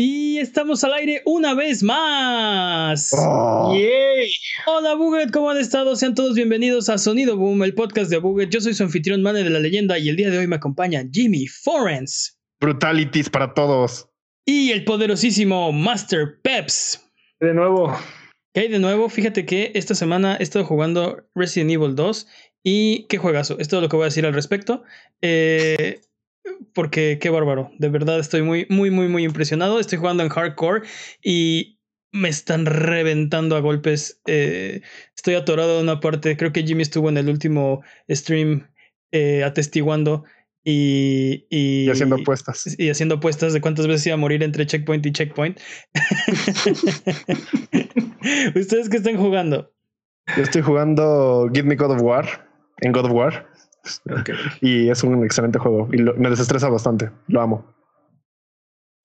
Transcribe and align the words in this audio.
Y 0.00 0.38
estamos 0.38 0.84
al 0.84 0.92
aire 0.92 1.22
una 1.24 1.54
vez 1.54 1.82
más. 1.82 3.12
Oh. 3.18 3.74
Yay. 3.74 4.30
Hola 4.66 4.94
Buget, 4.94 5.32
¿cómo 5.32 5.50
han 5.50 5.58
estado? 5.58 5.96
Sean 5.96 6.14
todos 6.14 6.36
bienvenidos 6.36 6.88
a 6.88 6.98
Sonido 6.98 7.36
Boom, 7.36 7.64
el 7.64 7.74
podcast 7.74 8.08
de 8.08 8.18
Buget. 8.18 8.48
Yo 8.50 8.60
soy 8.60 8.74
su 8.74 8.84
anfitrión 8.84 9.22
Mane 9.22 9.42
de 9.42 9.50
la 9.50 9.58
leyenda 9.58 9.98
y 9.98 10.08
el 10.08 10.14
día 10.14 10.30
de 10.30 10.38
hoy 10.38 10.46
me 10.46 10.54
acompaña 10.54 11.02
Jimmy 11.10 11.48
Forens 11.48 12.38
Brutalities 12.60 13.28
para 13.28 13.54
todos. 13.54 14.08
y 14.44 14.70
el 14.70 14.84
poderosísimo 14.84 15.72
Master 15.72 16.38
Peps. 16.42 17.04
De 17.40 17.52
nuevo. 17.52 17.92
¿Qué 18.54 18.60
hay 18.60 18.68
de 18.68 18.78
nuevo? 18.78 19.08
Fíjate 19.08 19.46
que 19.46 19.72
esta 19.74 19.96
semana 19.96 20.36
he 20.38 20.44
estado 20.44 20.64
jugando 20.64 21.28
Resident 21.34 21.72
Evil 21.72 21.96
2 21.96 22.28
y 22.62 23.08
qué 23.08 23.18
juegazo. 23.18 23.58
Es 23.58 23.66
todo 23.66 23.80
lo 23.80 23.88
que 23.88 23.96
voy 23.96 24.04
a 24.04 24.12
decir 24.12 24.26
al 24.26 24.34
respecto. 24.34 24.84
Eh, 25.22 26.02
porque 26.74 27.18
qué 27.20 27.30
bárbaro. 27.30 27.70
De 27.78 27.88
verdad 27.88 28.18
estoy 28.18 28.42
muy, 28.42 28.66
muy, 28.68 28.90
muy, 28.90 29.08
muy 29.08 29.24
impresionado. 29.24 29.80
Estoy 29.80 29.98
jugando 29.98 30.22
en 30.22 30.28
hardcore 30.28 30.86
y 31.22 31.78
me 32.12 32.28
están 32.28 32.66
reventando 32.66 33.56
a 33.56 33.60
golpes. 33.60 34.20
Eh, 34.26 34.82
estoy 35.14 35.34
atorado 35.34 35.76
en 35.78 35.84
una 35.84 36.00
parte. 36.00 36.36
Creo 36.36 36.52
que 36.52 36.62
Jimmy 36.62 36.82
estuvo 36.82 37.08
en 37.08 37.16
el 37.18 37.28
último 37.28 37.82
stream 38.10 38.68
eh, 39.12 39.44
atestiguando 39.44 40.24
y, 40.64 41.46
y, 41.50 41.84
Y 41.86 41.90
haciendo 41.90 42.16
apuestas. 42.16 42.74
y 42.78 42.90
haciendo 42.90 43.16
apuestas 43.16 43.52
de 43.52 43.60
cuántas 43.60 43.86
veces 43.86 44.06
iba 44.06 44.14
a 44.14 44.18
morir 44.18 44.42
entre 44.42 44.66
checkpoint 44.66 45.06
y 45.06 45.12
checkpoint. 45.12 45.58
¿Ustedes 48.54 48.88
qué 48.88 48.98
están 48.98 49.16
jugando? 49.16 49.72
Yo 50.36 50.42
estoy 50.42 50.62
jugando 50.62 51.48
Give 51.54 51.66
Me 51.66 51.76
God 51.76 51.92
of 51.92 52.02
War 52.02 52.48
en 52.80 52.92
God 52.92 53.06
of 53.06 53.12
War. 53.12 53.46
Y 54.60 54.88
es 54.90 55.02
un 55.02 55.24
excelente 55.24 55.58
juego. 55.58 55.88
Y 55.92 55.98
lo- 55.98 56.14
me 56.14 56.30
desestresa 56.30 56.68
bastante. 56.68 57.10
Lo 57.28 57.40
amo. 57.40 57.64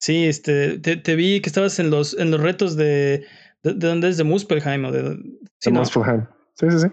Sí, 0.00 0.24
este, 0.26 0.78
te, 0.78 0.96
te 0.96 1.16
vi 1.16 1.40
que 1.40 1.48
estabas 1.48 1.78
en 1.78 1.90
los, 1.90 2.18
en 2.18 2.30
los 2.30 2.40
retos 2.40 2.76
de, 2.76 3.24
de, 3.62 3.72
de 3.74 3.88
dónde 3.88 4.08
es 4.08 4.16
de 4.18 4.24
Muspelheim 4.24 4.84
o 4.84 4.92
de, 4.92 5.16
sí, 5.58 5.70
De 5.70 5.72
¿no? 5.72 5.80
Muspelheim. 5.80 6.26
Sí, 6.54 6.70
sí, 6.70 6.78
sí. 6.80 6.88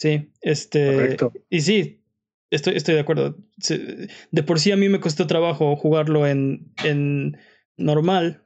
Sí, 0.00 0.32
este, 0.42 0.86
Correcto. 0.94 1.32
y 1.50 1.60
sí, 1.62 2.04
estoy, 2.50 2.76
estoy 2.76 2.94
de 2.94 3.00
acuerdo. 3.00 3.36
De 4.30 4.42
por 4.44 4.60
sí 4.60 4.70
a 4.70 4.76
mí 4.76 4.88
me 4.88 5.00
costó 5.00 5.26
trabajo 5.26 5.74
jugarlo 5.74 6.26
en, 6.28 6.72
en 6.84 7.36
normal. 7.76 8.44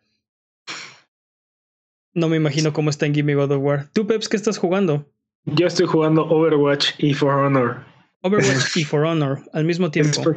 No 2.15 2.29
me 2.29 2.37
imagino 2.39 2.73
cómo 2.73 2.89
está 2.91 3.05
en 3.07 3.15
Gimme 3.15 3.35
God 3.35 3.53
of 3.53 3.63
War. 3.63 3.91
¿Tú, 3.93 4.07
Peps, 4.07 4.29
qué 4.29 4.37
estás 4.37 4.57
jugando? 4.59 5.11
Yo 5.45 5.67
estoy 5.67 5.87
jugando 5.87 6.25
Overwatch 6.27 6.93
y 6.99 7.13
For 7.15 7.35
Honor. 7.35 7.85
Overwatch 8.23 8.77
y 8.77 8.85
For 8.85 9.05
Honor 9.05 9.41
al 9.53 9.65
mismo 9.65 9.91
tiempo. 9.91 10.35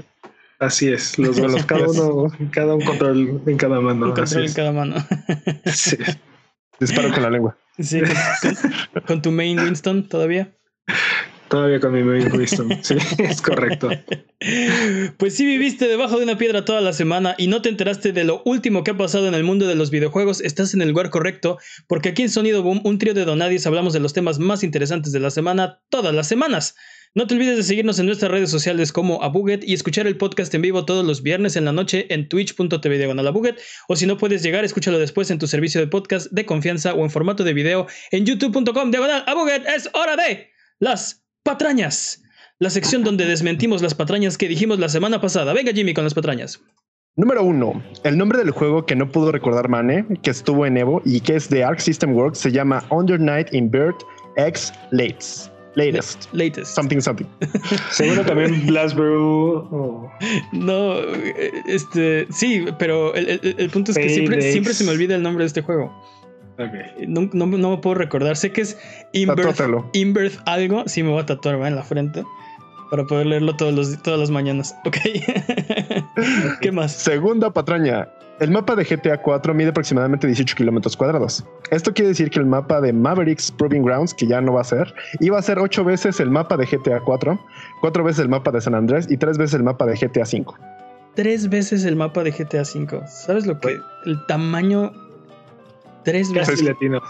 Así 0.59 0.87
es, 0.91 1.17
los 1.19 1.35
dos, 1.37 1.65
cada 1.65 1.87
uno, 1.89 2.31
cada 2.51 2.75
un 2.75 2.81
control 2.83 3.41
en 3.45 3.57
cada 3.57 3.79
mano. 3.81 4.07
Un 4.07 4.13
control 4.13 4.45
en 4.45 4.53
cada 4.53 4.71
mano. 4.71 4.95
Sí. 5.65 5.97
Disparo 6.79 7.09
con 7.13 7.23
la 7.23 7.29
lengua. 7.29 7.57
Sí, 7.79 8.01
con, 8.01 8.55
con- 8.93 9.01
con 9.07 9.21
tu 9.21 9.31
main 9.31 9.59
Winston 9.59 10.07
todavía. 10.09 10.53
Todavía 11.47 11.79
con 11.79 11.93
mi 11.93 12.03
main 12.03 12.29
Winston. 12.31 12.69
Sí, 12.83 12.95
es 13.19 13.41
correcto. 13.41 13.89
Pues 15.17 15.35
si 15.35 15.45
viviste 15.45 15.87
debajo 15.87 16.17
de 16.17 16.23
una 16.23 16.37
piedra 16.37 16.65
toda 16.65 16.81
la 16.81 16.91
semana 16.91 17.35
y 17.37 17.47
no 17.47 17.61
te 17.61 17.69
enteraste 17.69 18.11
de 18.11 18.23
lo 18.23 18.41
último 18.45 18.83
que 18.83 18.91
ha 18.91 18.97
pasado 18.97 19.27
en 19.27 19.33
el 19.35 19.43
mundo 19.43 19.67
de 19.67 19.75
los 19.75 19.89
videojuegos, 19.91 20.41
estás 20.41 20.73
en 20.73 20.81
el 20.81 20.89
lugar 20.89 21.09
correcto, 21.11 21.57
porque 21.87 22.09
aquí 22.09 22.23
en 22.23 22.29
Sonido 22.29 22.61
Boom, 22.63 22.81
un 22.83 22.97
trío 22.97 23.13
de 23.13 23.25
donadies, 23.25 23.67
hablamos 23.67 23.93
de 23.93 23.99
los 24.01 24.13
temas 24.13 24.39
más 24.39 24.63
interesantes 24.63 25.11
de 25.13 25.19
la 25.19 25.29
semana 25.31 25.81
todas 25.89 26.13
las 26.13 26.27
semanas. 26.27 26.75
No 27.17 27.27
te 27.27 27.33
olvides 27.33 27.55
de 27.55 27.63
seguirnos 27.63 27.97
en 27.97 28.07
nuestras 28.07 28.29
redes 28.29 28.51
sociales 28.51 28.91
como 28.91 29.23
Abuget 29.23 29.63
y 29.63 29.73
escuchar 29.73 30.05
el 30.05 30.17
podcast 30.17 30.53
en 30.53 30.61
vivo 30.61 30.83
todos 30.83 31.05
los 31.05 31.23
viernes 31.23 31.55
en 31.55 31.63
la 31.63 31.71
noche 31.71 32.13
en 32.13 32.27
twitch.tv 32.27 32.97
diagonal 32.97 33.25
Abuget, 33.25 33.57
o 33.87 33.95
si 33.95 34.05
no 34.05 34.17
puedes 34.17 34.43
llegar, 34.43 34.65
escúchalo 34.65 34.99
después 34.99 35.31
en 35.31 35.39
tu 35.39 35.47
servicio 35.47 35.79
de 35.79 35.87
podcast 35.87 36.29
de 36.33 36.45
confianza 36.45 36.93
o 36.93 37.05
en 37.05 37.09
formato 37.09 37.45
de 37.45 37.53
video 37.53 37.87
en 38.11 38.25
youtube.com 38.25 38.91
diagonal 38.91 39.23
Abuget. 39.27 39.65
Es 39.65 39.89
hora 39.93 40.17
de 40.17 40.49
las 40.79 41.25
patrañas. 41.43 42.21
La 42.59 42.69
sección 42.69 43.05
donde 43.05 43.25
desmentimos 43.25 43.81
las 43.81 43.95
patrañas 43.95 44.37
que 44.37 44.49
dijimos 44.49 44.79
la 44.79 44.89
semana 44.89 45.21
pasada. 45.21 45.53
Venga, 45.53 45.71
Jimmy, 45.71 45.93
con 45.93 46.03
las 46.03 46.13
patrañas. 46.13 46.61
Número 47.15 47.45
uno. 47.45 47.81
El 48.03 48.17
nombre 48.17 48.39
del 48.39 48.51
juego 48.51 48.85
que 48.85 48.97
no 48.97 49.09
pudo 49.09 49.31
recordar 49.31 49.69
Mane, 49.69 50.05
que 50.21 50.31
estuvo 50.31 50.65
en 50.65 50.75
Evo 50.75 51.01
y 51.05 51.21
que 51.21 51.37
es 51.37 51.49
de 51.49 51.63
Arc 51.63 51.79
System 51.79 52.13
Works, 52.13 52.39
se 52.39 52.51
llama 52.51 52.83
Under 52.91 53.17
Night 53.17 53.53
in 53.53 53.71
Bird 53.71 53.95
X 54.35 54.73
Latest. 54.91 55.54
Latest. 55.75 56.25
Latest. 56.33 56.73
Something, 56.75 56.99
something. 56.99 57.25
Seguro 57.91 58.23
también 58.25 58.65
Blast 58.67 58.95
Brew 58.95 59.67
o 59.71 60.11
No, 60.53 60.99
eh, 60.99 61.51
este, 61.67 62.27
sí, 62.31 62.65
pero 62.79 63.13
el, 63.15 63.29
el- 63.29 63.55
el 63.57 63.69
punto 63.69 63.91
es 63.91 63.97
que 63.97 64.09
siempre, 64.09 64.41
siempre 64.41 64.73
se 64.73 64.83
me 64.85 64.91
olvida 64.91 65.15
el 65.15 65.21
nombre 65.23 65.43
de 65.43 65.47
este 65.47 65.61
juego. 65.61 65.93
Ok. 66.57 67.05
No, 67.07 67.29
no- 67.33 67.45
no 67.57 67.69
me 67.71 67.77
puedo 67.77 67.95
recordar. 67.95 68.37
Sé 68.37 68.51
que 68.53 68.61
es 68.61 68.77
Inbirth, 69.11 69.37
Tatúatelo. 69.37 69.89
Inbirth 69.93 70.39
algo. 70.45 70.83
Sí, 70.87 71.03
me 71.03 71.09
voy 71.09 71.21
a 71.21 71.25
tatuar 71.25 71.61
¿va? 71.61 71.67
en 71.67 71.75
la 71.75 71.83
frente 71.83 72.23
para 72.89 73.03
poder 73.05 73.25
leerlo 73.25 73.55
todos 73.57 73.73
los, 73.73 74.01
todas 74.03 74.19
las 74.19 74.29
mañanas. 74.29 74.73
Ok. 74.85 74.95
¿Qué 76.61 76.71
más? 76.71 76.93
Segunda 76.93 77.51
patraña. 77.51 78.07
El 78.39 78.51
mapa 78.51 78.75
de 78.75 78.83
GTA 78.83 79.21
4 79.21 79.53
mide 79.53 79.69
aproximadamente 79.69 80.27
18 80.27 80.55
kilómetros 80.57 80.97
cuadrados. 80.97 81.45
Esto 81.71 81.93
quiere 81.93 82.09
decir 82.09 82.29
que 82.29 82.39
el 82.39 82.45
mapa 82.45 82.81
de 82.81 82.91
Mavericks 82.91 83.49
Proving 83.51 83.83
Grounds, 83.83 84.13
que 84.13 84.27
ya 84.27 84.41
no 84.41 84.53
va 84.53 84.61
a 84.61 84.65
ser, 84.65 84.93
iba 85.21 85.39
a 85.39 85.41
ser 85.41 85.57
8 85.57 85.85
veces 85.85 86.19
el 86.19 86.29
mapa 86.29 86.57
de 86.57 86.65
GTA 86.65 86.99
4, 86.99 87.39
4 87.81 88.03
veces 88.03 88.19
el 88.19 88.29
mapa 88.29 88.51
de 88.51 88.59
San 88.59 88.75
Andrés 88.75 89.07
y 89.09 89.15
3 89.15 89.37
veces 89.37 89.53
el 89.53 89.63
mapa 89.63 89.85
de 89.85 89.95
GTA 89.95 90.25
5. 90.25 90.53
Tres 91.15 91.49
veces 91.49 91.85
el 91.85 91.95
mapa 91.95 92.23
de 92.23 92.31
GTA 92.31 92.63
V. 92.63 93.07
¿Sabes 93.07 93.45
lo 93.47 93.57
que? 93.57 93.79
El 94.05 94.25
tamaño. 94.27 94.91
Tres 96.03 96.31
veces. 96.33 96.49
Casi 96.49 96.65
latino. 96.65 97.01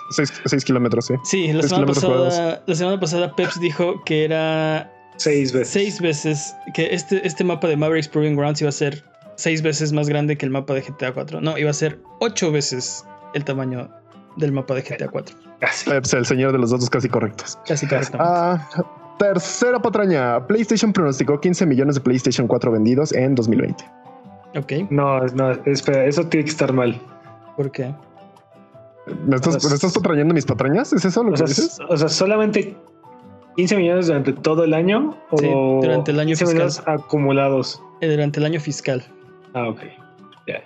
6, 0.46 0.64
kilómetros, 0.64 1.08
sí. 1.08 1.16
Sí, 1.24 1.52
la 1.52 1.64
semana, 1.64 1.88
kilómetros 1.88 2.06
pasada, 2.06 2.64
la 2.68 2.76
semana 2.76 3.00
pasada 3.00 3.36
Peps 3.36 3.60
dijo 3.60 3.96
que 4.06 4.26
era 4.26 4.92
Seis 5.18 5.52
veces. 5.52 5.70
seis 5.70 6.00
veces, 6.00 6.56
que 6.76 6.94
este, 6.94 7.26
este 7.26 7.44
mapa 7.44 7.68
de 7.68 7.78
Mavericks 7.78 8.08
Proving 8.08 8.36
Grounds 8.36 8.62
iba 8.62 8.70
a 8.70 8.74
ser 8.74 9.04
seis 9.36 9.62
veces 9.62 9.92
más 9.94 10.08
grande 10.10 10.38
que 10.38 10.46
el 10.46 10.52
mapa 10.52 10.74
de 10.74 10.82
GTA 10.82 11.14
4. 11.14 11.42
No, 11.42 11.58
iba 11.58 11.70
a 11.70 11.74
ser 11.74 12.00
ocho 12.20 12.52
veces 12.52 13.06
el 13.34 13.44
tamaño 13.44 13.90
del 14.38 14.52
mapa 14.52 14.74
de 14.76 14.82
GTA 14.82 15.08
4. 15.10 15.36
Casi. 15.60 15.90
Peps, 15.90 16.14
el 16.14 16.26
señor 16.26 16.52
de 16.52 16.58
los 16.60 16.72
datos 16.72 16.90
casi 16.90 17.08
correctos. 17.10 17.58
Casi 17.68 17.88
correctamente. 17.88 18.34
Ah, 18.34 18.68
tercera 19.18 19.80
patraña. 19.80 20.46
PlayStation 20.48 20.92
pronosticó 20.92 21.40
15 21.40 21.66
millones 21.66 21.96
de 21.96 22.02
PlayStation 22.02 22.48
4 22.48 22.72
vendidos 22.72 23.14
en 23.14 23.36
2020. 23.36 23.84
ok, 24.58 24.72
No, 24.90 25.20
no, 25.28 25.52
espera, 25.66 26.06
eso 26.06 26.26
tiene 26.28 26.46
que 26.46 26.52
estar 26.52 26.72
mal. 26.74 27.00
¿por 27.56 27.72
qué? 27.72 27.94
¿Me 29.26 29.36
estás, 29.38 29.54
Pues- 29.56 29.70
¿me 29.70 29.76
estás 29.76 29.94
patrañando 29.94 30.34
mis 30.34 30.46
patrañas? 30.46 30.92
¿Es 30.92 31.06
eso 31.06 31.24
lo 31.24 31.30
O 31.30 31.32
que 31.34 31.38
sea, 31.38 31.48
dices? 31.48 31.78
o 31.88 31.96
sea, 31.96 32.10
solamente 32.10 32.76
15 33.56 33.78
millones 33.78 34.08
durante 34.08 34.34
todo 34.34 34.64
el 34.66 34.74
año 34.74 35.16
o 35.32 35.38
Sí, 35.38 35.48
durante 35.48 36.12
el 36.12 36.20
año 36.20 36.30
15 36.36 36.46
fiscal. 36.46 36.56
millones 36.56 36.84
acumulados. 36.86 37.82
Eh, 38.02 38.10
Durante 38.10 38.40
el 38.42 38.46
año 38.46 38.60
fiscal. 38.60 39.06
Ah, 39.56 39.70
ok. 39.70 39.80
Ya, 40.48 40.62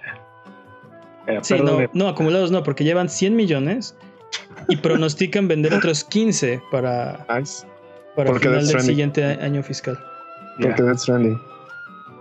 Sí, 1.43 1.55
no, 1.61 1.77
no, 1.93 2.07
acumulados 2.07 2.49
no, 2.51 2.63
porque 2.63 2.83
llevan 2.83 3.07
100 3.07 3.35
millones 3.35 3.95
y 4.67 4.77
pronostican 4.77 5.47
vender 5.47 5.73
otros 5.75 6.03
15 6.03 6.59
para, 6.71 7.25
Nice. 7.29 7.65
para 8.15 8.29
el 8.29 8.33
Porque 8.33 8.47
final 8.47 8.53
Death 8.53 8.53
del 8.53 8.65
Stranding. 8.67 8.87
siguiente 8.87 9.23
año 9.23 9.61
fiscal. 9.63 9.97
Porque 10.59 10.81
Death 10.81 10.97
Stranding. 10.97 11.39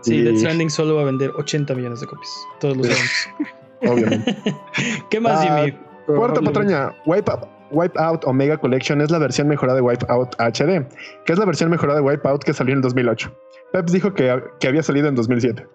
Sí, 0.03 0.15
Y- 0.17 0.23
Death 0.25 0.37
Stranding 0.41 0.71
solo 0.71 0.97
va 0.97 1.03
a 1.03 1.05
vender 1.07 1.31
80 1.37 1.75
millones 1.75 2.01
de 2.01 2.07
copias. 2.07 2.31
Todos 2.61 2.77
lo 2.77 2.85
Sí. 2.85 2.91
sabemos. 2.93 3.55
Obviamente. 3.87 4.37
¿Qué 5.11 5.21
más, 5.21 5.41
Ah, 5.49 5.57
Jimmy? 5.65 5.79
Cuarta 6.07 6.41
patraña. 6.43 6.93
Wipeout, 7.07 7.49
Wipeout 7.71 8.25
Omega 8.27 8.57
Collection 8.59 9.01
es 9.01 9.11
la 9.11 9.19
versión 9.19 9.49
mejorada 9.49 9.77
de 9.77 9.83
Wipeout 9.83 10.35
HD, 10.39 10.87
que 11.25 11.33
es 11.33 11.39
la 11.39 11.45
versión 11.47 11.71
mejorada 11.71 11.99
de 12.01 12.05
Wipeout 12.07 12.45
que 12.45 12.53
salió 12.53 12.73
en 12.73 12.79
el 12.79 12.83
2008. 12.83 13.33
Peps 13.73 13.93
dijo 13.93 14.13
que, 14.15 14.43
que 14.61 14.69
había 14.69 14.83
salido 14.83 15.09
en 15.09 15.15
2007. 15.15 15.67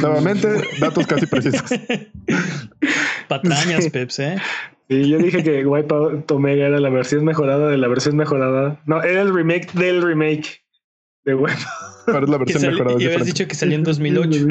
Nuevamente, 0.00 0.48
datos 0.80 1.06
casi 1.06 1.26
precisos. 1.26 1.62
Patrañas, 3.28 3.84
Sí. 3.84 3.90
Peps, 3.90 4.18
¿eh? 4.18 4.36
Sí, 4.88 5.08
yo 5.08 5.18
dije 5.18 5.42
que 5.44 5.64
Wipeout 5.64 6.28
Omega 6.32 6.66
era 6.66 6.80
la 6.80 6.90
versión 6.90 7.24
mejorada 7.24 7.68
de 7.68 7.78
la 7.78 7.86
versión 7.88 8.16
mejorada. 8.16 8.80
No, 8.86 9.02
era 9.02 9.22
el 9.22 9.32
remake 9.32 9.72
del 9.72 10.02
remake 10.02 10.62
de 11.24 11.34
Wipeout. 11.34 11.58
Pero 12.06 12.24
es 12.24 12.28
la 12.28 12.38
versión 12.38 12.62
mejorada. 12.72 12.96
y 13.00 13.06
habías 13.06 13.24
dicho 13.26 13.46
que 13.46 13.54
salió 13.54 13.76
en 13.76 13.84
2008. 13.84 14.46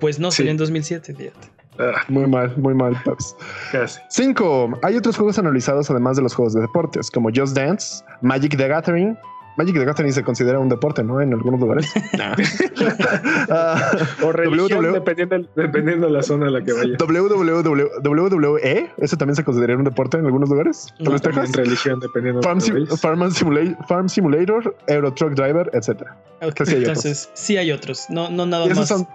Pues 0.00 0.18
no, 0.18 0.30
Sí. 0.30 0.38
salió 0.38 0.50
en 0.50 0.56
2007, 0.56 1.14
fíjate. 1.14 1.48
Ah, 1.78 2.02
Muy 2.08 2.26
mal, 2.26 2.52
muy 2.56 2.74
mal, 2.74 2.96
Peps. 3.04 3.36
casi. 3.72 4.00
5. 4.10 4.78
Hay 4.82 4.96
otros 4.96 5.16
juegos 5.16 5.38
analizados 5.38 5.90
además 5.90 6.16
de 6.16 6.22
los 6.22 6.34
juegos 6.34 6.54
de 6.54 6.60
deportes, 6.60 7.10
como 7.10 7.30
Just 7.34 7.56
Dance, 7.56 8.04
Magic 8.20 8.56
the 8.56 8.68
Gathering. 8.68 9.16
Magic 9.56 9.74
the 9.76 9.84
Gathering 9.84 10.12
se 10.12 10.22
considera 10.24 10.58
un 10.58 10.68
deporte, 10.68 11.04
¿no? 11.04 11.20
En 11.20 11.32
algunos 11.32 11.60
lugares. 11.60 11.92
Ah, 12.20 12.34
O 14.22 14.32
religión, 14.32 14.92
dependiendo, 14.92 15.48
dependiendo 15.54 16.06
de 16.06 16.12
la 16.12 16.22
zona 16.22 16.46
a 16.48 16.50
la 16.50 16.62
que 16.64 16.72
vaya. 16.72 16.96
WWE, 16.98 18.90
eso 18.98 19.16
también 19.16 19.36
se 19.36 19.44
considera 19.44 19.76
un 19.76 19.84
deporte 19.84 20.16
en 20.18 20.26
algunos 20.26 20.48
lugares. 20.48 20.86
No, 20.98 21.04
Tal 21.04 21.12
vez 21.14 21.22
También 21.22 21.46
Texas. 21.46 21.64
religión, 21.66 22.00
dependiendo 22.00 22.42
Farm, 22.42 22.58
de 22.58 22.64
Sim- 22.64 22.74
donde 22.74 22.86
vayas. 22.90 23.00
Farm 23.00 23.30
Simula- 23.30 23.86
Farm 23.86 24.08
Simulator, 24.08 24.76
Euro 24.88 25.12
Truck 25.14 25.34
Driver, 25.34 25.70
etc. 25.72 26.02
Ok, 26.42 26.54
Que 26.54 26.66
sí 26.66 26.72
hay 26.74 26.78
Entonces, 26.84 27.30
sí 27.34 27.56
hay 27.56 27.70
otros. 27.72 28.06
No, 28.10 28.30
no 28.30 28.46
nada 28.46 28.66
Y 28.66 28.70
más. 28.70 28.88
son, 28.88 29.06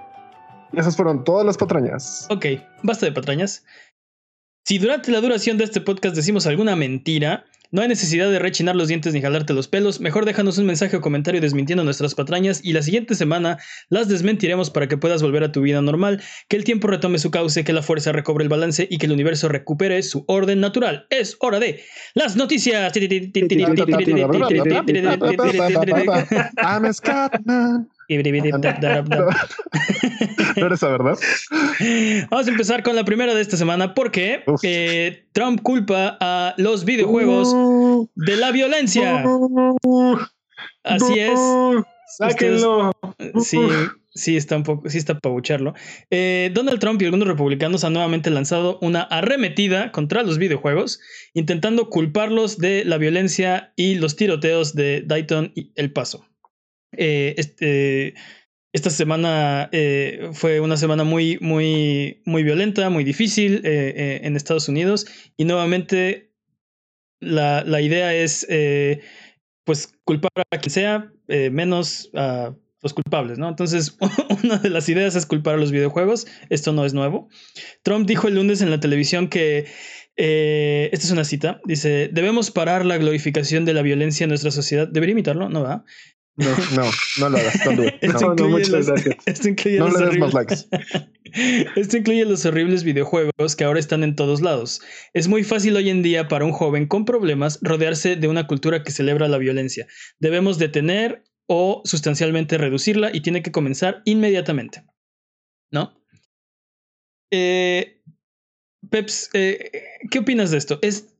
y 0.71 0.79
esas 0.79 0.95
fueron 0.95 1.23
todas 1.23 1.45
las 1.45 1.57
patrañas. 1.57 2.27
Ok, 2.29 2.45
basta 2.83 3.05
de 3.05 3.11
patrañas. 3.11 3.63
Si 4.65 4.77
durante 4.77 5.11
la 5.11 5.19
duración 5.21 5.57
de 5.57 5.63
este 5.63 5.81
podcast 5.81 6.15
decimos 6.15 6.45
alguna 6.45 6.75
mentira, 6.75 7.45
no 7.71 7.81
hay 7.81 7.87
necesidad 7.87 8.31
de 8.31 8.39
rechinar 8.39 8.75
los 8.75 8.87
dientes 8.87 9.13
ni 9.13 9.21
jalarte 9.21 9.53
los 9.53 9.67
pelos, 9.67 9.99
mejor 9.99 10.25
déjanos 10.25 10.57
un 10.57 10.65
mensaje 10.65 10.97
o 10.97 11.01
comentario 11.01 11.41
desmintiendo 11.41 11.83
nuestras 11.83 12.15
patrañas 12.15 12.61
y 12.63 12.73
la 12.73 12.81
siguiente 12.81 13.15
semana 13.15 13.57
las 13.89 14.07
desmentiremos 14.07 14.69
para 14.71 14.87
que 14.87 14.97
puedas 14.97 15.21
volver 15.21 15.43
a 15.43 15.51
tu 15.51 15.61
vida 15.61 15.81
normal, 15.81 16.21
que 16.47 16.57
el 16.57 16.63
tiempo 16.63 16.87
retome 16.87 17.19
su 17.19 17.31
cauce, 17.31 17.63
que 17.63 17.73
la 17.73 17.83
fuerza 17.83 18.11
recobre 18.11 18.43
el 18.43 18.49
balance 18.49 18.87
y 18.89 18.97
que 18.97 19.05
el 19.05 19.11
universo 19.11 19.49
recupere 19.49 20.01
su 20.03 20.23
orden 20.27 20.59
natural. 20.59 21.05
Es 21.09 21.37
hora 21.39 21.59
de 21.59 21.83
las 22.15 22.35
noticias. 22.35 22.93
I'm 26.61 26.93
Scatman. 26.93 27.89
¿No 30.57 30.65
eres 30.65 30.79
esa, 30.79 30.89
verdad? 30.89 31.17
Vamos 32.29 32.47
a 32.47 32.49
empezar 32.49 32.83
con 32.83 32.95
la 32.95 33.03
primera 33.03 33.33
de 33.33 33.41
esta 33.41 33.55
semana 33.55 33.93
porque 33.93 34.43
eh, 34.63 35.25
Trump 35.31 35.61
culpa 35.61 36.17
a 36.19 36.53
los 36.57 36.85
videojuegos 36.85 37.55
de 38.15 38.35
la 38.35 38.51
violencia. 38.51 39.23
Así 40.83 41.19
es. 41.19 41.39
Sáquenlo. 42.17 42.91
sí, 43.39 43.59
sí 44.13 44.35
está 44.35 44.57
un 44.57 44.63
poco, 44.63 44.89
sí 44.89 44.97
está 44.97 45.19
para 45.19 45.33
bucharlo. 45.33 45.73
Eh, 46.09 46.51
Donald 46.53 46.79
Trump 46.79 47.01
y 47.01 47.05
algunos 47.05 47.27
republicanos 47.27 47.83
han 47.83 47.93
nuevamente 47.93 48.29
lanzado 48.29 48.79
una 48.81 49.03
arremetida 49.03 49.91
contra 49.91 50.23
los 50.23 50.37
videojuegos, 50.37 50.99
intentando 51.33 51.89
culparlos 51.89 52.57
de 52.57 52.83
la 52.85 52.97
violencia 52.97 53.73
y 53.75 53.95
los 53.95 54.15
tiroteos 54.15 54.75
de 54.75 55.03
Dayton 55.05 55.51
y 55.55 55.71
El 55.75 55.93
Paso. 55.93 56.28
Eh, 56.91 57.35
este, 57.37 58.15
esta 58.73 58.89
semana 58.89 59.69
eh, 59.71 60.29
fue 60.33 60.59
una 60.59 60.77
semana 60.77 61.03
muy, 61.03 61.37
muy, 61.41 62.21
muy 62.25 62.43
violenta, 62.43 62.89
muy 62.89 63.03
difícil 63.03 63.61
eh, 63.63 64.21
en 64.23 64.35
Estados 64.35 64.67
Unidos 64.69 65.05
y 65.37 65.45
nuevamente 65.45 66.33
la, 67.19 67.63
la 67.63 67.81
idea 67.81 68.13
es 68.13 68.47
pues 69.65 69.93
culpar 70.03 70.31
a 70.51 70.57
quien 70.57 70.71
sea, 70.71 71.13
menos 71.27 72.09
a 72.15 72.55
los 72.81 72.93
culpables, 72.93 73.37
¿no? 73.37 73.49
Entonces, 73.49 73.97
una 74.43 74.57
de 74.57 74.69
las 74.69 74.89
ideas 74.89 75.15
es 75.15 75.25
culpar 75.25 75.55
a 75.55 75.57
los 75.57 75.71
videojuegos. 75.71 76.27
Esto 76.49 76.71
no 76.71 76.85
es 76.85 76.93
nuevo. 76.93 77.29
Trump 77.83 78.07
dijo 78.07 78.27
el 78.27 78.35
lunes 78.35 78.61
en 78.61 78.71
la 78.71 78.79
televisión 78.79 79.27
que, 79.27 79.67
esta 80.15 81.05
es 81.05 81.11
una 81.11 81.23
cita, 81.23 81.61
dice, 81.65 82.09
debemos 82.11 82.51
parar 82.51 82.85
la 82.85 82.97
glorificación 82.97 83.63
de 83.63 83.73
la 83.73 83.81
violencia 83.81 84.23
en 84.25 84.29
nuestra 84.29 84.51
sociedad. 84.51 84.87
¿Debería 84.87 85.13
imitarlo? 85.13 85.49
No 85.49 85.61
va. 85.61 85.85
No, 86.39 86.55
no, 86.73 86.89
no 87.19 87.29
lo 87.29 87.37
hagas. 87.37 87.55
Esto 88.01 88.33
no, 88.33 88.47
incluye, 88.47 88.69
los, 88.69 88.87
esto 89.25 89.49
incluye 89.49 89.77
no 89.77 89.89
los 89.89 89.99
le 89.99 90.05
des 90.07 90.17
más 90.19 90.33
likes. 90.33 90.55
Esto 91.75 91.97
incluye 91.97 92.23
los 92.23 92.45
horribles 92.45 92.83
videojuegos 92.83 93.55
que 93.57 93.65
ahora 93.65 93.79
están 93.79 94.03
en 94.03 94.15
todos 94.15 94.41
lados. 94.41 94.81
Es 95.13 95.27
muy 95.27 95.43
fácil 95.43 95.75
hoy 95.75 95.89
en 95.89 96.01
día 96.01 96.29
para 96.29 96.45
un 96.45 96.53
joven 96.53 96.87
con 96.87 97.03
problemas 97.03 97.59
rodearse 97.61 98.15
de 98.15 98.27
una 98.29 98.47
cultura 98.47 98.83
que 98.83 98.91
celebra 98.91 99.27
la 99.27 99.37
violencia. 99.37 99.85
Debemos 100.19 100.57
detener 100.57 101.23
o 101.47 101.81
sustancialmente 101.83 102.57
reducirla 102.57 103.11
y 103.13 103.21
tiene 103.21 103.43
que 103.43 103.51
comenzar 103.51 104.01
inmediatamente. 104.05 104.85
¿No? 105.71 106.01
Eh, 107.31 108.01
Peps, 108.89 109.29
eh, 109.33 109.71
¿qué 110.09 110.19
opinas 110.19 110.51
de 110.51 110.57
esto? 110.57 110.79
¿Es, 110.81 111.13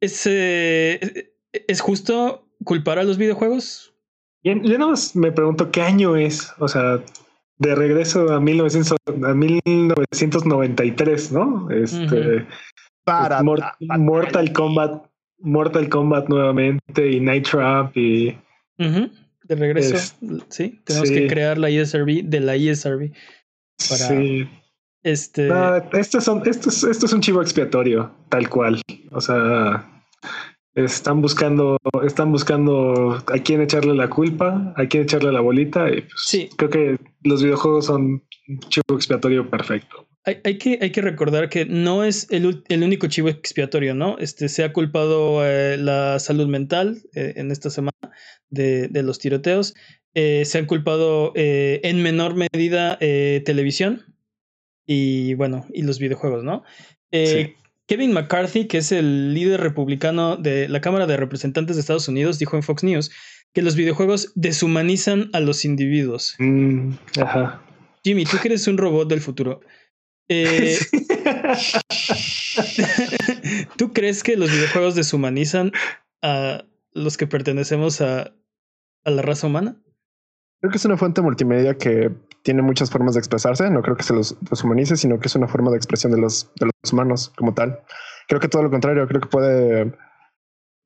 es, 0.00 0.26
eh, 0.26 1.34
¿Es 1.52 1.80
justo 1.80 2.48
culpar 2.64 2.98
a 2.98 3.04
los 3.04 3.18
videojuegos? 3.18 3.93
Yo, 4.44 4.54
nada 4.54 4.88
más 4.88 5.16
me 5.16 5.32
pregunto 5.32 5.70
qué 5.70 5.80
año 5.80 6.16
es, 6.16 6.52
o 6.58 6.68
sea, 6.68 7.02
de 7.58 7.74
regreso 7.74 8.30
a, 8.30 8.38
1900, 8.40 8.98
a 9.24 9.34
1993, 9.34 11.32
¿no? 11.32 11.70
Este, 11.70 12.46
Para, 13.04 13.42
Mortal 13.42 14.52
Kombat, 14.52 15.06
Mortal 15.38 15.88
Kombat 15.88 16.28
nuevamente 16.28 17.10
y 17.10 17.20
Night 17.20 17.48
Trap 17.48 17.96
y... 17.96 18.36
De 18.76 19.56
regreso, 19.56 20.16
sí, 20.48 20.80
tenemos 20.84 21.10
que 21.10 21.26
crear 21.26 21.58
la 21.58 21.68
ESRB 21.70 22.24
de 22.24 22.40
la 22.40 22.56
ESRB 22.56 23.12
para... 23.88 24.08
Sí. 24.08 24.48
Este... 25.02 25.50
esto, 25.92 26.20
son, 26.20 26.42
esto, 26.46 26.70
es, 26.70 26.84
esto 26.84 27.06
es 27.06 27.12
un 27.12 27.20
chivo 27.20 27.42
expiatorio, 27.42 28.10
tal 28.30 28.48
cual. 28.48 28.80
O 29.10 29.20
sea, 29.20 29.86
están 30.74 31.20
buscando, 31.20 31.78
están 32.04 32.32
buscando 32.32 33.22
a 33.26 33.38
quién 33.38 33.60
echarle 33.60 33.94
la 33.94 34.08
culpa, 34.08 34.74
a 34.76 34.86
quién 34.86 35.04
echarle 35.04 35.32
la 35.32 35.40
bolita. 35.40 35.88
Y 35.88 36.02
pues 36.02 36.22
sí. 36.26 36.48
Creo 36.56 36.70
que 36.70 36.98
los 37.22 37.42
videojuegos 37.42 37.86
son 37.86 38.22
un 38.48 38.60
chivo 38.68 38.94
expiatorio 38.94 39.48
perfecto. 39.48 40.06
Hay, 40.26 40.40
hay, 40.44 40.56
que, 40.56 40.78
hay 40.80 40.90
que 40.90 41.02
recordar 41.02 41.50
que 41.50 41.66
no 41.66 42.02
es 42.02 42.26
el, 42.30 42.64
el, 42.68 42.82
único 42.82 43.08
chivo 43.08 43.28
expiatorio, 43.28 43.94
¿no? 43.94 44.16
Este, 44.18 44.48
se 44.48 44.64
ha 44.64 44.72
culpado 44.72 45.44
eh, 45.44 45.76
la 45.76 46.18
salud 46.18 46.46
mental 46.46 47.02
eh, 47.14 47.34
en 47.36 47.50
esta 47.50 47.68
semana 47.68 47.92
de, 48.48 48.88
de 48.88 49.02
los 49.02 49.18
tiroteos. 49.18 49.74
Eh, 50.14 50.44
se 50.44 50.58
han 50.58 50.66
culpado 50.66 51.32
eh, 51.34 51.80
en 51.82 52.00
menor 52.00 52.36
medida 52.36 52.96
eh, 53.00 53.42
televisión 53.44 54.14
y 54.86 55.34
bueno, 55.34 55.66
y 55.72 55.82
los 55.82 55.98
videojuegos, 55.98 56.44
¿no? 56.44 56.62
Sí. 57.12 57.54
Kevin 57.86 58.12
McCarthy, 58.12 58.66
que 58.66 58.78
es 58.78 58.92
el 58.92 59.34
líder 59.34 59.60
republicano 59.60 60.36
de 60.36 60.68
la 60.68 60.80
Cámara 60.80 61.06
de 61.06 61.16
Representantes 61.16 61.76
de 61.76 61.80
Estados 61.80 62.08
Unidos, 62.08 62.38
dijo 62.38 62.56
en 62.56 62.62
Fox 62.62 62.82
News 62.82 63.10
que 63.52 63.62
los 63.62 63.76
videojuegos 63.76 64.32
deshumanizan 64.34 65.30
a 65.32 65.40
los 65.40 65.64
individuos. 65.64 66.34
Mm, 66.38 66.92
ajá. 67.20 67.62
Jimmy, 68.02 68.24
tú 68.24 68.38
que 68.40 68.48
eres 68.48 68.66
un 68.66 68.78
robot 68.78 69.08
del 69.08 69.20
futuro. 69.20 69.60
Eh, 70.28 70.78
¿Tú 73.76 73.92
crees 73.92 74.22
que 74.22 74.36
los 74.36 74.50
videojuegos 74.50 74.94
deshumanizan 74.94 75.72
a 76.22 76.64
los 76.92 77.16
que 77.16 77.26
pertenecemos 77.26 78.00
a, 78.00 78.34
a 79.04 79.10
la 79.10 79.22
raza 79.22 79.46
humana? 79.46 79.76
Creo 80.60 80.70
que 80.70 80.78
es 80.78 80.84
una 80.84 80.96
fuente 80.96 81.20
multimedia 81.20 81.74
que 81.76 82.10
tiene 82.44 82.62
muchas 82.62 82.90
formas 82.90 83.14
de 83.14 83.20
expresarse. 83.20 83.68
No 83.70 83.82
creo 83.82 83.96
que 83.96 84.04
se 84.04 84.12
los, 84.12 84.36
humanice, 84.62 84.96
sino 84.96 85.18
que 85.18 85.26
es 85.26 85.34
una 85.34 85.48
forma 85.48 85.70
de 85.70 85.78
expresión 85.78 86.12
de 86.12 86.20
los, 86.20 86.52
los 86.60 86.92
humanos 86.92 87.32
como 87.36 87.54
tal. 87.54 87.80
Creo 88.28 88.40
que 88.40 88.48
todo 88.48 88.62
lo 88.62 88.70
contrario, 88.70 89.08
creo 89.08 89.20
que 89.20 89.28
puede 89.28 89.92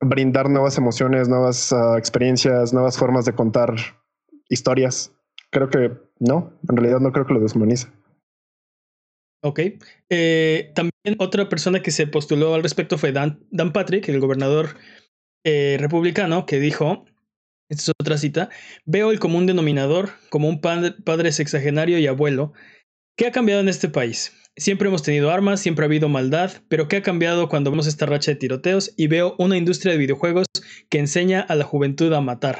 brindar 0.01 0.49
nuevas 0.49 0.77
emociones, 0.77 1.27
nuevas 1.27 1.71
uh, 1.73 1.97
experiencias, 1.97 2.73
nuevas 2.73 2.97
formas 2.97 3.25
de 3.25 3.33
contar 3.33 3.75
historias. 4.47 5.11
Creo 5.51 5.69
que 5.69 5.91
no, 6.19 6.53
en 6.67 6.77
realidad 6.77 7.01
no 7.01 7.11
creo 7.11 7.25
que 7.25 7.33
lo 7.33 7.41
deshumanice. 7.41 7.87
Ok. 9.43 9.59
Eh, 10.09 10.71
también 10.75 11.17
otra 11.19 11.49
persona 11.49 11.81
que 11.81 11.91
se 11.91 12.07
postuló 12.07 12.53
al 12.53 12.63
respecto 12.63 12.97
fue 12.97 13.11
Dan, 13.11 13.39
Dan 13.51 13.73
Patrick, 13.73 14.07
el 14.07 14.21
gobernador 14.21 14.77
eh, 15.43 15.77
republicano, 15.79 16.45
que 16.45 16.59
dijo 16.59 17.05
esta 17.69 17.83
es 17.83 17.89
otra 17.99 18.17
cita, 18.17 18.49
veo 18.85 19.11
el 19.11 19.19
común 19.19 19.45
denominador 19.45 20.09
como 20.29 20.49
un 20.49 20.59
padre 20.59 21.31
sexagenario 21.31 21.99
y 21.99 22.07
abuelo. 22.07 22.53
¿Qué 23.15 23.27
ha 23.27 23.31
cambiado 23.31 23.61
en 23.61 23.69
este 23.69 23.89
país? 23.89 24.33
Siempre 24.57 24.87
hemos 24.87 25.03
tenido 25.03 25.29
armas, 25.29 25.59
siempre 25.59 25.85
ha 25.85 25.87
habido 25.87 26.09
maldad, 26.09 26.51
pero 26.67 26.87
¿qué 26.87 26.97
ha 26.97 27.01
cambiado 27.03 27.47
cuando 27.47 27.69
vemos 27.69 27.87
esta 27.87 28.05
racha 28.05 28.31
de 28.31 28.37
tiroteos 28.37 28.93
y 28.97 29.07
veo 29.07 29.35
una 29.37 29.55
industria 29.55 29.93
de 29.93 29.99
videojuegos 29.99 30.47
que 30.89 30.99
enseña 30.99 31.41
a 31.41 31.55
la 31.55 31.63
juventud 31.63 32.11
a 32.13 32.21
matar? 32.21 32.59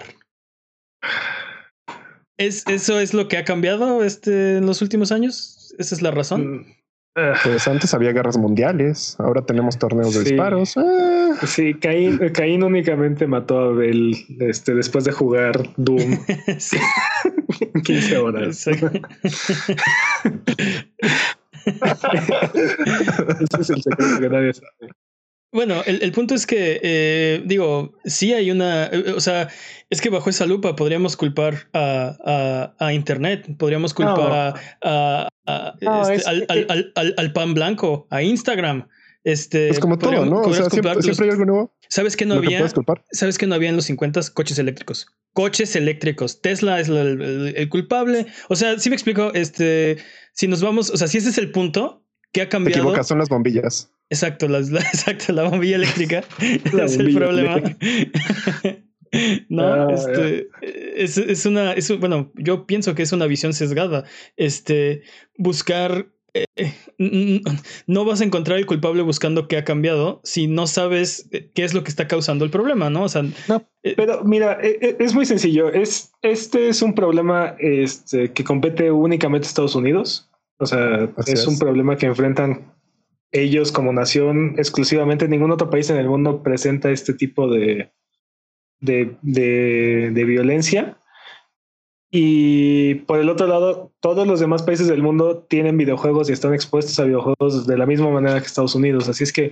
¿Es, 2.37 2.65
¿Eso 2.67 2.99
es 2.99 3.13
lo 3.13 3.27
que 3.27 3.37
ha 3.37 3.43
cambiado 3.43 4.03
este, 4.03 4.57
en 4.57 4.65
los 4.65 4.81
últimos 4.81 5.11
años? 5.11 5.73
¿Esa 5.77 5.95
es 5.95 6.01
la 6.01 6.11
razón? 6.11 6.59
Mm, 6.59 6.65
pues 7.43 7.67
antes 7.67 7.93
había 7.93 8.13
guerras 8.13 8.37
mundiales, 8.37 9.15
ahora 9.19 9.41
tenemos 9.45 9.77
torneos 9.77 10.13
de 10.13 10.23
disparos. 10.23 10.77
Ah. 10.77 11.08
Sí, 11.45 11.73
Caín, 11.73 12.63
únicamente 12.63 13.27
mató 13.27 13.59
a 13.59 13.65
Abel 13.69 14.15
este, 14.39 14.73
después 14.73 15.05
de 15.05 15.11
jugar 15.11 15.73
Doom. 15.77 16.17
15 17.83 18.17
horas. 18.21 18.67
Ese 18.67 18.81
es 23.59 23.69
el 23.69 23.81
secreto 23.81 24.19
que 24.19 24.29
nadie 24.29 24.53
sabe. 24.53 24.93
Bueno, 25.51 25.81
el, 25.87 26.03
el, 26.03 26.11
punto 26.11 26.35
es 26.35 26.45
que, 26.45 26.79
eh, 26.83 27.41
digo, 27.43 27.95
sí 28.05 28.33
hay 28.33 28.51
una, 28.51 28.85
eh, 28.85 29.13
o 29.15 29.19
sea, 29.19 29.49
es 29.89 29.99
que 29.99 30.11
bajo 30.11 30.29
esa 30.29 30.45
lupa 30.45 30.75
podríamos 30.75 31.17
culpar 31.17 31.67
a, 31.73 32.15
a, 32.23 32.85
a 32.85 32.93
Internet, 32.93 33.47
podríamos 33.57 33.95
culpar 33.95 34.53
a, 34.83 35.27
a 35.47 36.13
este, 36.13 36.29
al, 36.29 36.45
al, 36.49 36.91
al, 36.93 37.15
al, 37.17 37.33
pan 37.33 37.55
blanco, 37.55 38.05
a 38.11 38.21
Instagram. 38.21 38.87
Este, 39.23 39.69
es 39.69 39.79
como 39.79 39.97
todo, 39.97 40.25
¿no? 40.25 40.41
O 40.41 40.53
sea, 40.53 40.69
siempre, 40.69 41.01
siempre, 41.01 41.25
hay 41.25 41.31
algo 41.31 41.45
nuevo. 41.45 41.75
¿Sabes 41.89 42.15
que 42.15 42.25
no 42.25 42.35
había? 42.35 42.65
¿Sabes 43.11 43.37
que 43.37 43.47
no 43.47 43.55
había 43.55 43.69
en 43.69 43.75
los 43.75 43.85
50 43.85 44.21
coches 44.33 44.57
eléctricos? 44.59 45.07
Coches 45.33 45.75
eléctricos. 45.75 46.41
Tesla 46.41 46.79
es 46.79 46.87
el, 46.87 46.97
el, 46.97 47.53
el, 47.55 47.69
culpable. 47.69 48.27
O 48.47 48.55
sea, 48.55 48.79
si 48.79 48.89
me 48.89 48.95
explico, 48.95 49.33
este, 49.33 49.97
si 50.33 50.47
nos 50.47 50.61
vamos, 50.61 50.89
o 50.89 50.97
sea, 50.97 51.07
si 51.07 51.17
ese 51.17 51.29
es 51.29 51.37
el 51.37 51.51
punto 51.51 52.05
que 52.31 52.41
ha 52.41 52.49
cambiado. 52.49 52.73
Te 52.73 52.79
equivocas, 52.79 53.07
son 53.07 53.19
las 53.19 53.29
bombillas. 53.29 53.91
Exacto, 54.09 54.47
la, 54.47 54.59
la, 54.59 54.79
exacto, 54.93 55.33
la 55.33 55.43
bombilla 55.43 55.75
eléctrica 55.75 56.23
la 56.73 56.85
es 56.85 56.97
bombilla 56.97 57.19
el 57.19 57.25
problema. 57.25 57.61
no, 59.49 59.63
ah, 59.63 59.87
este, 59.93 60.47
es, 60.95 61.17
es, 61.17 61.45
una, 61.45 61.73
es, 61.73 61.97
bueno, 61.99 62.31
yo 62.35 62.65
pienso 62.65 62.95
que 62.95 63.03
es 63.03 63.11
una 63.11 63.27
visión 63.27 63.53
sesgada. 63.53 64.05
Este, 64.37 65.03
buscar, 65.37 66.07
eh, 66.33 66.45
no 67.87 68.03
vas 68.03 68.19
a 68.19 68.25
encontrar 68.25 68.57
el 68.57 68.65
culpable 68.65 69.01
buscando 69.03 69.47
qué 69.47 69.55
ha 69.55 69.63
cambiado 69.63 70.19
si 70.25 70.47
no 70.47 70.67
sabes 70.67 71.29
eh, 71.31 71.49
qué 71.55 71.63
es 71.63 71.73
lo 71.73 71.83
que 71.83 71.89
está 71.89 72.09
causando 72.09 72.43
el 72.43 72.51
problema, 72.51 72.89
¿no? 72.89 73.03
O 73.03 73.09
sea, 73.09 73.23
eh, 73.83 73.93
pero 73.95 74.23
mira, 74.25 74.59
e, 74.61 74.77
e, 74.81 74.97
es 74.99 75.13
muy 75.13 75.25
sencillo. 75.25 75.71
Es, 75.71 76.11
este 76.21 76.67
es 76.67 76.81
un 76.81 76.93
problema 76.93 77.55
este, 77.59 78.33
que 78.33 78.43
compete 78.43 78.91
únicamente 78.91 79.47
a 79.47 79.49
Estados 79.49 79.75
Unidos. 79.75 80.29
O 80.57 80.65
sea, 80.65 81.09
es, 81.25 81.47
un 81.47 81.57
problema 81.57 81.95
que 81.95 82.05
enfrentan 82.05 82.73
ellos 83.31 83.71
como 83.71 83.93
nación 83.93 84.55
exclusivamente. 84.57 85.29
Ningún 85.29 85.51
otro 85.51 85.69
país 85.69 85.89
en 85.89 85.95
el 85.95 86.09
mundo 86.09 86.43
presenta 86.43 86.91
este 86.91 87.13
tipo 87.13 87.49
de, 87.49 87.93
de, 88.81 89.15
de 89.21 90.23
violencia. 90.25 90.97
Y 92.11 92.95
por 92.95 93.19
el 93.19 93.29
otro 93.29 93.45
lado, 93.45 93.91
todos 93.99 94.25
los 94.25 94.39
demás 94.39 94.63
países 94.63 94.87
del 94.87 95.03
mundo 95.03 95.45
tienen 95.47 95.77
videojuegos 95.77 96.29
y 96.29 96.33
están 96.33 96.55
expuestos 96.55 96.99
a 96.99 97.03
videojuegos 97.03 97.67
de 97.67 97.77
la 97.77 97.85
misma 97.85 98.09
manera 98.09 98.39
que 98.39 98.47
Estados 98.47 98.73
Unidos. 98.73 99.07
Así 99.07 99.23
es 99.23 99.31
que, 99.31 99.51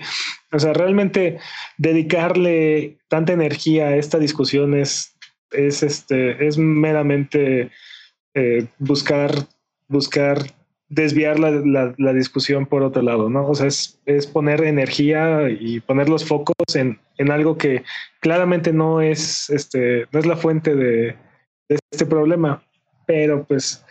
o 0.51 0.57
sea, 0.57 0.73
realmente 0.73 1.37
dedicarle 1.77 2.97
tanta 3.09 3.33
energía 3.33 3.89
a 3.89 3.95
esta 3.95 4.17
discusión 4.17 4.73
es, 4.73 5.15
es, 5.51 5.83
este, 5.83 6.47
es 6.47 6.57
meramente 6.57 7.69
eh, 8.33 8.65
buscar, 8.79 9.31
buscar 9.87 10.39
desviar 10.89 11.37
la, 11.39 11.93
la, 11.97 12.13
discusión 12.13 12.65
por 12.65 12.81
otro 12.81 13.01
lado, 13.01 13.29
¿no? 13.29 13.47
O 13.47 13.53
sea, 13.53 13.67
es, 13.67 13.99
es 14.05 14.25
poner 14.25 14.63
energía 14.63 15.49
y 15.49 15.81
poner 15.81 16.07
los 16.07 16.25
focos 16.25 16.55
en, 16.75 16.99
en 17.17 17.29
algo 17.29 17.57
que 17.57 17.83
claramente 18.21 18.71
no 18.71 19.01
es, 19.01 19.49
este, 19.49 20.05
no 20.11 20.19
es 20.19 20.25
la 20.25 20.37
fuente 20.37 20.75
de 20.75 21.17
de 21.69 21.77
este 21.91 22.05
problema. 22.05 22.63
Pero 23.05 23.45
pues 23.45 23.83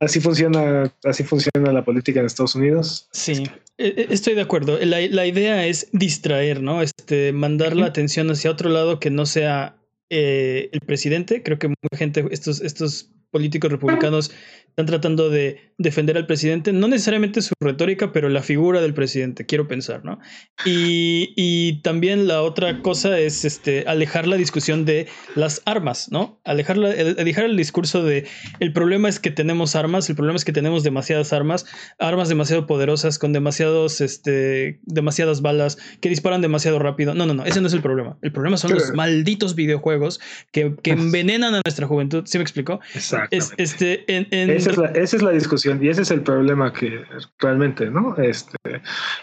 así 0.00 0.20
funciona, 0.20 0.92
así 1.04 1.24
funciona 1.24 1.72
la 1.72 1.84
política 1.84 2.20
en 2.20 2.26
Estados 2.26 2.54
Unidos. 2.54 3.08
Sí, 3.12 3.44
e, 3.78 3.86
e, 3.86 4.06
estoy 4.10 4.34
de 4.34 4.42
acuerdo. 4.42 4.78
La, 4.78 5.00
la 5.00 5.26
idea 5.26 5.66
es 5.66 5.88
distraer, 5.92 6.62
¿no? 6.62 6.82
Este, 6.82 7.32
mandar 7.32 7.76
la 7.76 7.86
atención 7.86 8.30
hacia 8.30 8.50
otro 8.50 8.68
lado 8.70 9.00
que 9.00 9.10
no 9.10 9.26
sea 9.26 9.76
eh, 10.10 10.70
el 10.72 10.80
presidente. 10.80 11.42
Creo 11.42 11.58
que 11.58 11.68
mucha 11.68 11.96
gente, 11.96 12.24
estos, 12.30 12.60
estos 12.60 13.10
políticos 13.30 13.70
republicanos 13.70 14.30
están 14.78 14.86
tratando 14.86 15.28
de 15.28 15.72
defender 15.76 16.16
al 16.16 16.26
presidente, 16.26 16.72
no 16.72 16.86
necesariamente 16.86 17.42
su 17.42 17.52
retórica, 17.60 18.12
pero 18.12 18.28
la 18.28 18.42
figura 18.42 18.80
del 18.80 18.94
presidente, 18.94 19.44
quiero 19.44 19.66
pensar, 19.66 20.04
¿no? 20.04 20.20
Y, 20.64 21.32
y 21.36 21.82
también 21.82 22.28
la 22.28 22.42
otra 22.42 22.80
cosa 22.80 23.18
es 23.18 23.44
este, 23.44 23.84
alejar 23.88 24.28
la 24.28 24.36
discusión 24.36 24.84
de 24.84 25.08
las 25.34 25.62
armas, 25.66 26.12
¿no? 26.12 26.40
Alejar, 26.44 26.78
alejar 26.78 27.44
el 27.44 27.56
discurso 27.56 28.04
de 28.04 28.26
el 28.60 28.72
problema 28.72 29.08
es 29.08 29.18
que 29.18 29.32
tenemos 29.32 29.74
armas, 29.74 30.08
el 30.10 30.16
problema 30.16 30.36
es 30.36 30.44
que 30.44 30.52
tenemos 30.52 30.84
demasiadas 30.84 31.32
armas, 31.32 31.66
armas 31.98 32.28
demasiado 32.28 32.66
poderosas, 32.66 33.18
con 33.18 33.32
demasiados, 33.32 34.00
este, 34.00 34.78
demasiadas 34.84 35.42
balas, 35.42 35.78
que 36.00 36.08
disparan 36.08 36.40
demasiado 36.40 36.78
rápido. 36.78 37.14
No, 37.14 37.26
no, 37.26 37.34
no, 37.34 37.44
ese 37.44 37.60
no 37.60 37.66
es 37.66 37.72
el 37.72 37.82
problema. 37.82 38.16
El 38.22 38.30
problema 38.30 38.56
son 38.58 38.74
los 38.74 38.92
malditos 38.92 39.56
videojuegos 39.56 40.20
que, 40.52 40.76
que 40.82 40.92
envenenan 40.92 41.54
a 41.56 41.62
nuestra 41.64 41.88
juventud. 41.88 42.24
¿Sí 42.26 42.38
me 42.38 42.42
explico? 42.42 42.80
Exacto. 42.94 43.17
Este, 43.30 44.04
en, 44.08 44.26
esa 44.50 44.70
es, 44.70 45.22
la, 45.22 45.30
discusión 45.30 45.82
y 45.82 45.88
ese 45.88 46.02
es 46.02 46.10
el 46.10 46.22
problema 46.22 46.72
que 46.72 47.02
realmente, 47.38 47.90
¿no? 47.90 48.16
Este, 48.16 48.56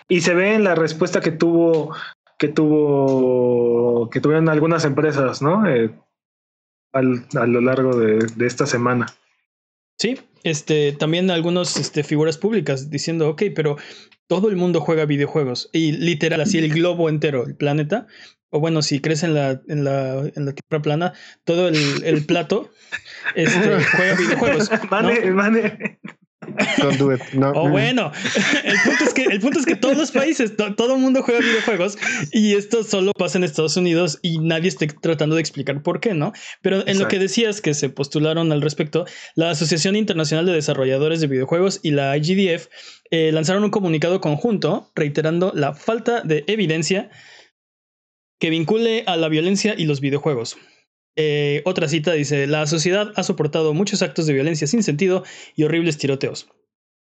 y 0.07 0.21
se 0.21 0.33
ve 0.33 0.55
en 0.55 0.63
la 0.63 0.75
respuesta 0.75 1.21
que 1.21 1.31
tuvo, 1.31 1.95
que 2.37 2.47
tuvo, 2.47 4.09
que 4.09 4.21
tuvieron 4.21 4.49
algunas 4.49 4.85
empresas, 4.85 5.41
¿no? 5.41 5.67
Eh, 5.67 5.91
al, 6.93 7.25
a 7.35 7.45
lo 7.45 7.61
largo 7.61 7.97
de, 7.97 8.19
esta 8.45 8.65
semana. 8.65 9.07
Sí, 9.97 10.19
este, 10.43 10.91
también 10.93 11.31
algunas 11.31 11.77
este, 11.77 12.03
figuras 12.03 12.37
públicas 12.37 12.89
diciendo, 12.89 13.29
ok, 13.29 13.43
pero 13.55 13.77
todo 14.27 14.49
el 14.49 14.55
mundo 14.55 14.81
juega 14.81 15.05
videojuegos 15.05 15.69
y 15.71 15.91
literal, 15.93 16.41
así 16.41 16.57
el 16.57 16.73
globo 16.73 17.09
entero, 17.09 17.45
el 17.45 17.55
planeta, 17.55 18.07
o 18.55 18.59
bueno, 18.61 18.81
si 18.81 19.01
crees 19.01 19.21
en 19.23 19.33
la, 19.33 19.61
en 19.67 19.83
la, 19.83 20.31
en 20.33 20.45
la 20.45 20.53
tierra 20.53 20.81
plana, 20.81 21.13
todo 21.43 21.67
el, 21.67 21.75
el 22.05 22.25
plato 22.25 22.71
este, 23.35 23.83
juega 23.97 24.15
videojuegos. 24.15 24.71
Mane, 24.89 25.31
mane. 25.31 25.99
Don't 26.77 26.97
do 26.97 27.13
it. 27.13 27.21
No. 27.33 27.51
O 27.51 27.69
bueno, 27.69 28.13
el 28.63 28.77
punto 28.79 29.03
es 29.03 29.13
que, 29.13 29.23
el 29.23 29.39
punto 29.41 29.59
es 29.59 29.65
que 29.65 29.75
todos 29.75 29.97
los 29.97 30.11
países, 30.11 30.53
todo 30.55 30.95
el 30.95 31.01
mundo 31.01 31.21
juega 31.21 31.41
videojuegos 31.41 31.97
y 32.31 32.53
esto 32.53 32.85
solo 32.85 33.11
pasa 33.11 33.37
en 33.37 33.43
Estados 33.43 33.75
Unidos 33.75 34.19
y 34.21 34.37
nadie 34.39 34.69
está 34.69 34.87
tratando 34.87 35.35
de 35.35 35.41
explicar 35.41 35.83
por 35.83 35.99
qué, 35.99 36.13
¿no? 36.13 36.31
Pero 36.61 36.87
en 36.87 36.97
lo 36.97 37.09
que 37.09 37.19
decías 37.19 37.59
que 37.59 37.73
se 37.73 37.89
postularon 37.89 38.53
al 38.53 38.61
respecto, 38.61 39.05
la 39.35 39.49
Asociación 39.49 39.97
Internacional 39.97 40.45
de 40.45 40.53
Desarrolladores 40.53 41.19
de 41.19 41.27
Videojuegos 41.27 41.81
y 41.83 41.91
la 41.91 42.15
IGDF 42.15 42.67
eh, 43.11 43.31
lanzaron 43.33 43.65
un 43.65 43.71
comunicado 43.71 44.21
conjunto 44.21 44.91
reiterando 44.95 45.51
la 45.53 45.73
falta 45.73 46.21
de 46.21 46.45
evidencia 46.47 47.09
que 48.39 48.49
vincule 48.49 49.03
a 49.07 49.17
la 49.17 49.29
violencia 49.29 49.75
y 49.77 49.85
los 49.85 50.01
videojuegos. 50.01 50.57
Eh, 51.15 51.61
otra 51.65 51.87
cita 51.87 52.11
dice, 52.13 52.47
la 52.47 52.67
sociedad 52.67 53.11
ha 53.15 53.23
soportado 53.23 53.73
muchos 53.73 54.01
actos 54.01 54.25
de 54.27 54.33
violencia 54.33 54.67
sin 54.67 54.83
sentido 54.83 55.23
y 55.55 55.63
horribles 55.63 55.97
tiroteos. 55.97 56.49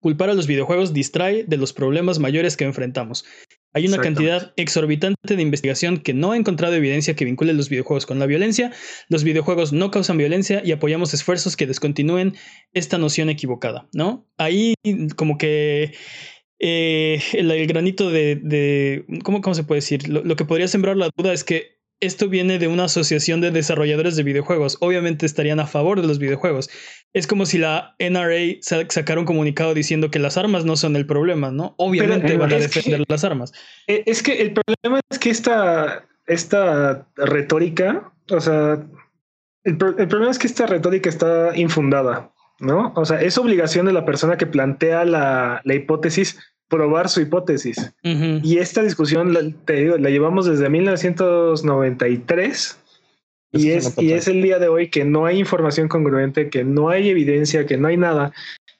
Culpar 0.00 0.30
a 0.30 0.34
los 0.34 0.46
videojuegos 0.46 0.94
distrae 0.94 1.44
de 1.44 1.58
los 1.58 1.74
problemas 1.74 2.18
mayores 2.18 2.56
que 2.56 2.64
enfrentamos. 2.64 3.26
Hay 3.74 3.86
una 3.86 3.98
cantidad 3.98 4.52
exorbitante 4.56 5.36
de 5.36 5.42
investigación 5.42 5.98
que 5.98 6.14
no 6.14 6.32
ha 6.32 6.36
encontrado 6.36 6.74
evidencia 6.74 7.14
que 7.14 7.26
vincule 7.26 7.52
los 7.52 7.68
videojuegos 7.68 8.06
con 8.06 8.18
la 8.18 8.26
violencia. 8.26 8.72
Los 9.08 9.22
videojuegos 9.22 9.72
no 9.72 9.90
causan 9.90 10.16
violencia 10.16 10.62
y 10.64 10.72
apoyamos 10.72 11.14
esfuerzos 11.14 11.54
que 11.54 11.66
descontinúen 11.66 12.34
esta 12.72 12.98
noción 12.98 13.28
equivocada, 13.28 13.88
¿no? 13.92 14.26
Ahí 14.38 14.74
como 15.16 15.38
que 15.38 15.92
eh, 16.62 17.22
el, 17.32 17.66
granito 17.66 18.10
de, 18.10 19.04
¿cómo, 19.24 19.40
¿cómo, 19.40 19.54
se 19.54 19.64
puede 19.64 19.80
decir? 19.80 20.08
Lo, 20.08 20.36
que 20.36 20.44
podría 20.44 20.68
sembrar 20.68 20.96
la 20.96 21.08
duda 21.16 21.32
es 21.32 21.42
que 21.42 21.80
esto 22.00 22.28
viene 22.28 22.58
de 22.58 22.68
una 22.68 22.84
asociación 22.84 23.40
de 23.40 23.50
desarrolladores 23.50 24.14
de 24.16 24.22
videojuegos. 24.22 24.76
Obviamente 24.80 25.24
estarían 25.24 25.58
a 25.58 25.66
favor 25.66 26.00
de 26.02 26.06
los 26.06 26.18
videojuegos. 26.18 26.68
Es 27.14 27.26
como 27.26 27.46
si 27.46 27.58
la 27.58 27.96
NRA 27.98 28.58
sacara 28.60 29.20
un 29.20 29.26
comunicado 29.26 29.72
diciendo 29.72 30.10
que 30.10 30.18
las 30.18 30.36
armas 30.36 30.66
no 30.66 30.76
son 30.76 30.96
el 30.96 31.06
problema, 31.06 31.50
¿no? 31.50 31.74
Obviamente 31.78 32.36
van 32.36 32.52
a 32.52 32.58
defender 32.58 33.04
las 33.08 33.24
armas. 33.24 33.52
E, 33.86 34.02
es 34.06 34.22
que 34.22 34.40
el 34.40 34.52
problema 34.52 35.00
es 35.10 35.18
que 35.18 35.30
esta, 35.30 36.06
esta 36.26 37.06
retórica, 37.16 38.12
o 38.30 38.40
sea, 38.40 38.86
el, 39.64 39.72
el 39.98 40.08
problema 40.08 40.30
es 40.30 40.38
que 40.38 40.46
esta 40.46 40.66
retórica 40.66 41.08
está 41.08 41.56
infundada. 41.56 42.32
¿no? 42.60 42.92
O 42.94 43.04
sea, 43.04 43.20
es 43.20 43.38
obligación 43.38 43.86
de 43.86 43.92
la 43.92 44.04
persona 44.04 44.36
que 44.36 44.46
plantea 44.46 45.04
la, 45.04 45.60
la 45.64 45.74
hipótesis 45.74 46.38
probar 46.70 47.10
su 47.10 47.20
hipótesis. 47.20 47.92
Y 48.02 48.56
esta 48.58 48.82
discusión, 48.82 49.34
la, 49.34 49.42
te 49.66 49.74
digo, 49.74 49.98
la 49.98 50.08
llevamos 50.08 50.46
desde 50.46 50.70
1993 50.70 52.78
y 53.52 53.72
es, 53.72 53.98
y 53.98 54.12
es 54.12 54.28
el 54.28 54.40
día 54.40 54.60
de 54.60 54.68
hoy 54.68 54.88
que 54.88 55.04
no 55.04 55.26
hay 55.26 55.38
información 55.38 55.88
congruente, 55.88 56.48
que 56.48 56.64
no 56.64 56.88
hay 56.88 57.10
evidencia, 57.10 57.66
que 57.66 57.76
no 57.76 57.88
hay 57.88 57.98
nada 57.98 58.32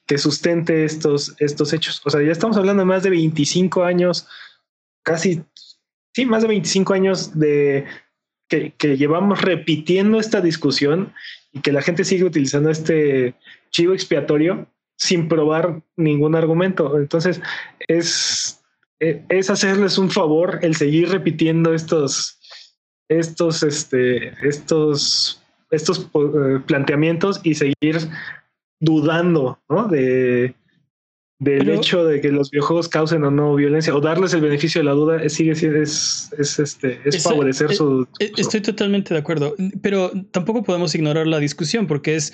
que 0.07 0.17
sustente 0.17 0.85
estos, 0.85 1.35
estos 1.39 1.73
hechos. 1.73 2.01
O 2.05 2.09
sea, 2.09 2.21
ya 2.21 2.31
estamos 2.31 2.55
hablando 2.57 2.81
de 2.81 2.87
más 2.87 3.03
de 3.03 3.11
25 3.11 3.83
años, 3.83 4.27
casi, 5.03 5.43
sí, 6.13 6.25
más 6.25 6.41
de 6.41 6.47
25 6.47 6.93
años 6.93 7.37
de 7.37 7.85
que, 8.47 8.73
que 8.77 8.97
llevamos 8.97 9.41
repitiendo 9.41 10.19
esta 10.19 10.41
discusión 10.41 11.13
y 11.51 11.59
que 11.59 11.73
la 11.73 11.81
gente 11.81 12.05
sigue 12.05 12.23
utilizando 12.23 12.69
este, 12.69 13.33
chivo 13.69 13.93
expiatorio 13.93 14.67
sin 15.01 15.27
probar 15.27 15.81
ningún 15.97 16.35
argumento. 16.35 16.95
Entonces, 16.99 17.41
es, 17.87 18.61
e, 18.99 19.23
es 19.29 19.49
hacerles 19.49 19.97
un 19.97 20.11
favor 20.11 20.59
el 20.61 20.75
seguir 20.75 21.09
repitiendo 21.09 21.73
estos, 21.73 22.39
estos, 23.09 23.63
este, 23.63 24.31
estos, 24.47 25.41
estos 25.71 26.07
eh, 26.13 26.59
planteamientos 26.67 27.41
y 27.43 27.55
seguir 27.55 27.97
dudando 28.79 29.59
¿no? 29.69 29.87
de, 29.87 30.53
del 31.39 31.69
hecho 31.69 32.05
de 32.05 32.21
que 32.21 32.31
los 32.31 32.51
videojuegos 32.51 32.87
causen 32.87 33.23
o 33.23 33.31
no 33.31 33.55
violencia 33.55 33.95
o 33.95 34.01
darles 34.01 34.35
el 34.35 34.41
beneficio 34.41 34.81
de 34.81 34.85
la 34.85 34.91
duda 34.91 35.27
sigue 35.29 35.55
siendo 35.55 35.79
es, 35.79 36.31
es, 36.37 36.59
este 36.59 36.99
es 37.03 37.23
favorecer 37.23 37.73
su, 37.73 38.07
estoy 38.19 38.61
totalmente 38.61 39.13
de 39.15 39.19
acuerdo 39.19 39.55
pero 39.81 40.11
tampoco 40.29 40.63
podemos 40.63 40.93
ignorar 40.93 41.25
la 41.25 41.39
discusión 41.39 41.87
porque 41.87 42.15
es 42.15 42.33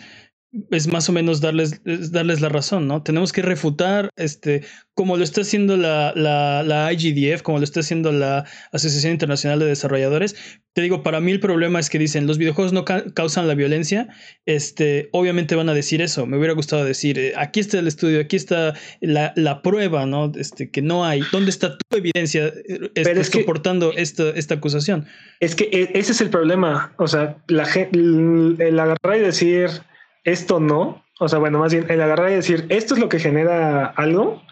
es 0.71 0.87
más 0.87 1.09
o 1.09 1.13
menos 1.13 1.41
darles, 1.41 1.81
darles 1.83 2.41
la 2.41 2.49
razón, 2.49 2.87
¿no? 2.87 3.03
Tenemos 3.03 3.31
que 3.31 3.41
refutar, 3.41 4.09
este, 4.15 4.63
como 4.93 5.17
lo 5.17 5.23
está 5.23 5.41
haciendo 5.41 5.77
la, 5.77 6.13
la, 6.15 6.63
la 6.63 6.91
IGDF, 6.91 7.41
como 7.41 7.59
lo 7.59 7.63
está 7.63 7.81
haciendo 7.81 8.11
la 8.11 8.45
Asociación 8.71 9.13
Internacional 9.13 9.59
de 9.59 9.65
Desarrolladores. 9.65 10.35
Te 10.73 10.81
digo, 10.81 11.01
para 11.01 11.19
mí 11.19 11.31
el 11.31 11.39
problema 11.39 11.79
es 11.79 11.89
que 11.89 11.97
dicen, 11.97 12.27
los 12.27 12.37
videojuegos 12.37 12.71
no 12.71 12.85
causan 12.85 13.47
la 13.47 13.55
violencia, 13.55 14.09
este, 14.45 15.09
obviamente 15.11 15.55
van 15.55 15.69
a 15.69 15.73
decir 15.73 16.01
eso. 16.01 16.25
Me 16.25 16.37
hubiera 16.37 16.53
gustado 16.53 16.85
decir, 16.85 17.17
eh, 17.17 17.33
aquí 17.35 17.59
está 17.59 17.79
el 17.79 17.87
estudio, 17.87 18.21
aquí 18.21 18.35
está 18.35 18.73
la, 19.01 19.33
la, 19.35 19.61
prueba, 19.61 20.05
¿no? 20.05 20.31
Este, 20.35 20.69
que 20.69 20.81
no 20.81 21.05
hay. 21.05 21.21
¿Dónde 21.31 21.49
está 21.49 21.77
tu 21.77 21.97
evidencia 21.97 22.47
eh, 22.47 22.91
este, 22.93 23.23
soportando 23.23 23.93
esta, 23.93 24.29
esta 24.31 24.55
acusación? 24.55 25.07
Es 25.39 25.55
que 25.55 25.65
e, 25.71 25.97
ese 25.97 26.11
es 26.11 26.21
el 26.21 26.29
problema. 26.29 26.93
O 26.97 27.07
sea, 27.07 27.37
la, 27.47 27.67
el 27.73 28.79
agarrar 28.79 29.17
y 29.17 29.21
decir 29.21 29.69
esto 30.27 30.60
no, 30.60 31.03
o 31.19 31.29
sea, 31.29 31.39
bueno, 31.39 31.60
más 31.60 31.74
bien 31.74 31.86
el 31.89 32.01
agarrar 32.01 32.31
y 32.31 32.36
decir, 32.36 32.65
esto 32.69 32.93
es 32.93 33.00
lo 33.00 33.07
que 33.07 33.17
genera 33.17 33.86
algo, 33.86 34.43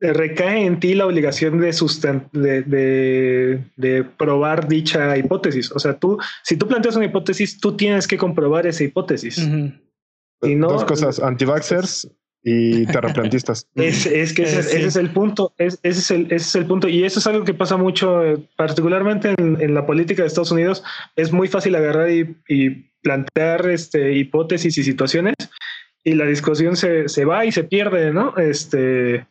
recae 0.00 0.64
en 0.64 0.80
ti 0.80 0.94
la 0.94 1.04
obligación 1.04 1.60
de, 1.60 1.72
de, 2.62 3.64
de, 3.76 4.04
probar 4.04 4.68
dicha 4.68 5.16
hipótesis. 5.18 5.70
O 5.72 5.78
sea, 5.78 5.98
tú, 5.98 6.18
si 6.42 6.56
tú 6.56 6.66
planteas 6.66 6.96
una 6.96 7.04
hipótesis, 7.04 7.60
tú 7.60 7.76
tienes 7.76 8.08
que 8.08 8.16
comprobar 8.16 8.66
esa 8.66 8.84
hipótesis. 8.84 9.46
Dos 10.40 10.84
cosas, 10.84 11.20
anti-vaxxers 11.20 12.08
y 12.42 12.86
terraplantistas. 12.86 13.68
Es, 13.74 14.06
es 14.06 14.32
que 14.32 14.42
ese, 14.42 14.84
es 14.84 14.96
el 14.96 15.10
punto, 15.10 15.52
es, 15.58 15.78
ese, 15.82 16.00
es 16.00 16.10
el, 16.10 16.22
ese 16.26 16.36
es 16.36 16.54
el 16.54 16.66
punto. 16.66 16.88
Y 16.88 17.04
eso 17.04 17.18
es 17.20 17.26
algo 17.26 17.44
que 17.44 17.54
pasa 17.54 17.76
mucho, 17.76 18.24
eh, 18.24 18.38
particularmente 18.56 19.34
en, 19.38 19.60
en, 19.60 19.74
la 19.74 19.86
política 19.86 20.22
de 20.22 20.28
Estados 20.28 20.52
Unidos. 20.52 20.82
Es 21.16 21.32
muy 21.32 21.48
fácil 21.48 21.74
agarrar 21.74 22.10
y, 22.10 22.36
y 22.48 22.70
plantear 23.02 23.68
este, 23.68 24.14
hipótesis 24.14 24.78
y 24.78 24.84
situaciones 24.84 25.34
y 26.04 26.14
la 26.14 26.24
discusión 26.24 26.76
se, 26.76 27.08
se 27.08 27.24
va 27.24 27.44
y 27.44 27.52
se 27.52 27.64
pierde, 27.64 28.12
¿no? 28.12 28.36
Este, 28.36 29.26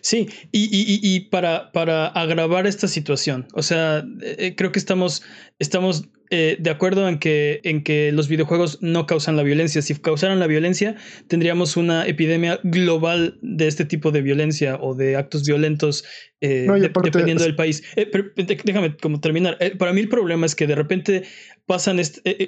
Sí, 0.00 0.28
y, 0.52 0.64
y, 0.64 1.00
y, 1.02 1.20
para, 1.28 1.70
para 1.70 2.06
agravar 2.06 2.66
esta 2.66 2.88
situación, 2.88 3.46
o 3.52 3.62
sea, 3.62 4.04
eh, 4.22 4.54
creo 4.56 4.72
que 4.72 4.78
estamos, 4.78 5.22
estamos 5.58 6.08
eh, 6.30 6.56
de 6.58 6.70
acuerdo 6.70 7.08
en 7.08 7.18
que, 7.18 7.60
en 7.64 7.82
que 7.82 8.12
los 8.12 8.28
videojuegos 8.28 8.78
no 8.80 9.06
causan 9.06 9.36
la 9.36 9.42
violencia. 9.42 9.82
Si 9.82 9.94
causaran 9.94 10.40
la 10.40 10.46
violencia, 10.46 10.96
tendríamos 11.28 11.76
una 11.76 12.06
epidemia 12.06 12.60
global 12.64 13.38
de 13.42 13.68
este 13.68 13.84
tipo 13.84 14.10
de 14.10 14.22
violencia 14.22 14.76
o 14.80 14.94
de 14.94 15.16
actos 15.16 15.44
violentos, 15.44 16.04
eh, 16.40 16.66
dependiendo 17.02 17.44
del 17.44 17.56
país. 17.56 17.82
Pero, 17.94 18.24
déjame 18.36 18.96
como 18.96 19.20
terminar. 19.20 19.58
para 19.78 19.92
mí 19.92 20.00
el 20.00 20.08
problema 20.08 20.46
es 20.46 20.54
que 20.54 20.66
de 20.66 20.74
repente 20.74 21.22
pasan 21.66 22.00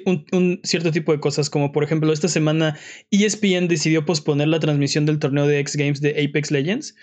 un, 0.05 0.25
un, 0.31 0.59
cierto 0.63 0.91
tipo 0.91 1.11
de 1.11 1.19
cosas, 1.19 1.49
como 1.49 1.71
por 1.71 1.83
ejemplo 1.83 2.11
esta 2.13 2.27
semana 2.27 2.77
ESPN 3.11 3.67
decidió 3.67 4.05
posponer 4.05 4.47
la 4.47 4.59
transmisión 4.59 5.05
del 5.05 5.19
torneo 5.19 5.47
de 5.47 5.59
X 5.59 5.75
Games 5.75 6.01
de 6.01 6.11
Apex 6.11 6.51
Legends 6.51 6.95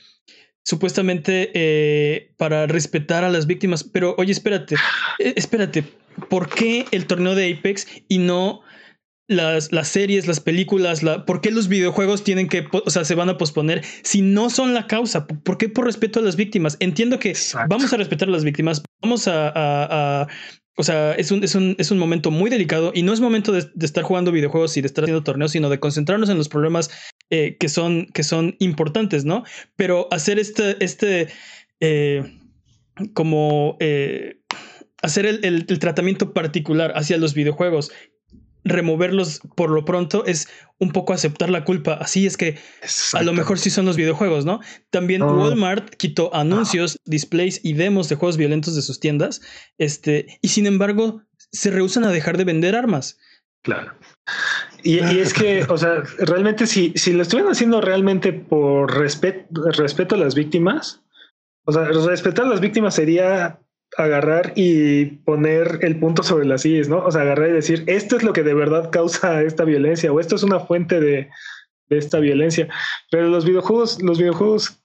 supuestamente 0.67 1.53
eh, 1.55 2.33
para 2.37 2.67
respetar 2.67 3.25
a 3.25 3.31
las 3.31 3.47
víctimas. 3.47 3.85
Pero 3.85 4.15
oye, 4.19 4.33
espérate, 4.33 4.75
eh, 5.21 5.33
espérate, 5.37 5.85
¿por 6.29 6.49
qué 6.49 6.85
el 6.91 7.07
torneo 7.07 7.35
de 7.35 7.55
Apex 7.55 7.87
y 8.09 8.19
no 8.19 8.63
las, 9.29 9.73
las 9.73 9.89
series, 9.89 10.27
las 10.27 10.41
películas, 10.41 11.03
la, 11.03 11.25
¿por 11.25 11.41
qué 11.41 11.51
los 11.51 11.69
videojuegos 11.69 12.25
tienen 12.25 12.49
que, 12.49 12.67
o 12.73 12.91
sea, 12.91 13.05
se 13.05 13.15
van 13.15 13.29
a 13.29 13.39
posponer 13.39 13.85
si 14.03 14.23
no 14.23 14.51
son 14.51 14.75
la 14.75 14.89
causa? 14.89 15.27
¿Por 15.27 15.57
qué 15.57 15.69
por 15.69 15.85
respeto 15.85 16.19
a 16.19 16.23
las 16.23 16.37
víctimas? 16.37 16.77
Entiendo 16.81 17.19
que 17.19 17.35
vamos 17.69 17.93
a 17.93 17.97
respetar 17.97 18.29
a 18.29 18.33
las 18.33 18.45
víctimas, 18.45 18.83
vamos 19.01 19.29
a, 19.29 20.27
o 20.77 20.83
sea, 20.83 21.13
es 21.13 21.31
un, 21.31 21.43
es, 21.43 21.55
un, 21.55 21.75
es 21.79 21.91
un, 21.91 21.99
momento 21.99 22.31
muy 22.31 22.51
delicado 22.51 22.93
y 22.95 23.03
no 23.03 23.13
es 23.13 23.21
momento 23.21 23.51
de, 23.53 23.67
estar 23.81 24.05
jugando 24.05 24.31
videojuegos 24.31 24.77
y 24.77 24.81
de 24.81 24.87
estar 24.87 25.05
haciendo 25.05 25.25
torneos, 25.25 25.53
sino 25.53 25.71
de 25.71 25.81
concentrarnos 25.81 26.29
en 26.29 26.39
los 26.39 26.49
problemas 26.49 26.91
eh, 27.31 27.57
que, 27.59 27.69
son, 27.69 28.07
que 28.07 28.23
son 28.23 28.57
importantes, 28.59 29.25
¿no? 29.25 29.45
Pero 29.77 30.09
hacer 30.11 30.39
este, 30.39 30.83
este 30.85 31.29
eh, 31.81 32.39
como 33.15 33.77
eh, 33.81 34.41
hacer 35.03 35.27
el, 35.27 35.45
el, 35.45 35.67
tratamiento 35.79 36.33
particular 36.33 36.93
hacia 36.97 37.19
los 37.19 37.35
videojuegos 37.35 37.93
removerlos 38.67 39.41
por 39.55 39.71
lo 39.71 39.85
pronto 39.85 40.25
es 40.27 40.49
un 40.79 40.91
poco 40.91 41.13
aceptar 41.13 41.49
la 41.51 41.65
culpa. 41.65 41.95
Así 41.95 42.27
es 42.27 42.37
que 42.37 42.59
a 43.13 43.23
lo 43.23 43.33
mejor 43.33 43.59
sí 43.59 43.71
son 43.71 43.87
los 43.87 43.97
videojuegos, 43.97 44.45
¿no? 44.45 44.61
También 44.91 45.23
Walmart 45.23 45.95
quitó 45.95 46.35
anuncios, 46.35 46.99
displays 47.05 47.61
y 47.63 47.75
demos 47.75 48.09
de 48.09 48.17
juegos 48.17 48.37
violentos 48.37 48.75
de 48.75 48.83
sus 48.83 49.01
tiendas. 49.01 49.41
Este, 49.79 50.39
y 50.43 50.49
sin 50.49 50.67
embargo, 50.67 51.23
se 51.53 51.71
rehusan 51.71 52.05
a 52.05 52.11
dejar 52.11 52.37
de 52.37 52.45
vender 52.45 52.75
armas. 52.75 53.19
Claro. 53.63 53.95
Y, 54.83 54.99
es 54.99 55.35
que, 55.35 55.65
o 55.69 55.77
sea, 55.77 56.03
realmente 56.19 56.67
si, 56.67 56.93
si 56.97 57.13
lo 57.13 57.23
estuvieran 57.23 57.53
haciendo 57.53 57.81
realmente 57.81 58.33
por 58.33 58.97
respeto 58.97 60.15
a 60.15 60.19
las 60.19 60.35
víctimas, 60.35 61.03
o 61.65 61.73
sea, 61.73 61.85
respetar 61.85 62.47
a 62.47 62.49
las 62.49 62.61
víctimas 62.61 62.95
sería 62.95 63.59
agarrar 63.97 64.53
y 64.57 65.07
poner 65.07 65.81
el 65.83 65.99
punto 65.99 66.23
sobre 66.23 66.47
las 66.47 66.63
sillas, 66.63 66.89
¿no? 66.89 67.05
O 67.05 67.11
sea, 67.11 67.23
agarrar 67.23 67.51
y 67.51 67.53
decir, 67.53 67.85
esto 67.87 68.17
es 68.17 68.23
lo 68.23 68.33
que 68.33 68.43
de 68.43 68.55
verdad 68.55 68.91
causa 68.91 69.43
esta 69.43 69.65
violencia 69.65 70.13
o 70.13 70.21
esto 70.21 70.37
es 70.37 70.43
una 70.43 70.61
fuente 70.61 71.01
de, 71.01 71.29
esta 71.89 72.19
violencia. 72.19 72.69
Pero 73.11 73.29
los 73.29 73.45
videojuegos, 73.45 74.03
los 74.03 74.19
videojuegos, 74.19 74.81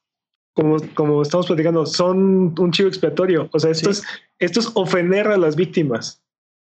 como, 0.54 0.78
como 0.94 1.22
estamos 1.22 1.48
platicando, 1.48 1.86
son 1.86 2.54
un 2.58 2.72
chivo 2.72 2.90
expiatorio. 2.90 3.50
O 3.52 3.60
sea, 3.60 3.72
esto, 3.72 3.90
es, 3.90 4.04
esto 4.40 4.60
es 4.60 4.72
ofender 4.76 5.28
a 5.28 5.38
las 5.38 5.56
víctimas. 5.56 6.24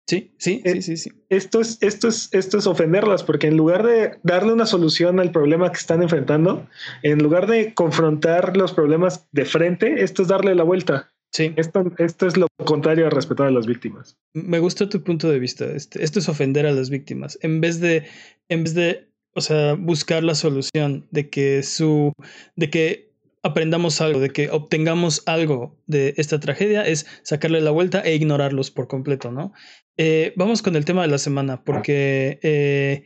Sí, 0.07 0.33
sí, 0.37 0.61
sí, 0.65 0.81
sí, 0.81 0.97
sí. 0.97 1.11
Esto 1.27 1.59
es, 1.59 1.77
esto 1.81 2.07
es, 2.07 2.29
esto 2.31 2.57
es 2.57 2.65
ofenderlas, 2.65 3.23
porque 3.23 3.47
en 3.47 3.57
lugar 3.57 3.85
de 3.85 4.17
darle 4.23 4.53
una 4.53 4.65
solución 4.65 5.19
al 5.19 5.31
problema 5.31 5.69
que 5.69 5.79
están 5.79 6.01
enfrentando, 6.01 6.65
en 7.03 7.21
lugar 7.21 7.47
de 7.47 7.73
confrontar 7.73 8.55
los 8.55 8.71
problemas 8.71 9.27
de 9.33 9.43
frente, 9.43 10.01
esto 10.01 10.21
es 10.21 10.29
darle 10.29 10.55
la 10.55 10.63
vuelta. 10.63 11.11
Sí. 11.33 11.53
Esto, 11.57 11.91
esto 11.97 12.25
es 12.25 12.37
lo 12.37 12.47
contrario 12.63 13.07
a 13.07 13.09
respetar 13.09 13.47
a 13.47 13.51
las 13.51 13.67
víctimas. 13.67 14.15
Me 14.33 14.59
gusta 14.59 14.87
tu 14.87 15.03
punto 15.03 15.29
de 15.29 15.39
vista. 15.39 15.65
Este, 15.65 16.01
esto 16.01 16.19
es 16.19 16.29
ofender 16.29 16.65
a 16.65 16.71
las 16.71 16.89
víctimas. 16.89 17.37
En 17.41 17.59
vez 17.59 17.81
de, 17.81 18.05
en 18.47 18.63
vez 18.63 18.73
de, 18.75 19.09
o 19.35 19.41
sea, 19.41 19.73
buscar 19.73 20.23
la 20.23 20.35
solución 20.35 21.05
de 21.11 21.29
que 21.29 21.63
su, 21.63 22.13
de 22.55 22.69
que 22.69 23.11
aprendamos 23.43 23.99
algo, 24.01 24.19
de 24.21 24.29
que 24.29 24.49
obtengamos 24.49 25.23
algo 25.25 25.77
de 25.85 26.13
esta 26.17 26.39
tragedia, 26.39 26.83
es 26.83 27.05
sacarle 27.23 27.61
la 27.61 27.71
vuelta 27.71 28.01
e 28.01 28.15
ignorarlos 28.15 28.71
por 28.71 28.87
completo, 28.87 29.31
¿no? 29.31 29.53
Eh, 29.97 30.33
vamos 30.35 30.61
con 30.61 30.75
el 30.75 30.85
tema 30.85 31.01
de 31.01 31.07
la 31.07 31.17
semana, 31.17 31.63
porque 31.63 32.39
eh, 32.43 33.03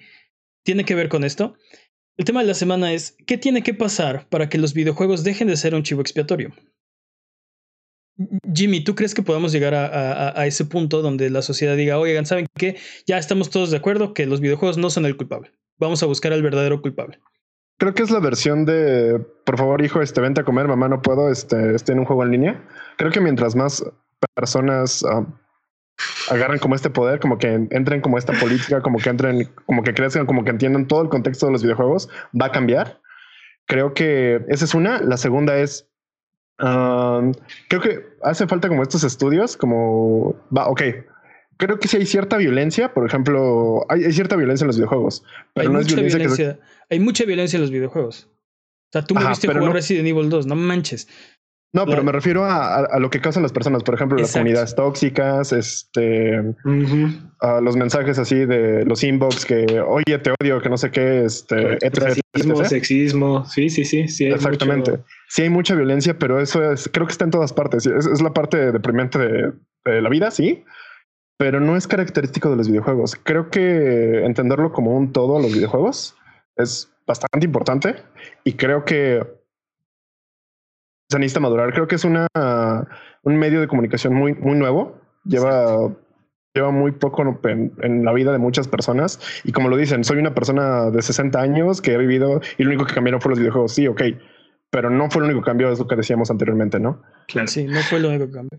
tiene 0.63 0.83
que 0.83 0.95
ver 0.95 1.09
con 1.09 1.23
esto. 1.23 1.55
El 2.17 2.25
tema 2.25 2.41
de 2.41 2.47
la 2.47 2.53
semana 2.53 2.93
es, 2.93 3.15
¿qué 3.25 3.37
tiene 3.37 3.63
que 3.63 3.73
pasar 3.73 4.27
para 4.29 4.49
que 4.49 4.57
los 4.57 4.73
videojuegos 4.73 5.23
dejen 5.23 5.47
de 5.47 5.57
ser 5.57 5.73
un 5.73 5.83
chivo 5.83 6.01
expiatorio? 6.01 6.53
Jimmy, 8.53 8.83
¿tú 8.83 8.93
crees 8.93 9.15
que 9.15 9.23
podamos 9.23 9.51
llegar 9.51 9.73
a, 9.73 10.45
ese 10.45 10.65
punto 10.65 11.01
donde 11.01 11.29
la 11.29 11.41
sociedad 11.41 11.75
diga, 11.75 11.97
oigan, 11.97 12.25
¿saben 12.25 12.45
qué? 12.55 12.77
Ya 13.07 13.17
estamos 13.17 13.49
todos 13.49 13.71
de 13.71 13.77
acuerdo 13.77 14.13
que 14.13 14.25
los 14.25 14.41
videojuegos 14.41 14.77
no 14.77 14.89
son 14.89 15.05
el 15.05 15.17
culpable. 15.17 15.51
Vamos 15.79 16.03
a 16.03 16.05
buscar 16.05 16.33
al 16.33 16.43
verdadero 16.43 16.81
culpable. 16.81 17.19
Creo 17.79 17.95
que 17.95 18.03
es 18.03 18.11
la 18.11 18.19
versión 18.19 18.65
de, 18.65 19.19
por 19.43 19.57
favor, 19.57 19.83
hijo, 19.83 20.01
este, 20.03 20.21
vente 20.21 20.41
a 20.41 20.43
comer, 20.43 20.67
mamá, 20.67 20.87
no 20.87 21.01
puedo, 21.01 21.31
este, 21.31 21.73
estoy 21.73 21.93
en 21.93 21.99
un 21.99 22.05
juego 22.05 22.23
en 22.23 22.31
línea. 22.31 22.67
Creo 22.97 23.09
que 23.09 23.21
mientras 23.21 23.55
más 23.55 23.83
personas 24.35 25.01
um, 25.01 25.33
agarran 26.29 26.59
como 26.59 26.75
este 26.75 26.89
poder, 26.89 27.19
como 27.19 27.37
que 27.37 27.67
entren 27.69 28.01
como 28.01 28.17
esta 28.17 28.33
política, 28.33 28.81
como 28.81 28.99
que 28.99 29.09
entren, 29.09 29.49
como 29.65 29.83
que 29.83 29.93
crezcan, 29.93 30.25
como 30.25 30.43
que 30.43 30.51
entiendan 30.51 30.87
todo 30.87 31.01
el 31.01 31.09
contexto 31.09 31.45
de 31.47 31.51
los 31.51 31.63
videojuegos, 31.63 32.09
va 32.39 32.47
a 32.47 32.51
cambiar. 32.51 32.99
Creo 33.65 33.93
que 33.93 34.41
esa 34.49 34.65
es 34.65 34.73
una. 34.73 35.01
La 35.01 35.17
segunda 35.17 35.57
es 35.57 35.91
creo 37.67 37.81
que 37.81 38.05
hace 38.21 38.47
falta 38.47 38.67
como 38.67 38.83
estos 38.83 39.03
estudios, 39.03 39.57
como 39.57 40.35
va, 40.55 40.67
ok. 40.67 40.81
Creo 41.57 41.79
que 41.79 41.87
sí 41.87 41.97
hay 41.97 42.05
cierta 42.05 42.37
violencia, 42.37 42.93
por 42.93 43.05
ejemplo, 43.05 43.85
hay, 43.89 44.11
cierta 44.11 44.35
violencia 44.35 44.63
en 44.63 44.67
los 44.67 44.77
videojuegos, 44.77 45.23
pero 45.53 45.69
hay 45.69 45.73
no 45.73 45.79
mucha 45.79 46.01
es 46.01 46.15
violencia. 46.15 46.59
Hay 46.89 46.99
mucha 46.99 47.23
violencia 47.23 47.57
en 47.57 47.61
los 47.61 47.71
videojuegos. 47.71 48.29
O 48.89 48.91
sea, 48.91 49.03
tú 49.03 49.15
me 49.15 49.25
viste 49.27 49.47
jugar 49.47 49.73
Resident 49.73 50.07
Evil 50.07 50.29
2, 50.29 50.47
no 50.47 50.55
manches. 50.55 51.07
No, 51.73 51.85
pero 51.85 52.03
me 52.03 52.11
refiero 52.11 52.43
a, 52.43 52.99
lo 52.99 53.09
que 53.09 53.21
causan 53.21 53.43
las 53.43 53.53
personas, 53.53 53.83
por 53.83 53.95
ejemplo, 53.95 54.17
las 54.17 54.33
comunidades 54.33 54.75
tóxicas, 54.75 55.53
este, 55.53 56.37
a 57.39 57.61
los 57.61 57.77
mensajes 57.77 58.19
así 58.19 58.45
de 58.45 58.83
los 58.85 59.03
inbox 59.05 59.45
que, 59.45 59.79
oye, 59.79 60.19
te 60.19 60.33
odio, 60.41 60.61
que 60.61 60.69
no 60.69 60.77
sé 60.77 60.91
qué, 60.91 61.23
este, 61.23 61.77
Racismo, 61.79 62.65
sexismo, 62.65 63.45
sí, 63.45 63.69
sí, 63.69 63.85
sí, 63.85 64.09
sí. 64.09 64.25
Exactamente. 64.25 64.99
Sí 65.29 65.43
hay 65.43 65.49
mucha 65.49 65.73
violencia, 65.73 66.19
pero 66.19 66.41
eso 66.41 66.71
es, 66.73 66.89
creo 66.91 67.07
que 67.07 67.13
está 67.13 67.23
en 67.23 67.31
todas 67.31 67.53
partes. 67.53 67.85
Es, 67.85 68.21
la 68.21 68.33
parte 68.33 68.73
deprimente 68.73 69.17
de, 69.17 69.53
de 69.85 70.01
la 70.01 70.09
vida, 70.09 70.29
sí, 70.29 70.65
pero 71.37 71.61
no 71.61 71.77
es 71.77 71.87
característico 71.87 72.49
de 72.49 72.57
los 72.57 72.67
videojuegos. 72.67 73.15
Creo 73.23 73.49
que 73.49 74.25
entenderlo 74.25 74.73
como 74.73 74.95
un 74.95 75.13
todo 75.13 75.37
a 75.37 75.41
los 75.41 75.53
videojuegos 75.53 76.15
es 76.57 76.91
bastante 77.07 77.45
importante 77.45 77.95
y 78.43 78.53
creo 78.53 78.85
que 78.85 79.25
se 81.11 81.19
necesita 81.19 81.41
madurar. 81.41 81.73
Creo 81.73 81.87
que 81.87 81.95
es 81.95 82.05
una, 82.05 82.27
un 83.23 83.35
medio 83.35 83.59
de 83.59 83.67
comunicación 83.67 84.13
muy, 84.13 84.33
muy 84.33 84.57
nuevo. 84.57 84.99
Lleva, 85.25 85.93
lleva 86.53 86.71
muy 86.71 86.93
poco 86.93 87.21
en, 87.43 88.05
la 88.05 88.13
vida 88.13 88.31
de 88.31 88.37
muchas 88.37 88.67
personas. 88.67 89.19
Y 89.43 89.51
como 89.51 89.69
lo 89.69 89.75
dicen, 89.75 90.03
soy 90.03 90.17
una 90.17 90.33
persona 90.33 90.89
de 90.89 91.01
60 91.01 91.39
años 91.39 91.81
que 91.81 91.93
ha 91.93 91.97
vivido 91.97 92.41
y 92.57 92.63
lo 92.63 92.69
único 92.69 92.85
que 92.85 92.93
cambiaron 92.93 93.19
fue 93.19 93.31
los 93.31 93.39
videojuegos. 93.39 93.73
Sí, 93.73 93.87
ok. 93.87 94.01
Pero 94.69 94.89
no 94.89 95.11
fue 95.11 95.23
el 95.23 95.31
único 95.31 95.45
cambio, 95.45 95.69
es 95.69 95.79
lo 95.79 95.87
que 95.87 95.97
decíamos 95.97 96.31
anteriormente, 96.31 96.79
¿no? 96.79 97.01
Claro. 97.27 97.47
Sí, 97.47 97.65
no 97.65 97.81
fue 97.81 97.99
lo 97.99 98.09
único 98.09 98.31
cambio. 98.31 98.57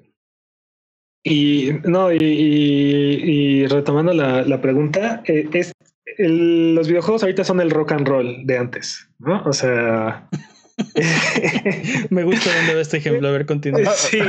Y 1.24 1.70
no, 1.84 2.12
y, 2.12 3.66
retomando 3.68 4.12
la, 4.12 4.42
la 4.42 4.60
pregunta, 4.60 5.22
eh, 5.24 5.48
es 5.52 5.72
los 6.18 6.88
videojuegos 6.88 7.22
ahorita 7.22 7.44
son 7.44 7.60
el 7.60 7.70
rock 7.70 7.92
and 7.92 8.06
roll 8.06 8.44
de 8.44 8.58
antes, 8.58 9.08
¿no? 9.18 9.42
O 9.44 9.52
sea, 9.52 10.28
Me 12.10 12.24
gusta 12.24 12.54
dónde 12.56 12.74
va 12.74 12.80
este 12.80 12.98
ejemplo. 12.98 13.28
A 13.28 13.32
ver, 13.32 13.46
continúa. 13.46 13.80
Sí, 14.00 14.20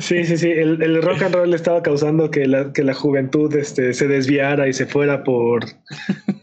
sí, 0.00 0.24
sí, 0.24 0.36
sí. 0.36 0.50
El, 0.50 1.02
rock 1.02 1.22
and 1.22 1.34
roll 1.34 1.54
estaba 1.54 1.82
causando 1.82 2.30
que 2.30 2.46
la, 2.46 2.72
que 2.72 2.82
la 2.82 2.94
juventud 2.94 3.54
este, 3.54 3.92
se 3.92 4.08
desviara 4.08 4.68
y 4.68 4.72
se 4.72 4.86
fuera 4.86 5.24
por, 5.24 5.64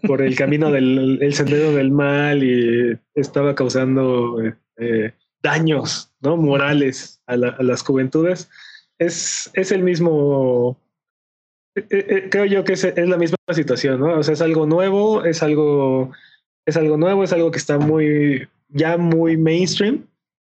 por 0.08 0.22
el 0.22 0.36
camino 0.36 0.72
del 0.72 1.20
el 1.22 1.34
sendero 1.34 1.74
del 1.74 1.92
mal 1.92 2.44
y 2.44 2.98
estaba 3.16 3.56
causando 3.56 4.38
eh, 4.78 5.14
daños 5.42 6.12
¿no? 6.22 6.38
morales 6.38 7.22
a, 7.28 7.34
a, 7.34 7.64
las 7.64 7.84
juventudes. 7.84 8.50
Es, 8.98 9.50
es 9.54 9.72
el 9.72 9.84
mismo. 9.84 10.80
Eh, 11.76 11.86
eh, 11.90 12.28
creo 12.30 12.46
yo 12.46 12.64
que 12.64 12.74
es, 12.74 12.84
es 12.84 13.08
la 13.08 13.18
misma 13.18 13.38
situación, 13.52 14.00
¿no? 14.00 14.20
O 14.20 14.24
sea, 14.24 14.34
es 14.34 14.42
algo 14.42 14.66
nuevo, 14.66 15.26
es 15.26 15.42
algo 15.42 16.12
es 16.66 16.78
algo 16.78 16.98
nuevo, 16.98 17.24
es 17.24 17.34
algo 17.34 17.52
que 17.52 17.58
está 17.58 17.78
muy, 17.78 18.48
ya 18.70 18.98
muy 18.98 19.38
mainstream, 19.38 20.06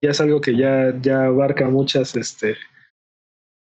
ya 0.02 0.10
es 0.10 0.20
algo 0.20 0.40
que 0.40 0.56
ya, 0.56 0.94
ya 1.00 1.26
abarca 1.26 1.68
muchas, 1.68 2.16
este, 2.16 2.56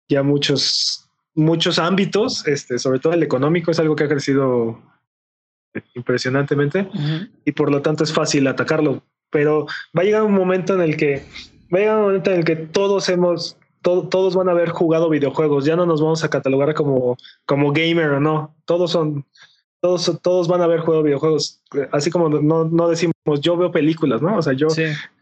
ya 0.09 0.23
muchos, 0.23 1.09
muchos 1.35 1.79
ámbitos, 1.79 2.47
este, 2.47 2.79
sobre 2.79 2.99
todo 2.99 3.13
el 3.13 3.23
económico, 3.23 3.71
es 3.71 3.79
algo 3.79 3.97
que 3.97 4.05
ha 4.05 4.09
crecido 4.09 4.81
impresionantemente 5.95 6.89
y 7.45 7.53
por 7.53 7.71
lo 7.71 7.83
tanto 7.83 8.05
es 8.05 8.13
fácil 8.13 8.47
atacarlo. 8.47 9.03
Pero 9.31 9.67
va 9.97 10.03
a 10.03 10.05
llegar 10.05 10.23
un 10.23 10.35
momento 10.35 10.75
en 10.75 10.81
el 10.81 10.97
que, 10.97 11.25
va 11.73 11.79
a 11.79 11.81
llegar 11.81 11.97
un 11.97 12.03
momento 12.05 12.31
en 12.31 12.39
el 12.39 12.45
que 12.45 12.57
todos 12.57 13.09
hemos, 13.09 13.59
todos 13.83 14.35
van 14.35 14.49
a 14.49 14.53
haber 14.53 14.71
jugado 14.71 15.09
videojuegos, 15.09 15.65
ya 15.65 15.77
no 15.77 15.87
nos 15.87 16.01
vamos 16.01 16.25
a 16.25 16.31
catalogar 16.31 16.75
como, 16.75 17.17
como 17.45 17.73
gamer 17.73 18.11
o 18.11 18.21
no, 18.21 18.55
todos 18.65 18.93
son, 18.93 19.27
todos, 19.85 20.19
todos 20.23 20.49
van 20.49 20.63
a 20.63 20.67
ver 20.67 20.81
juego 20.81 21.03
videojuegos. 21.03 21.61
Así 21.93 22.11
como 22.11 22.31
no, 22.31 22.65
no 22.65 22.89
decimos 22.89 23.15
yo 23.43 23.55
veo 23.55 23.71
películas, 23.71 24.23
¿no? 24.23 24.39
O 24.39 24.41
sea, 24.41 24.55
yo, 24.55 24.69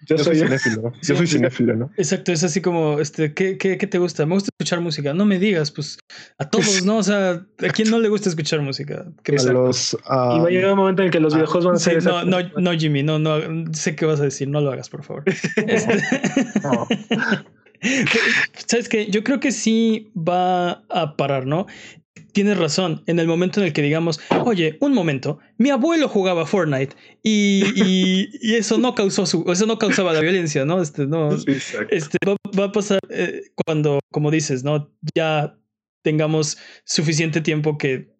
yo, 0.07 0.19
soy, 0.19 0.37
cinéfilo. 0.37 0.93
Yo 1.03 1.17
soy 1.17 1.27
cinéfilo, 1.27 1.75
¿no? 1.75 1.91
Exacto, 1.97 2.31
es 2.31 2.45
así 2.45 2.61
como, 2.61 3.01
este, 3.01 3.35
¿qué, 3.35 3.59
qué, 3.59 3.77
qué 3.77 3.87
te 3.89 3.99
gusta? 3.99 4.25
Me 4.25 4.35
gusta 4.35 4.51
escuchar 4.57 4.81
música. 4.81 5.15
No 5.15 5.25
me 5.25 5.41
digas, 5.41 5.73
pues 5.73 5.99
a 6.39 6.49
todos, 6.49 6.85
¿no? 6.85 6.99
O 6.99 7.03
sea, 7.03 7.45
¿a 7.59 7.69
quién 7.73 7.91
no 7.91 7.99
le 7.99 8.09
gusta 8.09 8.29
escuchar 8.29 8.61
música? 8.61 9.05
¿Qué 9.25 9.35
a 9.37 9.53
los, 9.53 9.95
y 9.95 9.99
va 10.07 10.47
a 10.47 10.51
llegar 10.51 10.71
un 10.71 10.79
momento 10.79 11.03
en 11.03 11.11
que 11.11 11.19
los 11.19 11.35
ah, 11.35 11.39
videojuegos 11.39 11.65
van 11.65 11.75
a 11.75 11.79
ser. 11.79 12.05
no, 12.05 12.25
no, 12.25 12.39
no, 12.57 12.73
Jimmy, 12.73 13.03
no, 13.03 13.19
no, 13.19 13.41
sé 13.73 13.97
qué 13.97 14.07
vas 14.07 14.21
a 14.21 14.25
decir, 14.25 14.47
no 14.47 14.61
lo 14.61 14.71
hagas, 14.71 14.89
por 14.89 15.03
favor. 15.03 15.25
Este... 15.67 16.03
no. 16.63 16.87
¿Sabes 18.67 18.89
qué? 18.89 19.11
Yo 19.11 19.25
creo 19.25 19.41
que 19.41 19.51
sí 19.51 20.13
va 20.17 20.85
a 20.89 21.17
parar, 21.17 21.47
¿no? 21.47 21.67
Tienes 22.33 22.59
razón, 22.59 23.03
en 23.07 23.19
el 23.19 23.27
momento 23.27 23.61
en 23.61 23.67
el 23.67 23.73
que 23.73 23.83
digamos, 23.83 24.21
oye, 24.45 24.79
un 24.81 24.95
momento, 24.95 25.39
mi 25.59 25.71
abuelo 25.71 26.09
jugaba 26.09 26.47
Fortnite 26.47 26.97
y, 27.23 27.65
y, 27.77 28.55
eso 28.55 28.79
no 28.79 28.95
causó 28.95 29.27
su, 29.27 29.45
eso 29.51 29.67
no 29.67 29.79
causaba 29.79 30.13
la 30.13 30.21
violencia, 30.21 30.65
¿no? 30.65 30.83
Este, 30.83 31.07
no, 31.07 31.31
este 31.91 32.19
va, 32.59 32.65
a 32.65 32.73
pasar 32.73 33.01
eh, 33.11 33.43
cuando, 33.65 34.01
como 34.11 34.31
dices, 34.31 34.65
¿no? 34.65 34.91
Ya 35.15 35.59
tengamos 36.03 36.59
suficiente 36.85 37.41
tiempo 37.41 37.79
que, 37.79 38.13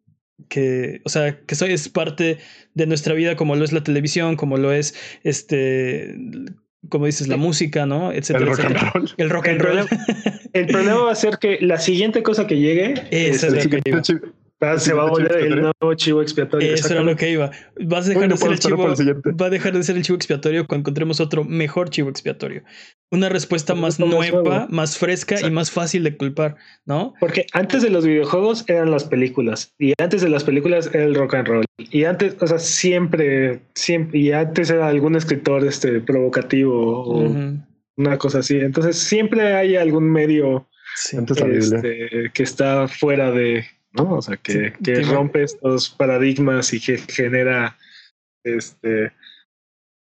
que, 0.49 1.01
o 1.05 1.09
sea, 1.09 1.41
que 1.41 1.55
eso 1.55 1.67
es 1.67 1.89
parte 1.89 2.39
de 2.75 2.87
nuestra 2.87 3.15
vida, 3.15 3.37
como 3.37 3.57
lo 3.57 3.65
es 3.65 3.73
la 3.73 3.83
televisión, 3.83 4.37
como 4.37 4.57
lo 4.57 4.73
es 4.73 4.95
este 5.23 6.17
como 6.89 7.07
dices, 7.07 7.29
la 7.29 7.37
música, 7.37 7.87
¿no? 7.87 8.13
Etcétera, 8.13 8.51
el 8.51 8.57
rock 8.57 8.65
and 8.65 8.93
roll. 8.93 9.11
El 9.17 9.31
rock 9.31 9.49
and 9.49 9.61
roll. 9.61 9.89
El 10.53 10.67
problema 10.67 11.03
va 11.03 11.13
a 11.13 11.17
ser 11.17 11.39
que 11.39 11.59
la 11.61 11.79
siguiente 11.79 12.23
cosa 12.23 12.47
que 12.47 12.57
llegue 12.57 12.95
es, 13.11 13.43
el, 13.43 13.61
se 14.79 14.93
va 14.93 15.03
a 15.03 15.11
volver 15.11 15.37
el 15.39 15.61
nuevo 15.61 15.95
chivo 15.95 16.23
expiatorio. 16.23 16.75
Eso 16.75 16.93
era 16.93 17.03
lo 17.03 17.17
que 17.17 17.31
iba. 17.31 17.51
Vas 17.81 18.07
a 18.07 18.11
dejar 18.11 18.29
de 18.29 18.37
ser 18.37 18.53
el 18.53 18.59
chivo, 18.59 18.87
va 19.41 19.47
a 19.47 19.51
dejar 19.51 19.73
de 19.73 19.83
ser 19.83 19.97
el 19.97 20.03
chivo 20.03 20.17
expiatorio 20.17 20.67
cuando 20.67 20.83
encontremos 20.83 21.21
otro 21.21 21.45
mejor 21.45 21.91
chivo 21.91 22.09
expiatorio. 22.09 22.63
Una 23.11 23.29
respuesta 23.29 23.75
más 23.75 23.99
nueva, 23.99 24.69
más 24.71 24.99
fresca 24.99 25.41
y 25.41 25.51
más 25.51 25.71
fácil 25.71 26.05
de 26.05 26.17
culpar, 26.17 26.57
¿no? 26.87 27.15
Porque 27.19 27.47
antes 27.53 27.83
de 27.83 27.91
los 27.91 28.07
videojuegos 28.07 28.65
eran 28.69 28.91
las 28.91 29.05
películas 29.05 29.73
y 29.79 29.95
antes 30.01 30.23
de 30.23 30.29
las 30.29 30.45
películas 30.45 30.91
era 30.93 31.05
el 31.05 31.15
rock 31.15 31.35
and 31.35 31.49
roll 31.49 31.65
y 31.79 32.05
antes, 32.05 32.37
o 32.41 32.47
sea, 32.47 32.59
siempre, 32.59 33.61
siempre 33.75 34.19
y 34.19 34.33
antes 34.33 34.71
era 34.71 34.89
algún 34.89 35.17
escritor 35.17 35.67
este 35.67 36.01
provocativo 36.01 37.03
o 37.05 37.29
una 38.07 38.19
cosa 38.19 38.41
así. 38.41 38.57
Entonces 38.59 38.99
siempre 38.99 39.55
hay 39.55 39.77
algún 39.77 40.11
medio 40.11 40.69
este, 41.13 42.31
que 42.35 42.43
está 42.43 42.87
fuera 42.89 43.31
de 43.31 43.65
¿no? 43.93 44.15
O 44.15 44.23
sea, 44.23 44.37
que, 44.37 44.73
que 44.83 45.03
rompe 45.03 45.43
estos 45.43 45.91
paradigmas 45.91 46.73
y 46.73 46.81
que 46.81 46.99
genera 46.99 47.77
este, 48.45 49.13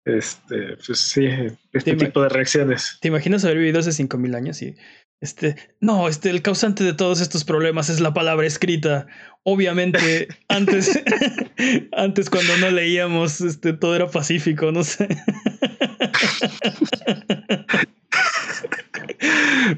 este, 0.04 0.76
pues 0.84 0.98
sí, 0.98 1.26
este 1.72 1.96
tipo 1.96 2.22
de 2.22 2.28
reacciones. 2.28 2.98
¿Te 3.00 3.08
imaginas 3.08 3.44
haber 3.44 3.58
vivido 3.58 3.80
hace 3.80 3.92
5000 3.92 4.34
años 4.34 4.62
y 4.62 4.76
este, 5.20 5.54
no, 5.80 6.08
este, 6.08 6.30
el 6.30 6.42
causante 6.42 6.82
de 6.82 6.94
todos 6.94 7.20
estos 7.20 7.44
problemas 7.44 7.88
es 7.88 8.00
la 8.00 8.12
palabra 8.12 8.46
escrita. 8.46 9.06
Obviamente, 9.44 10.28
antes, 10.48 11.00
antes 11.92 12.30
cuando 12.30 12.56
no 12.58 12.70
leíamos, 12.70 13.40
este, 13.40 13.72
todo 13.72 13.94
era 13.94 14.08
pacífico, 14.08 14.72
no 14.72 14.82
sé. 14.82 15.08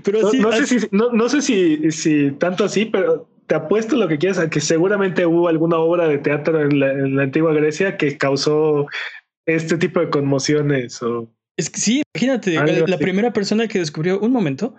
Pero 0.04 0.30
sí, 0.30 0.38
no, 0.38 0.52
sé, 0.52 0.66
si, 0.66 0.86
no, 0.90 1.12
no 1.12 1.28
sé 1.28 1.42
si, 1.42 1.90
si 1.92 2.30
tanto 2.32 2.64
así, 2.64 2.86
pero 2.86 3.28
te 3.46 3.54
apuesto 3.54 3.96
lo 3.96 4.08
que 4.08 4.18
quieras 4.18 4.38
a 4.38 4.48
que 4.50 4.60
seguramente 4.60 5.26
hubo 5.26 5.48
alguna 5.48 5.78
obra 5.78 6.08
de 6.08 6.18
teatro 6.18 6.60
en 6.62 6.80
la, 7.16 7.22
antigua 7.22 7.52
Grecia 7.52 7.96
que 7.96 8.16
causó 8.16 8.86
este 9.46 9.76
tipo 9.76 10.00
de 10.00 10.10
conmociones 10.10 11.02
o 11.02 11.30
es 11.56 11.70
que 11.70 11.78
sí, 11.78 12.02
imagínate, 12.14 12.54
la, 12.86 12.98
primera 12.98 13.32
persona 13.32 13.68
que 13.68 13.78
descubrió 13.78 14.18
un 14.18 14.32
momento 14.32 14.74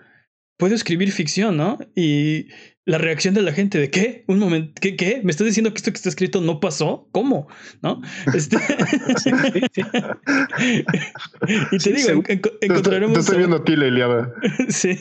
puedo 0.58 0.74
escribir 0.74 1.10
ficción, 1.10 1.56
¿no? 1.56 1.78
Y 1.94 2.48
la 2.86 2.98
reacción 2.98 3.34
de 3.34 3.42
la 3.42 3.52
gente 3.52 3.78
de 3.78 3.90
¿qué? 3.90 4.22
Un 4.28 4.38
momento, 4.38 4.72
¿qué? 4.80 4.94
¿Qué? 4.94 5.20
¿Me 5.24 5.32
estás 5.32 5.44
diciendo 5.44 5.72
que 5.72 5.78
esto 5.78 5.90
que 5.90 5.96
está 5.96 6.08
escrito 6.08 6.40
no 6.40 6.60
pasó? 6.60 7.08
¿Cómo? 7.10 7.48
¿No? 7.82 8.00
Este... 8.32 8.56
y 11.72 11.78
te 11.78 11.92
digo, 11.92 12.22
encontraremos. 12.60 13.14
Te 13.14 13.20
estoy 13.20 13.38
viendo 13.38 13.56
a 13.56 13.64
ti, 13.64 13.74
sí. 14.68 14.96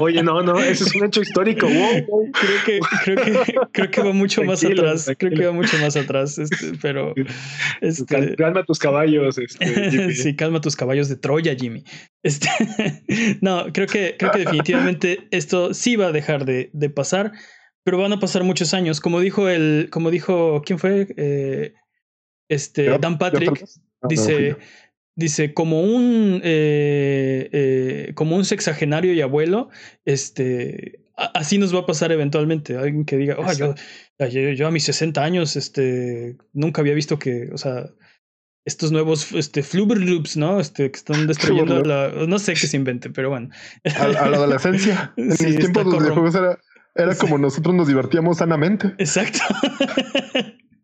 Oye, 0.00 0.22
no, 0.22 0.42
no, 0.42 0.60
eso 0.60 0.84
es 0.84 0.94
un 0.94 1.06
hecho 1.06 1.22
histórico. 1.22 1.66
Wow, 1.66 2.04
Creo 2.32 2.64
que, 2.66 2.80
creo 3.04 3.16
que, 3.16 3.32
creo 3.72 3.90
que 3.90 4.02
va 4.02 4.12
mucho 4.12 4.44
más 4.44 4.62
atrás. 4.62 5.10
Creo 5.18 5.32
que 5.32 5.46
va 5.46 5.52
mucho 5.52 5.78
más 5.78 5.96
atrás. 5.96 6.36
Este, 6.38 6.72
pero. 6.82 7.14
Este... 7.80 8.36
Calma 8.36 8.64
tus 8.64 8.78
caballos. 8.78 9.38
Este, 9.38 10.12
sí, 10.12 10.36
calma 10.36 10.60
tus 10.60 10.76
caballos 10.76 11.08
de 11.08 11.16
Troya, 11.16 11.54
Jimmy. 11.54 11.82
Este... 12.22 12.50
no, 13.40 13.72
creo 13.72 13.86
que, 13.86 14.16
creo 14.18 14.32
que 14.32 14.40
definitivamente 14.40 15.28
esto 15.30 15.72
sí 15.72 15.96
va 15.96 16.08
a 16.08 16.12
dejar 16.12 16.44
de 16.44 16.57
de, 16.72 16.90
pasar, 16.90 17.32
pero 17.84 17.98
van 17.98 18.12
a 18.12 18.20
pasar 18.20 18.44
muchos 18.44 18.74
años. 18.74 19.00
Como 19.00 19.20
dijo 19.20 19.48
el, 19.48 19.88
como 19.90 20.10
dijo, 20.10 20.62
¿quién 20.64 20.78
fue? 20.78 21.06
Eh, 21.16 21.74
este, 22.48 22.98
Dan 22.98 23.18
Patrick, 23.18 23.64
ah, 24.02 24.06
dice, 24.08 24.56
dice, 25.14 25.54
como 25.54 25.82
un, 25.82 26.40
eh, 26.44 27.48
eh, 27.52 28.12
como 28.14 28.36
un 28.36 28.44
sexagenario 28.44 29.12
y 29.12 29.20
abuelo, 29.20 29.68
este, 30.04 31.00
así 31.14 31.58
nos 31.58 31.74
va 31.74 31.80
a 31.80 31.86
pasar 31.86 32.12
eventualmente. 32.12 32.76
Alguien 32.76 33.04
que 33.04 33.16
diga, 33.16 33.36
oh, 33.38 33.52
yo, 33.52 33.74
yo, 34.28 34.66
a 34.66 34.70
mis 34.70 34.84
60 34.84 35.22
años, 35.22 35.56
este, 35.56 36.36
nunca 36.52 36.80
había 36.80 36.94
visto 36.94 37.18
que, 37.18 37.50
o 37.52 37.58
sea, 37.58 37.90
estos 38.68 38.92
nuevos 38.92 39.32
este, 39.32 39.64
Loops, 39.72 40.36
¿no? 40.36 40.60
Este, 40.60 40.90
que 40.90 40.96
están 40.96 41.26
destruyendo 41.26 41.82
la. 41.82 42.12
No 42.28 42.38
sé 42.38 42.52
qué 42.52 42.66
se 42.66 42.76
invente, 42.76 43.10
pero 43.10 43.30
bueno. 43.30 43.48
A, 43.96 44.08
la 44.08 44.20
adolescencia. 44.20 45.12
En 45.16 45.36
sí, 45.36 45.46
mis 45.46 45.58
tiempos 45.58 45.86
los 45.86 45.98
videojuegos 45.98 46.34
era, 46.34 46.58
era 46.94 47.14
como 47.16 47.38
nosotros 47.38 47.74
nos 47.74 47.88
divertíamos 47.88 48.38
sanamente. 48.38 48.94
Exacto. 48.98 49.40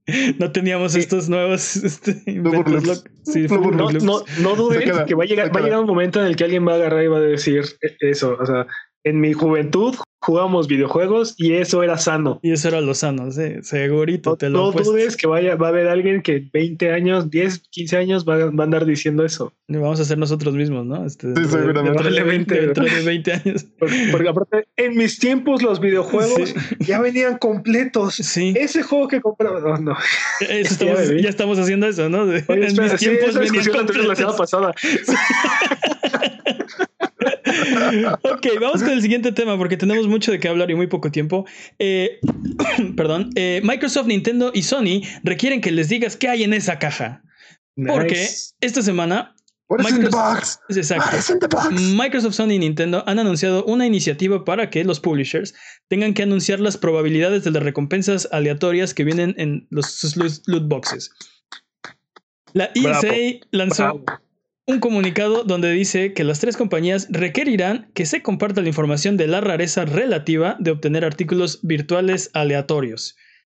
no 0.38 0.50
teníamos 0.50 0.94
estos 0.96 1.28
nuevos 1.28 1.76
este, 1.76 2.22
inventos 2.26 3.04
sí, 3.22 3.46
no, 3.48 3.90
no, 3.90 4.22
no 4.42 4.54
dudes 4.54 4.84
que 5.06 5.14
va 5.14 5.24
a, 5.24 5.26
llegar, 5.26 5.54
va 5.56 5.60
a 5.60 5.62
llegar 5.62 5.80
un 5.80 5.86
momento 5.86 6.20
en 6.20 6.26
el 6.26 6.36
que 6.36 6.44
alguien 6.44 6.66
va 6.68 6.72
a 6.72 6.74
agarrar 6.74 7.04
y 7.04 7.06
va 7.06 7.18
a 7.18 7.22
decir 7.22 7.64
e, 7.80 8.10
eso. 8.10 8.36
O 8.38 8.46
sea, 8.46 8.66
en 9.04 9.20
mi 9.20 9.32
juventud 9.32 9.94
jugábamos 10.24 10.68
videojuegos 10.68 11.34
y 11.36 11.52
eso 11.52 11.82
era 11.82 11.98
sano. 11.98 12.40
Y 12.42 12.52
eso 12.52 12.68
era 12.68 12.80
lo 12.80 12.94
sano, 12.94 13.30
sí, 13.30 13.62
segurito 13.62 14.36
te 14.36 14.48
lo 14.48 14.58
No 14.58 14.72
dudes 14.72 15.16
que 15.16 15.26
vaya, 15.26 15.54
va 15.56 15.66
a 15.66 15.70
haber 15.70 15.88
alguien 15.88 16.22
que 16.22 16.48
20 16.52 16.92
años, 16.92 17.30
10, 17.30 17.58
15 17.70 17.96
años 17.96 18.24
va, 18.26 18.36
a 18.36 18.46
andar 18.46 18.86
diciendo 18.86 19.24
eso. 19.24 19.52
Y 19.68 19.76
vamos 19.76 20.00
a 20.00 20.04
ser 20.04 20.16
nosotros 20.16 20.54
mismos, 20.54 20.86
¿no? 20.86 21.04
Este, 21.04 21.34
sí, 21.34 21.44
seguramente. 21.48 21.98
Probablemente 21.98 22.60
dentro 22.60 22.84
de 22.84 23.02
20 23.02 23.32
años. 23.32 23.66
Porque, 24.10 24.28
aparte, 24.28 24.66
en 24.76 24.96
mis 24.96 25.18
tiempos 25.18 25.62
los 25.62 25.80
videojuegos 25.80 26.54
ya 26.80 27.00
venían 27.00 27.38
completos. 27.38 28.14
Sí. 28.14 28.54
Ese 28.56 28.82
juego 28.82 29.08
que 29.08 29.20
compraba, 29.20 29.60
no, 29.60 29.78
no. 29.78 29.96
Estamos, 30.48 31.08
ya, 31.20 31.28
estamos 31.28 31.58
haciendo 31.58 31.86
eso, 31.86 32.08
¿no? 32.08 32.24
en 32.24 32.44
mis 32.58 32.96
tiempos 32.96 33.34
venían 33.34 33.66
completos. 33.66 34.06
La 34.06 34.16
semana 34.16 34.36
pasada. 34.36 34.74
ok, 38.22 38.46
vamos 38.60 38.82
con 38.82 38.92
el 38.92 39.02
siguiente 39.02 39.32
tema 39.32 39.56
porque 39.56 39.76
tenemos 39.76 40.06
mucho 40.14 40.30
de 40.30 40.38
qué 40.38 40.48
hablar 40.48 40.70
y 40.70 40.74
muy 40.74 40.86
poco 40.86 41.10
tiempo. 41.10 41.44
Eh, 41.78 42.20
perdón. 42.96 43.30
Eh, 43.34 43.60
Microsoft, 43.64 44.06
Nintendo 44.06 44.52
y 44.54 44.62
Sony 44.62 45.02
requieren 45.24 45.60
que 45.60 45.72
les 45.72 45.88
digas 45.88 46.16
qué 46.16 46.28
hay 46.28 46.44
en 46.44 46.54
esa 46.54 46.78
caja. 46.78 47.22
Porque 47.76 48.28
esta 48.60 48.82
semana 48.82 49.34
Microsoft, 49.68 50.58
Microsoft, 51.96 52.34
Sony 52.34 52.52
y 52.52 52.58
Nintendo 52.58 53.02
han 53.06 53.18
anunciado 53.18 53.64
una 53.64 53.86
iniciativa 53.86 54.44
para 54.44 54.70
que 54.70 54.84
los 54.84 55.00
publishers 55.00 55.54
tengan 55.88 56.14
que 56.14 56.22
anunciar 56.22 56.60
las 56.60 56.76
probabilidades 56.76 57.42
de 57.42 57.50
las 57.50 57.62
recompensas 57.62 58.28
aleatorias 58.30 58.94
que 58.94 59.04
vienen 59.04 59.34
en 59.38 59.66
los 59.70 60.16
loot 60.46 60.68
boxes. 60.68 61.10
La 62.52 62.70
ESA 62.74 63.40
lanzó 63.50 64.04
un 64.66 64.80
comunicado 64.80 65.44
donde 65.44 65.70
dice 65.72 66.14
que 66.14 66.24
las 66.24 66.40
tres 66.40 66.56
compañías 66.56 67.06
requerirán 67.10 67.90
que 67.94 68.06
se 68.06 68.22
comparta 68.22 68.62
la 68.62 68.68
información 68.68 69.16
de 69.16 69.26
la 69.26 69.40
rareza 69.40 69.84
relativa 69.84 70.56
de 70.58 70.70
obtener 70.70 71.04
artículos 71.04 71.60
virtuales 71.62 72.30
aleatorios. 72.32 73.16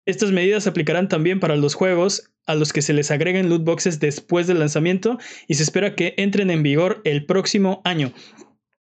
Estas 0.06 0.32
medidas 0.32 0.64
se 0.64 0.70
aplicarán 0.70 1.08
también 1.08 1.40
para 1.40 1.56
los 1.56 1.74
juegos 1.74 2.30
a 2.46 2.54
los 2.54 2.72
que 2.72 2.82
se 2.82 2.92
les 2.92 3.10
agreguen 3.10 3.48
loot 3.48 3.64
boxes 3.64 4.00
después 4.00 4.46
del 4.46 4.58
lanzamiento 4.58 5.18
y 5.48 5.54
se 5.54 5.62
espera 5.62 5.94
que 5.94 6.14
entren 6.16 6.50
en 6.50 6.62
vigor 6.62 7.00
el 7.04 7.24
próximo 7.24 7.80
año. 7.84 8.12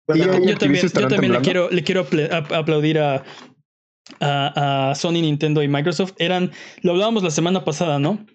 yo, 0.07 0.57
también, 0.57 1.31
le 1.31 1.41
quiero, 1.41 1.69
le 1.69 1.83
quiero 1.83 2.07
aplaudir 2.31 2.99
a, 2.99 3.23
a, 4.19 4.93
Sony, 4.95 5.21
Nintendo 5.21 5.61
y 5.61 5.67
Microsoft. 5.67 6.13
Eran, 6.17 6.51
lo 6.81 6.91
hablábamos 6.91 7.23
la 7.23 7.31
semana 7.31 7.63
pasada, 7.63 7.99
¿no? 7.99 8.25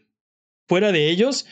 Fuera 0.69 0.93
de 0.93 1.09
ellos, 1.09 1.47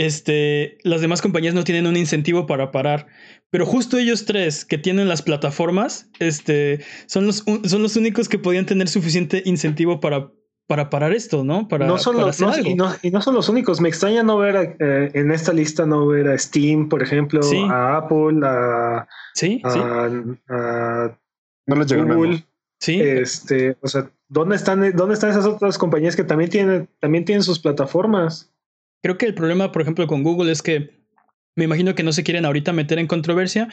este, 0.00 0.78
las 0.82 1.02
demás 1.02 1.20
compañías 1.20 1.52
no 1.52 1.62
tienen 1.62 1.86
un 1.86 1.94
incentivo 1.94 2.46
para 2.46 2.70
parar. 2.72 3.08
Pero 3.50 3.66
justo 3.66 3.98
ellos 3.98 4.24
tres 4.24 4.64
que 4.64 4.78
tienen 4.78 5.08
las 5.08 5.20
plataformas, 5.20 6.08
este, 6.20 6.80
son 7.04 7.26
los, 7.26 7.44
son 7.64 7.82
los 7.82 7.96
únicos 7.96 8.30
que 8.30 8.38
podían 8.38 8.64
tener 8.64 8.88
suficiente 8.88 9.42
incentivo 9.44 10.00
para 10.00 10.32
para 10.66 10.88
parar 10.88 11.12
esto, 11.12 11.42
¿no? 11.42 11.66
Para, 11.66 11.84
no 11.84 11.98
son 11.98 12.16
los, 12.16 12.40
Y, 12.62 12.76
no, 12.76 13.22
son 13.22 13.34
los 13.34 13.48
únicos. 13.48 13.80
Me 13.80 13.88
extraña 13.88 14.22
no 14.22 14.38
ver 14.38 14.76
eh, 14.78 15.10
en 15.14 15.32
esta 15.32 15.52
lista, 15.52 15.84
no 15.84 16.06
ver 16.06 16.28
a 16.28 16.38
Steam, 16.38 16.88
por 16.88 17.02
ejemplo, 17.02 17.40
a 17.68 17.96
Apple, 17.96 18.38
a, 18.44 19.08
sí, 19.34 19.60
a, 19.64 20.08
no 21.66 21.76
les 21.76 21.92
Google. 21.92 22.44
Sí. 22.78 23.00
Este, 23.00 23.76
o 23.80 23.88
sea, 23.88 24.12
¿dónde 24.28 24.54
están, 24.54 24.92
¿dónde 24.94 25.14
están 25.14 25.30
esas 25.30 25.44
otras 25.44 25.76
compañías 25.76 26.14
que 26.14 26.22
también 26.22 26.50
tienen, 26.50 26.88
también 27.00 27.24
tienen 27.24 27.42
sus 27.42 27.58
plataformas? 27.58 28.52
Creo 29.02 29.18
que 29.18 29.26
el 29.26 29.34
problema, 29.34 29.72
por 29.72 29.82
ejemplo, 29.82 30.06
con 30.06 30.22
Google 30.22 30.52
es 30.52 30.62
que 30.62 31.00
me 31.56 31.64
imagino 31.64 31.94
que 31.94 32.02
no 32.02 32.12
se 32.12 32.22
quieren 32.22 32.44
ahorita 32.44 32.72
meter 32.72 32.98
en 32.98 33.06
controversia, 33.06 33.68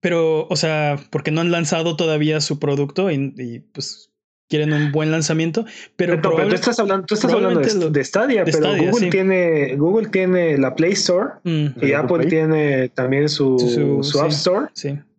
pero, 0.00 0.46
o 0.48 0.56
sea, 0.56 0.98
porque 1.10 1.30
no 1.30 1.40
han 1.40 1.50
lanzado 1.50 1.96
todavía 1.96 2.40
su 2.40 2.58
producto 2.58 3.10
y 3.10 3.60
pues 3.72 4.10
quieren 4.48 4.72
un 4.72 4.92
buen 4.92 5.10
lanzamiento, 5.10 5.64
pero, 5.96 6.20
tú 6.20 6.38
estás 6.52 6.78
hablando, 6.78 7.06
tú 7.06 7.14
estás 7.14 7.32
hablando 7.32 7.60
de, 7.90 8.04
Stadia, 8.04 8.44
pero 8.44 8.76
Google 8.76 9.10
tiene 9.10 9.74
Google 9.76 10.08
tiene 10.08 10.56
la 10.58 10.74
Play 10.74 10.92
Store 10.92 11.30
mm. 11.44 11.66
y 11.82 11.92
Apple 11.92 12.26
tiene 12.26 12.88
también 12.90 13.28
su, 13.28 13.58
su, 14.02 14.20
App 14.20 14.30
Store 14.30 14.68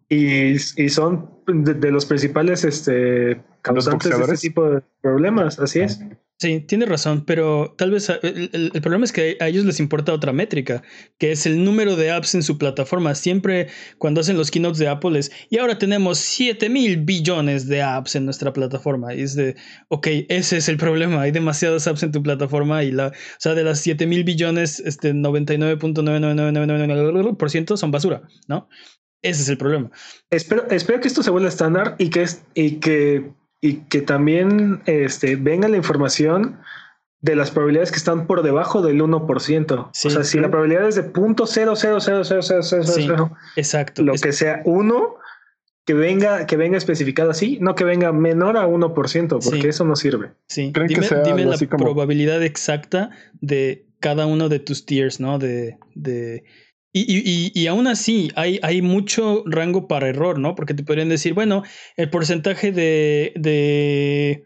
y, 0.10 0.54
y, 0.54 0.90
son 0.90 1.30
de, 1.48 1.92
los 1.92 2.06
principales 2.06 2.64
este, 2.64 3.42
causantes 3.62 4.18
de 4.18 4.24
este 4.24 4.38
tipo 4.38 4.70
de 4.70 4.82
problemas, 5.02 5.60
así 5.60 5.82
es. 5.82 6.00
Sí, 6.40 6.62
tiene 6.62 6.86
razón, 6.86 7.26
pero 7.26 7.74
tal 7.80 7.90
vez 7.90 8.12
eh, 8.12 8.20
el, 8.22 8.70
problema 8.84 9.06
es 9.06 9.12
que 9.12 9.38
a 9.40 9.48
ellos 9.48 9.66
les 9.66 9.80
importa 9.80 10.14
otra 10.14 10.34
métrica, 10.34 10.84
que 11.18 11.32
es 11.32 11.48
el 11.48 11.64
número 11.64 11.96
de 11.96 12.12
apps 12.12 12.36
en 12.36 12.44
su 12.44 12.60
plataforma. 12.60 13.16
Siempre 13.16 13.70
cuando 13.98 14.22
hacen 14.22 14.38
los 14.38 14.52
keynotes 14.52 14.78
de 14.78 14.88
Apple 14.88 15.18
es, 15.18 15.32
y 15.50 15.58
ahora 15.58 15.80
tenemos 15.80 16.20
7 16.20 16.70
mil 16.70 16.98
billones 16.98 17.68
de 17.68 17.82
apps 17.82 18.16
en 18.16 18.26
nuestra 18.26 18.54
plataforma. 18.54 19.16
Y 19.16 19.24
es 19.24 19.34
de, 19.36 19.56
ok, 19.88 20.08
ese 20.30 20.58
es 20.58 20.70
el 20.70 20.78
problema, 20.78 21.22
hay 21.22 21.32
demasiadas 21.32 21.88
apps 21.88 22.04
en 22.04 22.12
tu 22.12 22.22
plataforma 22.22 22.84
y 22.84 22.92
la, 22.92 23.08
o 23.08 23.14
sea, 23.40 23.56
de 23.56 23.64
las 23.64 23.80
7 23.80 24.06
mil 24.06 24.24
billones, 24.24 24.80
este 24.82 25.16
99.99999% 25.16 27.78
son 27.78 27.90
basura, 27.90 28.22
¿no? 28.48 28.70
Ese 29.24 29.42
es 29.42 29.50
el 29.50 29.58
problema. 29.58 29.90
Espero, 30.30 30.70
espero 30.70 31.00
que 31.00 31.08
esto 31.08 31.24
se 31.24 31.32
vuelva 31.32 31.50
estándar 31.50 31.96
y 31.98 32.12
que, 32.12 32.22
es, 32.22 32.44
y 32.54 32.76
que 32.76 33.32
y 33.62 33.76
que 33.86 34.02
también 34.02 34.82
este, 34.86 35.36
venga 35.36 35.68
la 35.68 35.78
información 35.78 36.60
de 37.20 37.36
las 37.36 37.50
probabilidades 37.52 37.92
que 37.92 37.98
están 37.98 38.26
por 38.28 38.44
debajo 38.44 38.82
del 38.82 39.02
1%. 39.02 39.80
o 39.80 39.90
sea, 39.94 40.24
si 40.24 40.40
la 40.40 40.50
probabilidad 40.50 40.88
es 40.88 40.96
de 40.96 41.12
.0000000, 41.12 43.36
exacto. 43.56 44.04
Lo 44.04 44.14
que 44.14 44.32
sea 44.32 44.62
1, 44.66 45.16
que 45.86 45.96
venga, 45.96 46.46
que 46.46 46.58
venga 46.58 46.78
especificado 46.78 47.32
así, 47.32 47.58
no 47.60 47.74
que 47.76 47.86
venga 47.86 48.12
menor 48.12 48.56
a 48.58 48.68
1%, 48.68 49.44
porque 49.44 49.70
eso 49.70 49.84
no 49.84 49.96
sirve. 49.96 50.34
Sí, 50.48 50.72
dime, 50.88 51.08
dime 51.26 51.46
la 51.46 51.58
probabilidad 51.58 52.44
exacta 52.44 53.10
de 53.42 53.88
cada 54.00 54.28
uno 54.28 54.48
de 54.48 54.60
tus 54.60 54.86
tiers, 54.86 55.20
¿no? 55.20 55.40
De, 55.40 55.80
de 55.96 56.44
y, 56.94 57.52
y, 57.54 57.68
aún 57.68 57.88
así 57.88 58.32
hay, 58.36 58.60
hay 58.64 58.82
mucho 58.82 59.44
rango 59.46 59.88
para 59.88 60.08
error, 60.08 60.40
¿no? 60.40 60.56
Porque 60.56 60.74
te 60.74 60.84
podrían 60.84 61.10
decir, 61.10 61.34
bueno, 61.34 61.64
el 61.96 62.10
porcentaje 62.10 62.72
de, 62.72 63.34
de, 63.36 64.46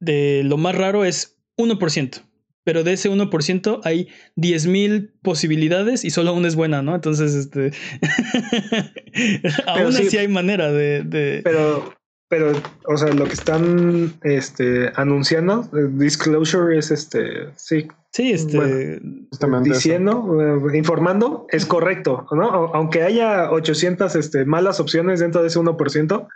de 0.00 0.42
lo 0.44 0.56
más 0.56 0.74
raro 0.74 1.04
es 1.04 1.38
1%, 1.56 2.22
pero 2.64 2.82
de 2.82 2.94
ese 2.94 3.10
1% 3.10 3.80
hay 3.84 4.08
10.000 4.36 5.12
posibilidades 5.22 6.04
y 6.04 6.10
solo 6.10 6.32
una 6.34 6.48
es 6.48 6.56
buena, 6.56 6.82
¿no? 6.82 6.94
Entonces, 6.94 7.34
este... 7.34 7.70
aún 9.66 9.96
así 9.96 10.16
hay 10.16 10.28
manera 10.28 10.72
de, 10.72 11.02
de... 11.04 11.40
Pero, 11.44 11.94
pero, 12.30 12.52
o 12.86 12.96
sea, 12.96 13.12
lo 13.12 13.24
que 13.26 13.32
están 13.32 14.14
este, 14.22 14.92
anunciando, 14.94 15.68
disclosure 15.72 16.78
es 16.78 16.92
este, 16.92 17.48
sí. 17.56 17.88
Sí, 18.12 18.30
este, 18.30 19.00
diciendo, 19.62 20.36
eh, 20.40 20.76
informando, 20.76 21.46
es 21.50 21.66
correcto, 21.66 22.26
¿no? 22.30 22.70
Aunque 22.74 23.02
haya 23.02 23.50
800 23.50 24.14
este, 24.16 24.44
malas 24.44 24.78
opciones 24.78 25.18
dentro 25.18 25.42
de 25.42 25.48
ese 25.48 25.58
1%, 25.58 26.28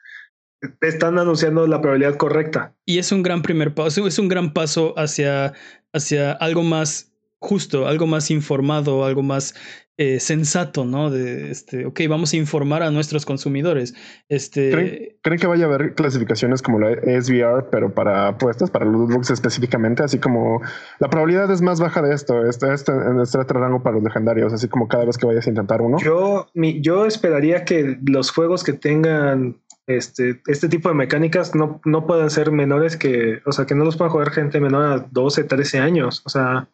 están 0.81 1.19
anunciando 1.19 1.67
la 1.67 1.81
probabilidad 1.81 2.17
correcta. 2.17 2.75
Y 2.87 2.99
es 2.99 3.13
un 3.13 3.23
gran 3.23 3.43
primer 3.43 3.75
paso, 3.75 4.07
es 4.07 4.19
un 4.19 4.29
gran 4.29 4.53
paso 4.53 4.95
hacia, 4.97 5.53
hacia 5.93 6.33
algo 6.33 6.63
más 6.63 7.14
justo, 7.45 7.87
algo 7.87 8.07
más 8.07 8.31
informado, 8.31 9.05
algo 9.05 9.23
más 9.23 9.55
eh, 9.99 10.19
sensato, 10.19 10.85
¿no? 10.85 11.11
De 11.11 11.51
este, 11.51 11.85
ok, 11.87 12.01
vamos 12.09 12.33
a 12.33 12.37
informar 12.37 12.83
a 12.83 12.91
nuestros 12.91 13.27
consumidores. 13.27 13.95
Este, 14.29 15.17
¿Creen, 15.23 15.39
que 15.39 15.47
vaya 15.47 15.67
a 15.67 15.69
haber 15.69 15.95
clasificaciones 15.95 16.63
como 16.63 16.81
la 16.81 16.93
SVR, 16.93 17.69
pero 17.71 17.95
para 17.95 18.29
apuestas, 18.29 18.71
para 18.71 18.87
los 18.87 19.09
books 19.09 19.31
específicamente? 19.31 20.03
Así 20.03 20.19
como 20.19 20.63
la 20.99 21.11
probabilidad 21.11 21.51
es 21.53 21.61
más 21.61 21.81
baja 21.81 22.01
de 22.01 22.15
esto, 22.15 22.47
este, 22.47 22.73
este, 22.73 22.93
en 22.93 23.21
este 23.21 23.39
otro 23.39 23.61
rango 23.61 23.83
para 23.83 23.97
los 23.97 24.05
legendarios, 24.05 24.53
así 24.53 24.67
como 24.67 24.89
cada 24.89 25.05
vez 25.05 25.19
que 25.19 25.27
vayas 25.27 25.47
a 25.47 25.51
intentar 25.51 25.83
uno. 25.83 25.99
Yo, 25.99 26.49
yo 26.55 27.05
esperaría 27.05 27.65
que 27.65 27.99
los 28.05 28.31
juegos 28.31 28.65
que 28.65 28.73
tengan 28.73 29.61
este, 29.87 30.41
este 30.47 30.69
tipo 30.69 30.89
de 30.89 30.95
mecánicas 30.95 31.55
no, 31.55 31.83
no 31.85 32.07
puedan 32.07 32.31
ser 32.31 32.51
menores 32.51 32.97
que, 32.97 33.43
o 33.45 33.53
sea, 33.53 33.67
que 33.67 33.75
no 33.75 33.85
los 33.85 33.99
pueda 33.99 34.11
jugar 34.11 34.31
gente 34.31 34.61
menor 34.61 34.85
a 34.87 35.07
12, 35.11 35.45
13 35.45 35.79
años. 35.79 36.23
O 36.25 36.31
sea, 36.31 36.69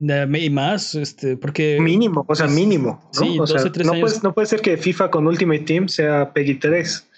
y 0.00 0.50
más, 0.50 0.94
este, 0.94 1.36
porque. 1.36 1.78
Mínimo, 1.80 2.24
o 2.26 2.34
sea, 2.34 2.46
mínimo. 2.46 3.00
¿no? 3.02 3.10
Sí, 3.12 3.38
o 3.38 3.46
sea, 3.46 3.62
no, 3.84 4.00
puede, 4.00 4.20
no, 4.22 4.34
puede, 4.34 4.46
ser 4.46 4.60
que 4.60 4.76
FIFA 4.76 5.10
con 5.10 5.26
Ultimate 5.26 5.60
Team 5.60 5.88
sea 5.88 6.32
Peggy 6.32 6.54
3. 6.54 7.08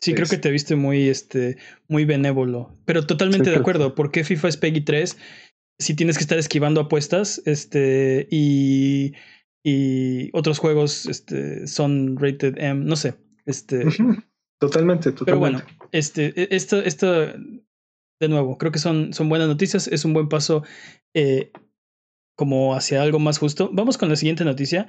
Sí, 0.00 0.14
creo 0.14 0.26
que 0.26 0.38
te 0.38 0.50
viste 0.50 0.76
muy, 0.76 1.08
este, 1.08 1.58
muy 1.88 2.04
benévolo. 2.04 2.74
Pero 2.86 3.06
totalmente 3.06 3.50
de 3.50 3.56
acuerdo. 3.56 3.94
¿Por 3.94 4.10
qué 4.10 4.24
FIFA 4.24 4.48
es 4.48 4.56
Peggy 4.56 4.80
3? 4.80 5.18
Si 5.78 5.94
tienes 5.94 6.16
que 6.16 6.22
estar 6.22 6.38
esquivando 6.38 6.80
apuestas, 6.80 7.42
este, 7.44 8.26
y, 8.30 9.12
y 9.62 10.30
otros 10.32 10.58
juegos 10.58 11.06
este, 11.06 11.66
son 11.66 12.16
rated 12.18 12.56
M, 12.58 12.84
no 12.84 12.96
sé. 12.96 13.14
Este, 13.44 13.84
Totalmente, 14.60 15.12
totalmente. 15.12 15.24
Pero 15.24 15.38
bueno, 15.38 15.62
este, 15.90 16.34
e, 16.36 16.48
esto, 16.54 16.78
esto 16.80 17.32
de 18.20 18.28
nuevo, 18.28 18.58
creo 18.58 18.70
que 18.70 18.78
son, 18.78 19.12
son 19.12 19.28
buenas 19.28 19.48
noticias, 19.48 19.88
es 19.88 20.04
un 20.04 20.12
buen 20.12 20.28
paso 20.28 20.62
eh, 21.14 21.50
como 22.36 22.74
hacia 22.74 23.02
algo 23.02 23.18
más 23.18 23.38
justo. 23.38 23.70
Vamos 23.72 23.98
con 23.98 24.10
la 24.10 24.16
siguiente 24.16 24.44
noticia, 24.44 24.88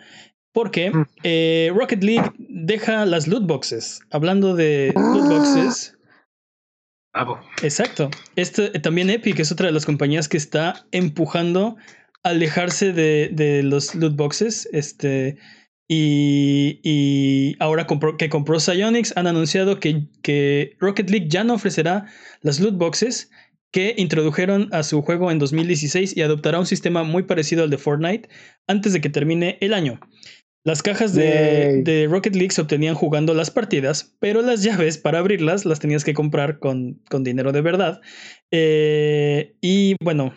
porque 0.52 0.92
mm. 0.92 1.06
eh, 1.24 1.72
Rocket 1.74 2.04
League 2.04 2.32
deja 2.38 3.06
las 3.06 3.28
loot 3.28 3.48
boxes. 3.48 4.02
Hablando 4.12 4.54
de 4.56 4.94
loot 4.96 5.30
boxes. 5.30 5.98
Exacto. 7.64 8.10
Este, 8.36 8.70
también 8.80 9.10
Epic 9.10 9.40
es 9.40 9.52
otra 9.52 9.68
de 9.68 9.74
las 9.74 9.86
compañías 9.86 10.28
que 10.28 10.38
está 10.38 10.86
empujando 10.92 11.78
a 12.24 12.30
alejarse 12.30 12.94
de, 12.94 13.30
de 13.34 13.64
los 13.64 13.96
loot 13.96 14.16
boxes. 14.16 14.68
Este, 14.74 15.38
y, 15.94 16.80
y, 16.84 17.58
ahora 17.60 17.86
que 18.18 18.30
compró 18.30 18.62
Psyonix, 18.62 19.12
han 19.18 19.28
anunciado 19.28 19.78
que, 19.82 20.06
que, 20.22 20.78
Rocket 20.80 21.10
League 21.10 21.28
ya 21.28 21.44
no 21.44 21.56
ofrecerá 21.56 22.06
las 22.42 22.62
loot 22.62 22.78
boxes 22.78 23.30
que 23.72 23.96
introdujeron 23.98 24.70
a 24.72 24.84
su 24.84 25.02
juego 25.02 25.32
en 25.32 25.40
2016 25.40 26.16
y 26.16 26.22
adoptará 26.22 26.60
un 26.60 26.66
sistema 26.66 27.04
muy 27.04 27.24
parecido 27.24 27.66
al 27.66 27.70
de 27.70 27.78
Fortnite 27.78 28.30
antes 28.68 28.94
de 28.94 29.02
que 29.02 29.10
termine 29.10 29.58
el 29.60 29.74
año. 29.74 30.00
Las 30.64 30.82
cajas 30.82 31.14
de, 31.14 32.08
Rocket 32.10 32.36
League 32.38 32.52
se 32.52 32.62
obtenían 32.62 32.96
jugando 32.96 33.34
las 33.34 33.52
partidas, 33.52 34.16
pero 34.20 34.42
las 34.42 34.64
llaves 34.64 34.98
para 34.98 35.20
abrirlas 35.20 35.66
las 35.66 35.82
tenías 35.82 36.06
que 36.06 36.14
comprar 36.14 36.60
con, 36.60 37.02
con 37.10 37.26
dinero 37.26 37.52
de 37.52 37.62
verdad. 37.62 38.00
Eh, 38.50 39.58
y 39.60 39.96
bueno, 40.02 40.34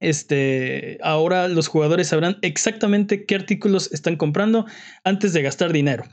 este, 0.00 0.98
ahora 1.02 1.48
los 1.48 1.68
jugadores 1.68 2.08
sabrán 2.08 2.38
exactamente 2.42 3.24
qué 3.24 3.34
artículos 3.34 3.92
están 3.92 4.16
comprando 4.16 4.66
antes 5.04 5.32
de 5.32 5.42
gastar 5.42 5.72
dinero. 5.72 6.04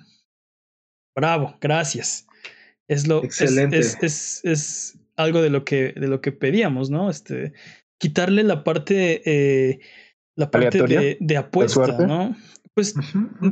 Bravo, 1.15 1.58
gracias. 1.62 2.28
Es 2.88 3.08
lo 3.08 3.24
Excelente. 3.24 3.78
Es, 3.78 3.98
es, 4.02 4.41
es, 4.43 5.00
algo 5.15 5.43
de 5.43 5.52
lo 5.52 5.63
que 5.63 5.93
de 5.93 6.08
lo 6.08 6.22
que 6.22 6.32
pedíamos, 6.32 6.89
¿no? 6.89 7.10
Este, 7.10 7.54
quitarle 8.00 8.43
la 8.43 8.63
parte 8.63 9.22
eh, 9.26 9.80
la 10.36 10.50
parte 10.50 10.82
de, 10.82 11.17
de, 11.19 11.38
apuesta, 11.38 12.00
¿no? 12.00 12.36
Pues, 12.74 12.96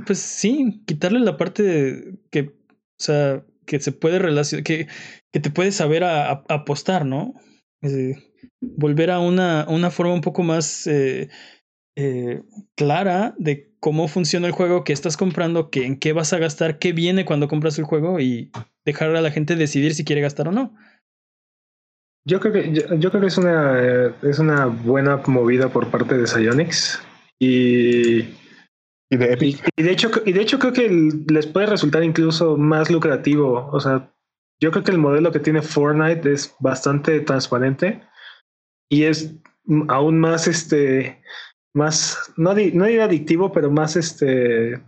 pues 0.08 0.17
sí, 0.17 0.82
quitarle 0.88 1.20
la 1.20 1.38
parte 1.38 1.62
de 1.62 2.15
que, 2.32 2.41
o 2.41 2.98
sea, 2.98 3.46
que 3.67 3.80
se 3.80 3.91
puede 3.91 4.17
relacionar, 4.17 4.63
que, 4.63 4.88
que 5.32 5.39
te 5.39 5.52
puedes 5.52 5.76
saber 5.76 6.04
a, 6.04 6.32
a, 6.32 6.44
apostar, 6.50 7.06
¿no? 7.06 7.36
Eh, 7.84 8.15
volver 8.60 9.12
a 9.12 9.19
una, 9.19 9.65
una 9.67 9.91
forma 9.91 10.13
un 10.13 10.21
poco 10.21 10.43
más 10.43 10.88
eh, 10.88 11.30
eh, 11.95 12.43
clara 12.75 13.36
de 13.38 13.73
cómo 13.80 14.08
funciona 14.08 14.47
el 14.47 14.54
juego, 14.54 14.84
qué 14.84 14.93
estás 14.93 15.17
comprando, 15.17 15.69
qué, 15.69 15.86
en 15.86 15.97
qué 15.97 16.13
vas 16.13 16.34
a 16.34 16.39
gastar, 16.39 16.80
qué 16.80 16.93
viene 16.93 17.25
cuando 17.25 17.47
compras 17.47 17.77
el 17.80 17.86
juego 17.86 18.19
y 18.19 18.51
dejar 18.86 19.15
a 19.15 19.21
la 19.21 19.32
gente 19.32 19.56
decidir 19.56 19.95
si 19.95 20.06
quiere 20.06 20.21
gastar 20.21 20.47
o 20.47 20.51
no. 20.51 20.75
Yo 22.25 22.39
creo 22.39 22.54
que, 22.54 22.71
yo, 22.71 22.95
yo 22.95 23.10
creo 23.10 23.21
que 23.21 23.27
es, 23.27 23.38
una, 23.38 24.13
es 24.21 24.38
una 24.38 24.67
buena 24.67 25.17
movida 25.25 25.69
por 25.69 25.89
parte 25.89 26.17
de 26.17 26.27
Psyonix 26.27 27.01
y 27.39 28.27
y 29.12 29.17
de 29.17 29.34
Epic. 29.34 29.67
Y, 29.75 29.82
y, 29.82 29.84
de 29.84 29.91
hecho, 29.91 30.10
y 30.25 30.32
de 30.32 30.41
hecho 30.41 30.58
creo 30.58 30.73
que 30.73 30.89
les 31.30 31.45
puede 31.45 31.67
resultar 31.67 32.04
incluso 32.04 32.56
más 32.58 32.89
lucrativo. 32.89 33.69
O 33.71 33.80
sea, 33.80 34.10
yo 34.62 34.71
creo 34.71 34.84
que 34.84 34.91
el 34.91 34.97
modelo 34.97 35.32
que 35.32 35.39
tiene 35.39 35.62
Fortnite 35.62 36.32
es 36.32 36.56
bastante 36.60 37.19
transparente 37.19 38.01
y 38.91 39.06
es 39.06 39.34
aún 39.88 40.19
más 40.19 40.47
este 40.47 41.19
más 41.73 42.34
no, 42.38 42.54
no 42.54 42.86
diría 42.86 43.06
adictivo, 43.06 43.51
pero 43.51 43.71
más 43.71 43.95
este 43.95 44.80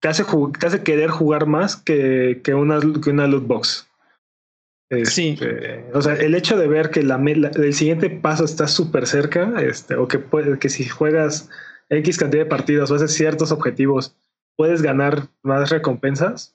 te 0.00 0.08
hace, 0.08 0.24
te 0.58 0.66
hace 0.66 0.82
querer 0.82 1.10
jugar 1.10 1.46
más 1.46 1.76
que, 1.76 2.40
que, 2.42 2.54
una, 2.54 2.80
que 3.02 3.10
una 3.10 3.26
loot 3.26 3.46
box. 3.46 3.88
Este, 4.90 5.10
sí. 5.10 5.38
O 5.92 6.00
sea, 6.00 6.14
el 6.14 6.34
hecho 6.34 6.56
de 6.56 6.68
ver 6.68 6.90
que 6.90 7.02
la, 7.02 7.18
la 7.18 7.48
el 7.48 7.74
siguiente 7.74 8.08
paso 8.08 8.44
está 8.44 8.68
súper 8.68 9.06
cerca, 9.06 9.60
este, 9.60 9.96
o 9.96 10.06
que 10.06 10.20
puede, 10.20 10.58
que 10.58 10.68
si 10.68 10.84
juegas 10.84 11.50
X 11.90 12.16
cantidad 12.16 12.44
de 12.44 12.48
partidos 12.48 12.90
o 12.90 12.94
haces 12.94 13.12
ciertos 13.12 13.50
objetivos, 13.50 14.16
puedes 14.56 14.82
ganar 14.82 15.28
más 15.42 15.68
recompensas. 15.70 16.54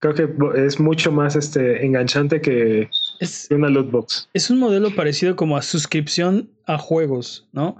Creo 0.00 0.14
que 0.14 0.64
es 0.64 0.78
mucho 0.78 1.10
más 1.10 1.34
este, 1.34 1.84
enganchante 1.84 2.40
que, 2.40 2.88
es, 3.20 3.48
una 3.50 3.68
loot 3.68 3.90
box. 3.90 4.28
Es 4.34 4.50
un 4.50 4.58
modelo 4.58 4.94
parecido 4.94 5.36
como 5.36 5.56
a 5.56 5.62
suscripción 5.62 6.50
a 6.66 6.78
juegos, 6.78 7.48
¿no? 7.52 7.76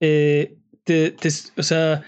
Eh, 0.00 0.56
te, 0.84 1.10
te, 1.10 1.28
o 1.56 1.62
sea, 1.62 2.04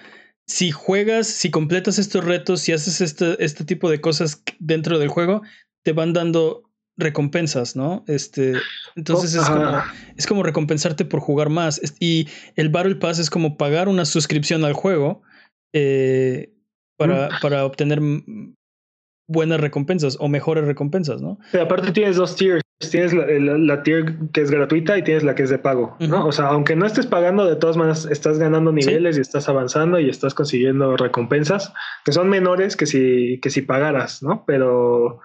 si 0.46 0.70
juegas, 0.70 1.26
si 1.26 1.50
completas 1.50 1.98
estos 1.98 2.24
retos, 2.24 2.60
si 2.60 2.72
haces 2.72 3.00
este, 3.00 3.42
este 3.42 3.64
tipo 3.64 3.90
de 3.90 4.00
cosas 4.00 4.42
dentro 4.58 4.98
del 4.98 5.08
juego, 5.08 5.42
te 5.82 5.92
van 5.92 6.12
dando 6.12 6.64
recompensas, 6.96 7.76
¿no? 7.76 8.04
Este, 8.06 8.54
entonces 8.96 9.36
oh, 9.36 9.40
es, 9.40 9.48
como, 9.48 9.82
es 10.16 10.26
como 10.26 10.42
recompensarte 10.42 11.04
por 11.04 11.20
jugar 11.20 11.48
más. 11.48 11.80
Y 12.00 12.28
el 12.56 12.68
Battle 12.68 12.96
Pass 12.96 13.18
es 13.18 13.30
como 13.30 13.56
pagar 13.56 13.88
una 13.88 14.04
suscripción 14.04 14.64
al 14.64 14.74
juego 14.74 15.22
eh, 15.72 16.52
para, 16.96 17.28
mm. 17.28 17.40
para 17.40 17.64
obtener 17.64 18.00
buenas 19.28 19.60
recompensas 19.60 20.16
o 20.20 20.28
mejores 20.28 20.64
recompensas, 20.64 21.22
¿no? 21.22 21.38
Aparte 21.60 21.92
tienes 21.92 22.16
dos 22.16 22.36
tiers. 22.36 22.62
Tienes 22.88 23.12
la, 23.12 23.26
la, 23.26 23.58
la, 23.58 23.82
tier 23.82 24.16
que 24.32 24.40
es 24.40 24.50
gratuita 24.50 24.96
y 24.96 25.02
tienes 25.02 25.22
la 25.22 25.34
que 25.34 25.42
es 25.42 25.50
de 25.50 25.58
pago, 25.58 25.96
¿no? 26.00 26.06
Uh 26.06 26.10
-huh. 26.22 26.28
O 26.28 26.32
sea, 26.32 26.46
aunque 26.46 26.74
no 26.76 26.86
estés 26.86 27.06
pagando, 27.06 27.44
de 27.44 27.56
todas 27.56 27.76
maneras 27.76 28.06
estás 28.10 28.38
ganando 28.38 28.72
niveles 28.72 29.16
¿Sí? 29.16 29.20
y 29.20 29.22
estás 29.22 29.50
avanzando 29.50 30.00
y 30.00 30.08
estás 30.08 30.32
consiguiendo 30.32 30.96
recompensas 30.96 31.74
que 32.06 32.12
son 32.12 32.30
menores 32.30 32.76
que 32.76 32.86
si, 32.86 33.38
que 33.42 33.50
si 33.50 33.60
pagaras, 33.62 34.22
¿no? 34.22 34.44
Pero 34.46 35.20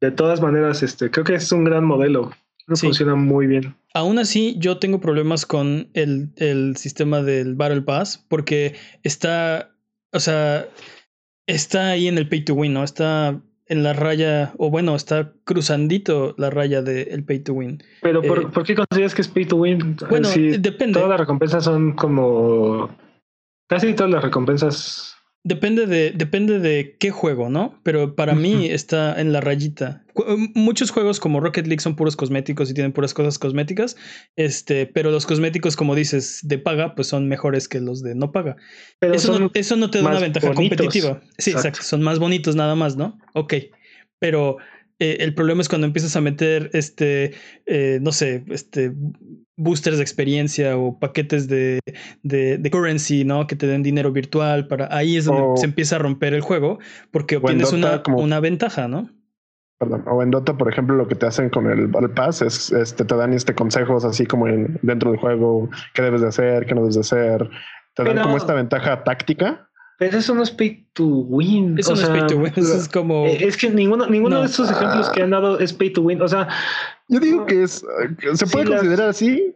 de 0.00 0.10
todas 0.10 0.42
maneras, 0.42 0.82
este, 0.82 1.10
creo 1.10 1.24
que 1.24 1.34
es 1.36 1.50
un 1.52 1.64
gran 1.64 1.84
modelo. 1.84 2.32
Sí. 2.74 2.86
Funciona 2.86 3.14
muy 3.16 3.46
bien. 3.46 3.74
Aún 3.94 4.18
así, 4.18 4.54
yo 4.58 4.78
tengo 4.78 5.00
problemas 5.00 5.44
con 5.46 5.88
el, 5.94 6.30
el 6.36 6.76
sistema 6.76 7.22
del 7.22 7.54
Battle 7.56 7.82
Pass 7.82 8.24
porque 8.28 8.76
está, 9.02 9.74
o 10.12 10.20
sea, 10.20 10.68
está 11.48 11.88
ahí 11.88 12.06
en 12.06 12.18
el 12.18 12.28
pay 12.28 12.44
to 12.44 12.54
win, 12.54 12.74
¿no? 12.74 12.84
Está 12.84 13.40
en 13.70 13.84
la 13.84 13.92
raya, 13.92 14.52
o 14.58 14.68
bueno, 14.68 14.96
está 14.96 15.32
cruzandito 15.44 16.34
la 16.36 16.50
raya 16.50 16.82
del 16.82 17.08
de 17.08 17.22
pay 17.22 17.38
to 17.38 17.54
win. 17.54 17.80
Pero 18.02 18.20
¿por, 18.20 18.42
eh, 18.42 18.46
¿por, 18.52 18.64
qué 18.64 18.74
consideras 18.74 19.14
que 19.14 19.22
es 19.22 19.28
pay 19.28 19.46
to 19.46 19.56
win? 19.56 19.96
Bueno, 20.10 20.26
si 20.28 20.58
depende. 20.58 20.94
Todas 20.94 21.10
las 21.10 21.20
recompensas 21.20 21.64
son 21.64 21.92
como. 21.92 22.90
Casi 23.68 23.94
todas 23.94 24.10
las 24.10 24.24
recompensas 24.24 25.16
Depende 25.42 25.86
de, 25.86 26.10
depende 26.10 26.58
de 26.58 26.96
qué 27.00 27.10
juego, 27.10 27.48
¿no? 27.48 27.80
Pero 27.82 28.14
para 28.14 28.34
mí 28.34 28.66
está 28.66 29.18
en 29.18 29.32
la 29.32 29.40
rayita. 29.40 30.04
Muchos 30.54 30.90
juegos 30.90 31.18
como 31.18 31.40
Rocket 31.40 31.66
League 31.66 31.80
son 31.80 31.96
puros 31.96 32.14
cosméticos 32.14 32.70
y 32.70 32.74
tienen 32.74 32.92
puras 32.92 33.14
cosas 33.14 33.38
cosméticas. 33.38 33.96
Este, 34.36 34.84
pero 34.84 35.10
los 35.10 35.24
cosméticos, 35.24 35.76
como 35.76 35.94
dices, 35.94 36.40
de 36.42 36.58
paga, 36.58 36.94
pues 36.94 37.08
son 37.08 37.26
mejores 37.26 37.68
que 37.68 37.80
los 37.80 38.02
de 38.02 38.14
no 38.14 38.32
paga. 38.32 38.56
Pero 38.98 39.14
eso, 39.14 39.38
no, 39.38 39.50
eso 39.54 39.76
no 39.76 39.90
te 39.90 40.02
da 40.02 40.10
una 40.10 40.20
ventaja 40.20 40.48
bonitos. 40.48 40.76
competitiva. 40.76 41.22
Sí, 41.38 41.52
exacto. 41.52 41.68
exacto. 41.68 41.82
Son 41.88 42.02
más 42.02 42.18
bonitos 42.18 42.54
nada 42.54 42.74
más, 42.74 42.98
¿no? 42.98 43.18
Ok. 43.32 43.54
Pero 44.18 44.58
eh, 44.98 45.16
el 45.20 45.34
problema 45.34 45.62
es 45.62 45.70
cuando 45.70 45.86
empiezas 45.86 46.14
a 46.16 46.20
meter 46.20 46.68
este, 46.74 47.32
eh, 47.64 47.98
no 48.02 48.12
sé, 48.12 48.44
este 48.48 48.92
boosters 49.60 49.98
de 49.98 50.02
experiencia 50.02 50.76
o 50.76 50.98
paquetes 50.98 51.48
de, 51.48 51.80
de, 52.22 52.58
de, 52.58 52.70
currency, 52.70 53.24
¿no? 53.24 53.46
Que 53.46 53.56
te 53.56 53.66
den 53.66 53.82
dinero 53.82 54.10
virtual 54.10 54.66
para 54.66 54.88
ahí 54.90 55.16
es 55.16 55.26
donde 55.26 55.42
o, 55.42 55.56
se 55.56 55.66
empieza 55.66 55.96
a 55.96 55.98
romper 55.98 56.34
el 56.34 56.40
juego 56.40 56.78
porque 57.10 57.36
obtienes 57.36 57.72
una, 57.72 58.02
como, 58.02 58.18
una 58.18 58.40
ventaja, 58.40 58.88
¿no? 58.88 59.10
Perdón, 59.78 60.04
o 60.06 60.22
en 60.22 60.30
Dota, 60.30 60.56
por 60.56 60.70
ejemplo, 60.70 60.94
lo 60.94 61.08
que 61.08 61.14
te 61.14 61.26
hacen 61.26 61.48
con 61.48 61.70
el 61.70 61.86
Battle 61.86 62.10
Pass 62.10 62.42
es 62.42 62.72
este, 62.72 63.04
te 63.04 63.16
dan 63.16 63.32
este 63.32 63.54
consejos 63.54 64.04
así 64.04 64.26
como 64.26 64.46
en, 64.48 64.78
dentro 64.82 65.10
del 65.10 65.20
juego, 65.20 65.70
qué 65.94 66.02
debes 66.02 66.20
de 66.20 66.28
hacer, 66.28 66.66
qué 66.66 66.74
no 66.74 66.82
debes 66.82 66.96
de 66.96 67.00
hacer. 67.00 67.50
Te 67.94 68.04
dan 68.04 68.12
Pero... 68.12 68.22
como 68.24 68.36
esta 68.36 68.54
ventaja 68.54 69.04
táctica 69.04 69.69
pero 70.00 70.16
eso 70.16 70.34
no 70.34 70.42
es 70.42 70.50
pay 70.50 70.86
to 70.94 71.04
win. 71.04 71.78
Eso 71.78 71.92
o 71.92 71.94
no 71.94 72.00
sea, 72.00 72.14
es 72.14 72.20
pay 72.22 72.26
to 72.26 72.38
win. 72.38 72.52
Eso 72.56 72.74
es 72.74 72.88
como. 72.88 73.26
Es 73.26 73.54
que 73.58 73.68
ninguno, 73.68 74.06
ninguno 74.06 74.36
no. 74.36 74.40
de 74.40 74.46
estos 74.46 74.70
ejemplos 74.70 75.10
que 75.10 75.22
han 75.22 75.28
dado 75.28 75.58
es 75.58 75.74
pay 75.74 75.90
to 75.92 76.00
win. 76.00 76.22
O 76.22 76.26
sea. 76.26 76.48
Yo 77.08 77.20
digo 77.20 77.44
que 77.44 77.64
es. 77.64 77.84
Se 78.32 78.46
puede 78.46 78.64
considerar 78.64 79.08
las... 79.08 79.16
así 79.16 79.54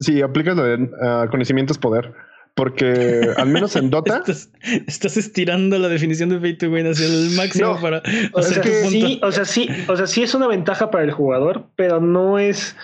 si 0.00 0.22
aplicas 0.22 0.56
lo 0.56 0.64
de 0.64 0.76
uh, 0.84 1.28
conocimientos 1.30 1.76
poder. 1.76 2.14
Porque 2.54 3.28
al 3.36 3.48
menos 3.50 3.76
en 3.76 3.90
Dota. 3.90 4.16
estás, 4.16 4.50
estás, 4.86 5.18
estirando 5.18 5.78
la 5.78 5.88
definición 5.88 6.30
de 6.30 6.38
pay 6.38 6.56
to 6.56 6.70
win 6.70 6.86
hacia 6.86 7.04
el 7.04 7.32
máximo 7.36 7.74
no, 7.74 7.80
para. 7.82 8.02
O 8.32 8.40
sea, 8.40 8.62
que 8.62 8.70
sí, 8.86 9.20
o 9.22 9.30
sea, 9.30 9.44
sí, 9.44 9.68
o 9.88 9.96
sea, 9.98 10.06
sí 10.06 10.22
es 10.22 10.34
una 10.34 10.46
ventaja 10.46 10.90
para 10.90 11.04
el 11.04 11.12
jugador, 11.12 11.66
pero 11.76 12.00
no 12.00 12.38
es 12.38 12.76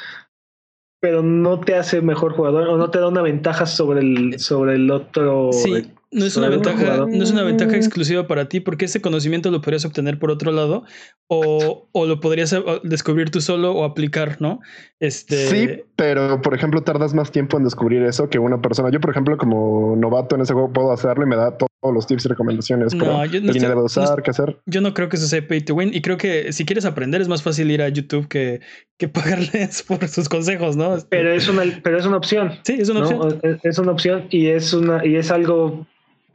pero 1.01 1.23
no 1.23 1.61
te 1.61 1.75
hace 1.75 2.03
mejor 2.03 2.35
jugador 2.35 2.69
o 2.69 2.77
no 2.77 2.91
te 2.91 2.99
da 2.99 3.09
una 3.09 3.23
ventaja 3.23 3.65
sobre 3.65 4.01
el 4.01 4.39
sobre 4.39 4.75
el 4.75 4.91
otro 4.91 5.53
sí 5.55 5.91
no 6.11 6.25
es 6.25 6.37
una 6.37 6.49
ventaja 6.49 7.07
no 7.07 7.23
es 7.23 7.31
una 7.31 7.43
ventaja 7.43 7.77
exclusiva 7.77 8.27
para 8.27 8.49
ti 8.49 8.61
porque 8.61 8.87
ese 8.87 9.01
conocimiento 9.01 9.51
lo 9.51 9.61
podrías 9.61 9.85
obtener 9.85 10.19
por 10.19 10.31
otro 10.31 10.53
lado 10.53 10.85
o, 11.27 11.89
o 11.93 12.07
lo 12.07 12.21
podrías 12.21 12.55
descubrir 12.83 13.31
tú 13.31 13.41
solo 13.41 13.73
o 13.73 13.85
aplicar 13.85 14.41
no 14.41 14.61
este 15.01 15.47
sí 15.49 15.83
pero 15.97 16.41
por 16.41 16.55
ejemplo 16.55 16.83
tardas 16.83 17.13
más 17.13 17.31
tiempo 17.31 17.59
en 17.59 17.65
descubrir 17.65 18.03
eso 18.03 18.31
que 18.31 18.39
una 18.39 18.61
persona. 18.63 18.91
Yo 18.91 19.01
por 19.01 19.11
ejemplo 19.11 19.37
como 19.37 19.97
novato 19.97 20.37
en 20.37 20.43
ese 20.43 20.53
juego 20.53 20.73
puedo 20.73 20.93
hacerlo 20.93 21.25
y 21.25 21.29
me 21.29 21.37
da 21.37 21.57
todos 21.57 21.69
los 21.83 22.07
tips 22.07 22.25
y 22.27 22.29
recomendaciones 22.29 22.95
no, 22.95 23.25
yo 23.27 23.41
no 23.41 23.51
estoy, 23.51 23.69
debe 23.69 23.83
usar 23.83 24.17
no, 24.17 24.23
qué 24.23 24.31
hacer. 24.31 24.59
yo 24.67 24.81
no 24.81 24.95
creo 24.95 25.09
que 25.09 25.17
eso 25.17 25.27
sea 25.27 25.47
pay 25.47 25.61
to 25.61 25.75
win 25.75 25.91
y 25.93 26.01
creo 26.01 26.17
que 26.17 26.53
si 26.53 26.65
quieres 26.65 26.85
aprender 26.85 27.21
es 27.21 27.29
más 27.29 27.43
fácil 27.43 27.71
ir 27.71 27.83
a 27.83 27.89
YouTube 27.89 28.29
que, 28.29 28.61
que 28.97 29.09
pagarles 29.09 29.83
por 29.83 30.07
sus 30.09 30.29
consejos 30.29 30.77
no 30.77 30.97
pero 31.09 31.33
es 31.33 31.49
una 31.49 31.65
pero 31.83 31.99
es 31.99 32.07
una 32.07 32.17
opción. 32.17 32.53
Sí 32.63 32.75
es 32.81 32.89
una 32.89 33.01
opción. 33.01 33.41
Es, 33.43 33.65
es 33.65 33.79
una 33.79 33.93
opción 33.93 34.27
y 34.31 34.47
es 34.47 34.73
una 34.73 35.05
y 35.05 35.17
es 35.17 35.31
algo 35.31 35.87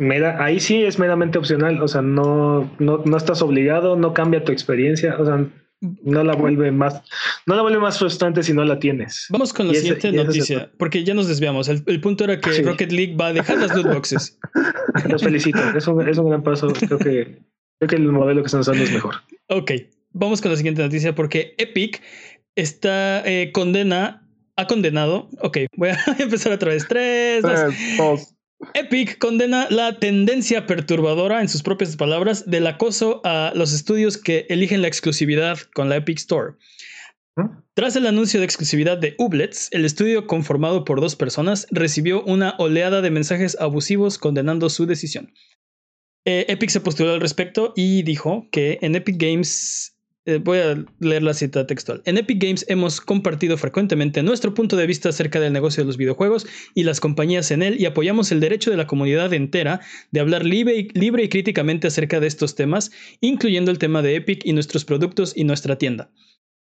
Mera, 0.04 0.44
ahí 0.44 0.60
sí 0.60 0.84
es 0.84 1.00
meramente 1.00 1.38
opcional, 1.38 1.82
o 1.82 1.88
sea, 1.88 2.02
no, 2.02 2.72
no, 2.80 3.02
no 3.06 3.18
estás 3.18 3.42
obligado, 3.42 3.96
no 3.96 4.14
cambia 4.14 4.44
tu 4.44 4.52
experiencia, 4.52 5.16
o 5.20 5.26
sea, 5.26 5.46
no 6.04 6.24
la 6.24 6.36
vuelve 6.36 6.72
más, 6.72 7.02
no 7.46 7.56
la 7.56 7.62
vuelve 7.62 7.80
más 7.80 8.00
frustrante 8.00 8.42
si 8.44 8.54
no 8.54 8.64
la 8.64 8.80
tienes. 8.80 9.28
Vamos 9.30 9.54
con 9.54 9.68
la 9.68 9.74
y 9.74 9.78
siguiente 9.78 10.08
ese, 10.10 10.18
noticia, 10.18 10.72
porque 10.78 11.04
ya 11.04 11.14
nos 11.14 11.28
desviamos. 11.28 11.68
El, 11.68 11.84
el 11.88 12.00
punto 12.00 12.24
era 12.24 12.40
que 12.40 12.54
sí. 12.54 12.62
Rocket 12.62 12.92
League 12.92 13.16
va 13.16 13.28
a 13.28 13.34
dejar 13.34 13.58
las 13.58 13.76
loot 13.76 13.94
boxes. 13.94 14.40
Los 15.10 15.24
felicito, 15.24 15.60
es 15.76 15.88
un, 15.88 16.08
es 16.08 16.18
un 16.18 16.30
gran 16.30 16.44
paso. 16.44 16.68
Creo 16.68 16.98
que, 17.00 17.40
creo 17.80 17.90
que 17.90 17.96
el 17.96 18.08
modelo 18.10 18.42
que 18.42 18.46
están 18.46 18.62
usando 18.62 18.84
es 18.84 18.92
mejor. 18.92 19.16
Ok, 19.50 19.72
vamos 20.12 20.42
con 20.42 20.52
la 20.52 20.58
siguiente 20.58 20.82
noticia, 20.82 21.14
porque 21.16 21.56
Epic 21.58 22.02
está 22.56 23.22
eh, 23.26 23.52
condena, 23.52 24.28
ha 24.56 24.68
condenado. 24.68 25.30
Ok, 25.42 25.58
voy 25.76 25.90
a 25.90 25.98
empezar 26.20 26.54
otra 26.54 26.70
vez. 26.70 26.88
Tres, 26.88 27.42
dos. 27.42 27.52
Tres, 27.52 27.98
dos. 27.98 28.33
Epic 28.74 29.18
condena 29.18 29.68
la 29.70 30.00
tendencia 30.00 30.66
perturbadora, 30.66 31.42
en 31.42 31.50
sus 31.50 31.64
propias 31.64 31.96
palabras, 31.96 32.50
del 32.50 32.68
acoso 32.68 33.22
a 33.24 33.52
los 33.56 33.74
estudios 33.74 34.18
que 34.18 34.46
eligen 34.50 34.82
la 34.82 34.88
exclusividad 34.88 35.58
con 35.74 35.90
la 35.90 35.98
Epic 35.98 36.18
Store. 36.18 36.54
Tras 37.74 37.96
el 37.96 38.06
anuncio 38.06 38.40
de 38.40 38.46
exclusividad 38.46 38.98
de 38.98 39.16
Ublets, 39.18 39.70
el 39.72 39.86
estudio 39.86 40.28
conformado 40.28 40.86
por 40.86 41.02
dos 41.02 41.16
personas 41.16 41.66
recibió 41.72 42.24
una 42.24 42.56
oleada 42.60 43.02
de 43.02 43.10
mensajes 43.10 43.58
abusivos 43.60 44.20
condenando 44.20 44.70
su 44.70 44.86
decisión. 44.86 45.34
Eh, 46.26 46.46
Epic 46.48 46.70
se 46.70 46.80
postuló 46.80 47.14
al 47.14 47.22
respecto 47.22 47.74
y 47.76 48.04
dijo 48.04 48.48
que 48.52 48.78
en 48.82 48.96
Epic 48.96 49.18
Games 49.18 49.93
eh, 50.26 50.40
voy 50.42 50.60
a 50.60 50.86
leer 51.00 51.22
la 51.24 51.34
cita 51.34 51.68
textual. 51.68 52.02
En 52.06 52.18
Epic 52.18 52.42
Games 52.42 52.66
hemos 52.70 53.02
compartido 53.02 53.58
frecuentemente 53.58 54.24
nuestro 54.24 54.54
punto 54.54 54.78
de 54.78 54.88
vista 54.88 55.10
acerca 55.10 55.40
del 55.40 55.52
negocio 55.52 55.84
de 55.84 55.88
los 55.88 55.98
videojuegos 55.98 56.48
y 56.74 56.84
las 56.84 57.00
compañías 57.02 57.52
en 57.52 57.62
él 57.62 57.76
y 57.80 57.86
apoyamos 57.86 58.32
el 58.32 58.40
derecho 58.40 58.72
de 58.72 58.78
la 58.78 58.88
comunidad 58.88 59.34
entera 59.34 59.82
de 60.12 60.20
hablar 60.22 60.46
libre 60.46 60.78
y, 60.78 60.88
libre 60.98 61.24
y 61.24 61.30
críticamente 61.30 61.88
acerca 61.88 62.22
de 62.22 62.28
estos 62.28 62.56
temas, 62.56 62.92
incluyendo 63.20 63.70
el 63.70 63.80
tema 63.80 64.02
de 64.02 64.16
Epic 64.16 64.46
y 64.46 64.54
nuestros 64.54 64.86
productos 64.86 65.34
y 65.36 65.44
nuestra 65.44 65.78
tienda. 65.78 66.10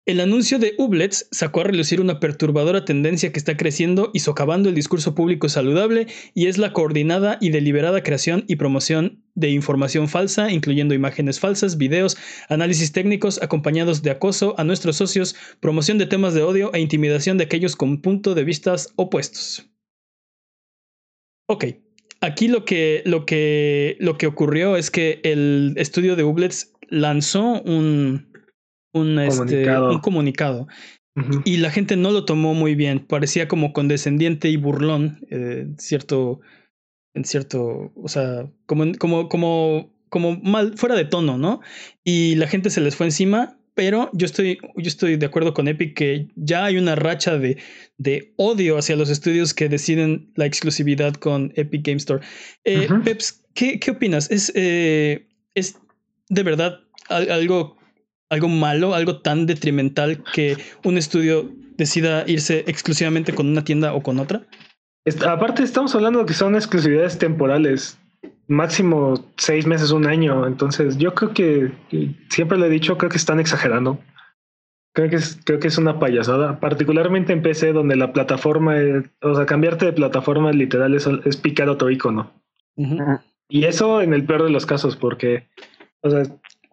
El 0.07 0.21
anuncio 0.21 0.59
de 0.59 0.75
Ublets 0.77 1.29
sacó 1.31 1.63
a 1.63 1.65
relucir 1.65 1.99
una 1.99 2.21
perturbadora 2.21 2.85
tendencia 2.85 3.33
que 3.33 3.39
está 3.39 3.57
creciendo 3.57 4.11
y 4.13 4.21
socavando 4.21 4.69
el 4.69 4.75
discurso 4.75 5.15
público 5.15 5.49
saludable 5.49 6.09
y 6.35 6.47
es 6.49 6.59
la 6.59 6.75
coordinada 6.75 7.39
y 7.41 7.49
deliberada 7.49 8.03
creación 8.03 8.45
y 8.47 8.57
promoción 8.57 9.23
de 9.35 9.49
información 9.49 10.11
falsa, 10.11 10.53
incluyendo 10.53 10.93
imágenes 10.93 11.41
falsas, 11.41 11.79
videos, 11.79 12.19
análisis 12.51 12.93
técnicos 12.93 13.43
acompañados 13.43 14.03
de 14.03 14.11
acoso 14.11 14.55
a 14.59 14.65
nuestros 14.65 14.97
socios, 14.97 15.37
promoción 15.61 15.97
de 15.97 16.05
temas 16.05 16.35
de 16.35 16.43
odio 16.43 16.71
e 16.75 16.81
intimidación 16.81 17.39
de 17.39 17.45
aquellos 17.45 17.75
con 17.75 18.03
punto 18.03 18.35
de 18.35 18.45
vistas 18.45 18.93
opuestos. 18.97 19.71
Ok, 21.47 21.65
aquí 22.21 22.49
lo 22.49 22.67
que, 22.67 23.03
lo 23.07 23.25
que, 23.25 23.97
lo 24.01 24.19
que 24.19 24.27
ocurrió 24.27 24.77
es 24.77 24.91
que 24.91 25.21
el 25.25 25.73
estudio 25.79 26.15
de 26.15 26.25
Ublets 26.25 26.75
lanzó 26.91 27.63
un 27.63 28.34
un, 28.95 29.17
comunicado. 29.17 29.87
Este, 29.87 29.95
un 29.97 30.01
comunicado. 30.01 30.69
Y 31.45 31.59
la 31.59 31.71
gente 31.71 31.97
no 31.97 32.11
lo 32.11 32.25
tomó 32.25 32.55
muy 32.55 32.75
bien. 32.75 33.01
Parecía 33.01 33.47
como 33.47 33.73
condescendiente 33.73 34.49
y 34.49 34.57
burlón. 34.57 35.21
Eh, 35.31 35.67
cierto. 35.79 36.41
En 37.15 37.25
cierto. 37.25 37.93
O 37.95 38.09
sea, 38.09 38.51
como, 38.67 38.93
como, 38.99 39.29
como, 39.29 39.93
como 40.09 40.37
mal, 40.39 40.77
fuera 40.77 40.97
de 40.97 41.05
tono, 41.05 41.39
¿no? 41.39 41.61
Y 42.03 42.35
la 42.37 42.49
gente 42.49 42.71
se 42.71 42.81
les 42.81 42.97
fue 42.97 43.07
encima. 43.07 43.59
Pero 43.75 44.09
yo 44.13 44.25
estoy, 44.25 44.59
yo 44.77 44.87
estoy 44.87 45.17
de 45.17 45.27
acuerdo 45.27 45.53
con 45.53 45.67
Epic 45.67 45.97
que 45.97 46.29
ya 46.37 46.65
hay 46.65 46.77
una 46.77 46.95
racha 46.95 47.39
de, 47.39 47.59
de 47.99 48.33
odio 48.37 48.79
hacia 48.79 48.95
los 48.95 49.11
estudios 49.11 49.53
que 49.53 49.69
deciden 49.69 50.31
la 50.37 50.47
exclusividad 50.47 51.15
con 51.15 51.53
Epic 51.57 51.85
Game 51.85 51.97
Store. 51.97 52.25
Eh, 52.63 52.87
Peps, 53.05 53.43
¿qué, 53.53 53.81
¿qué, 53.81 53.91
opinas? 53.91 54.31
¿Es, 54.31 54.53
eh, 54.55 55.27
¿Es 55.57 55.77
de 56.29 56.43
verdad 56.45 56.81
algo 57.09 57.77
algo 58.31 58.49
malo, 58.49 58.95
algo 58.95 59.21
tan 59.21 59.47
detrimental 59.47 60.23
que 60.33 60.57
un 60.85 60.99
estudio 60.99 61.51
decida 61.77 62.25
irse 62.27 62.65
exclusivamente 62.67 63.35
con 63.35 63.49
una 63.49 63.65
tienda 63.65 63.95
o 63.95 64.03
con 64.03 64.19
otra? 64.19 64.43
aparte, 65.27 65.63
estamos 65.63 65.95
hablando 65.95 66.21
de 66.21 66.27
que 66.27 66.33
son 66.33 66.55
exclusividades 66.55 67.19
temporales, 67.19 67.99
máximo 68.47 69.23
seis 69.37 69.67
meses, 69.67 69.91
un 69.91 70.07
año. 70.07 70.47
Entonces, 70.47 70.97
yo 70.97 71.15
creo 71.15 71.33
que 71.33 71.73
siempre 72.31 72.59
le 72.59 72.67
he 72.67 72.71
dicho, 72.71 72.97
creo 72.97 73.11
que 73.11 73.19
están 73.19 73.41
exagerando. 73.41 73.99
Creo 74.95 75.11
que 75.11 75.17
es, 75.17 75.41
creo 75.45 75.59
que 75.59 75.69
es 75.69 75.77
una 75.77 75.99
payasada, 75.99 76.61
particularmente 76.61 77.33
en 77.33 77.43
PC, 77.43 77.73
donde 77.73 77.97
la 77.97 78.13
plataforma, 78.13 78.77
o 79.23 79.35
sea, 79.35 79.45
cambiarte 79.45 79.87
de 79.87 79.93
plataforma 79.93 80.53
literal 80.53 80.95
es, 80.95 81.07
es 81.25 81.37
picar 81.37 81.69
otro 81.69 81.91
icono. 81.91 82.33
Y 83.49 83.65
eso 83.65 84.01
en 84.01 84.15
el 84.15 84.25
peor 84.25 84.45
de 84.45 84.51
los 84.51 84.67
casos, 84.67 84.97
porque, 84.97 85.49
o 86.01 86.11
sea, 86.11 86.23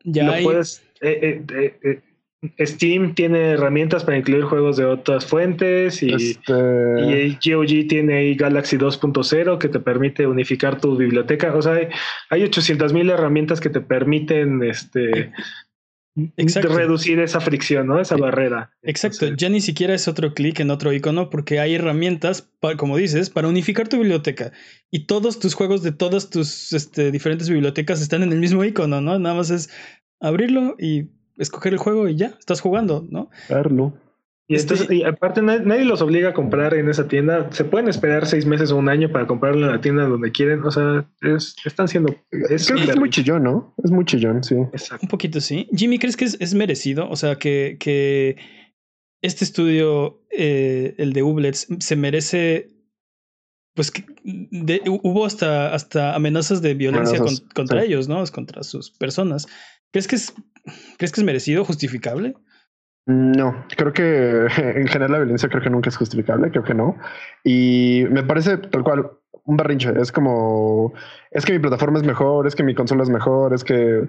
ya 0.04 0.38
puedes 0.44 0.84
eh, 1.02 1.44
eh, 1.54 1.80
eh, 1.84 2.66
Steam 2.66 3.14
tiene 3.14 3.52
herramientas 3.52 4.04
para 4.04 4.18
incluir 4.18 4.44
juegos 4.44 4.78
de 4.78 4.86
otras 4.86 5.26
fuentes 5.26 6.02
y, 6.02 6.14
este... 6.14 6.54
y 6.54 7.38
GOG 7.44 7.88
tiene 7.88 8.18
ahí 8.18 8.36
Galaxy 8.36 8.78
2.0 8.78 9.60
que 9.60 9.68
te 9.68 9.80
permite 9.80 10.26
unificar 10.26 10.82
tu 10.82 10.98
biblioteca. 10.98 11.54
O 11.56 11.62
sea, 11.62 11.74
hay, 11.74 11.88
hay 12.30 12.44
800 12.44 12.94
mil 12.94 13.10
herramientas 13.10 13.60
que 13.60 13.70
te 13.70 13.82
permiten 13.82 14.64
este, 14.64 15.32
reducir 16.16 17.20
esa 17.20 17.40
fricción, 17.40 17.88
¿no? 17.88 18.00
Esa 18.00 18.18
barrera. 18.18 18.72
Exacto, 18.82 19.28
ya 19.36 19.50
ni 19.50 19.62
siquiera 19.62 19.94
es 19.94 20.08
otro 20.08 20.34
clic 20.34 20.60
en 20.60 20.72
otro 20.72 20.92
icono 20.92 21.30
porque 21.30 21.60
hay 21.60 21.76
herramientas, 21.76 22.50
como 22.78 22.98
dices, 22.98 23.30
para 23.30 23.48
unificar 23.48 23.88
tu 23.88 23.98
biblioteca. 23.98 24.52
Y 24.90 25.06
todos 25.06 25.40
tus 25.40 25.54
juegos 25.54 25.84
de 25.84 25.92
todas 25.92 26.30
tus 26.30 26.74
este, 26.74 27.12
diferentes 27.12 27.50
bibliotecas 27.50 28.02
están 28.02 28.24
en 28.24 28.34
el 28.34 28.40
mismo 28.40 28.64
icono, 28.64 29.00
¿no? 29.00 29.18
Nada 29.20 29.36
más 29.36 29.52
es 29.52 29.70
abrirlo 30.22 30.76
y 30.80 31.10
escoger 31.38 31.74
el 31.74 31.80
juego 31.80 32.08
y 32.08 32.16
ya, 32.16 32.28
estás 32.40 32.62
jugando, 32.62 33.06
¿no? 33.10 33.30
Y, 34.48 34.56
este 34.56 34.94
y 34.94 35.04
aparte 35.04 35.42
nadie, 35.42 35.86
los 35.86 36.02
obliga 36.02 36.30
a 36.30 36.34
comprar 36.34 36.74
en 36.74 36.90
esa 36.90 37.08
tienda. 37.08 37.50
Se 37.52 37.64
pueden 37.64 37.88
esperar 37.88 38.26
seis 38.26 38.46
meses 38.46 38.72
o 38.72 38.78
un 38.78 38.90
año 38.90 39.10
para 39.10 39.26
comprarlo 39.26 39.66
en 39.66 39.72
la 39.72 39.80
tienda 39.80 40.06
donde 40.06 40.32
quieren. 40.34 40.64
O 40.64 40.72
sea, 40.72 41.08
están 41.66 41.88
siendo... 41.88 42.14
Es 42.50 42.68
Creo 42.68 42.86
que 42.86 42.92
es 42.92 43.00
muy 43.00 43.10
chillón, 43.10 43.44
¿no? 43.44 43.74
Es 43.82 43.92
muy 43.92 44.04
chillón, 44.04 44.44
sí. 44.44 44.56
Un 44.56 45.08
poquito, 45.10 45.40
sí. 45.40 45.70
Jimmy, 45.74 46.00
¿crees 46.00 46.18
que 46.18 46.26
es, 46.26 46.54
merecido? 46.54 47.10
O 47.10 47.16
sea, 47.16 47.38
que, 47.38 47.78
que 47.80 48.36
este 49.22 49.46
estudio, 49.46 50.22
eh, 50.30 50.96
el 50.98 51.14
de 51.14 51.24
Ublets, 51.24 51.68
se 51.80 51.96
merece 51.96 52.68
pues 53.74 53.90
que 53.90 54.06
hubo 54.86 55.26
hasta, 55.26 55.74
hasta 55.74 56.14
amenazas 56.14 56.62
de 56.62 56.74
violencia 56.74 57.20
contra 57.56 57.84
ellos, 57.84 58.10
¿no? 58.10 58.22
Contra 58.34 58.64
sus 58.64 58.92
personas. 58.92 59.48
¿Crees 59.92 60.08
que 60.08 60.16
es, 60.16 60.34
¿crees 60.98 61.12
que 61.12 61.22
es 61.22 61.26
merecido, 61.26 61.66
justificable? 61.66 62.36
No, 63.06 63.66
creo 63.76 63.94
que 63.94 64.48
en 64.58 64.88
general 64.88 65.12
la 65.12 65.20
violencia 65.20 65.50
creo 65.50 65.62
que 65.62 65.70
nunca 65.70 65.90
es 65.90 65.98
justificable, 65.98 66.52
creo 66.52 66.64
que 66.64 66.74
no. 66.74 66.98
Y 67.44 68.06
me 68.10 68.24
parece 68.24 68.58
tal 68.58 68.84
cual 68.84 69.12
un 69.44 69.58
barrinche. 69.58 69.92
Es 70.00 70.12
como, 70.12 70.94
es 71.32 71.46
que 71.46 71.54
mi 71.54 71.60
plataforma 71.60 72.00
es 72.00 72.06
mejor, 72.06 72.48
es 72.48 72.56
que 72.56 72.64
mi 72.64 72.76
consola 72.76 73.04
es 73.04 73.10
mejor, 73.10 73.54
es 73.54 73.64
que 73.64 74.08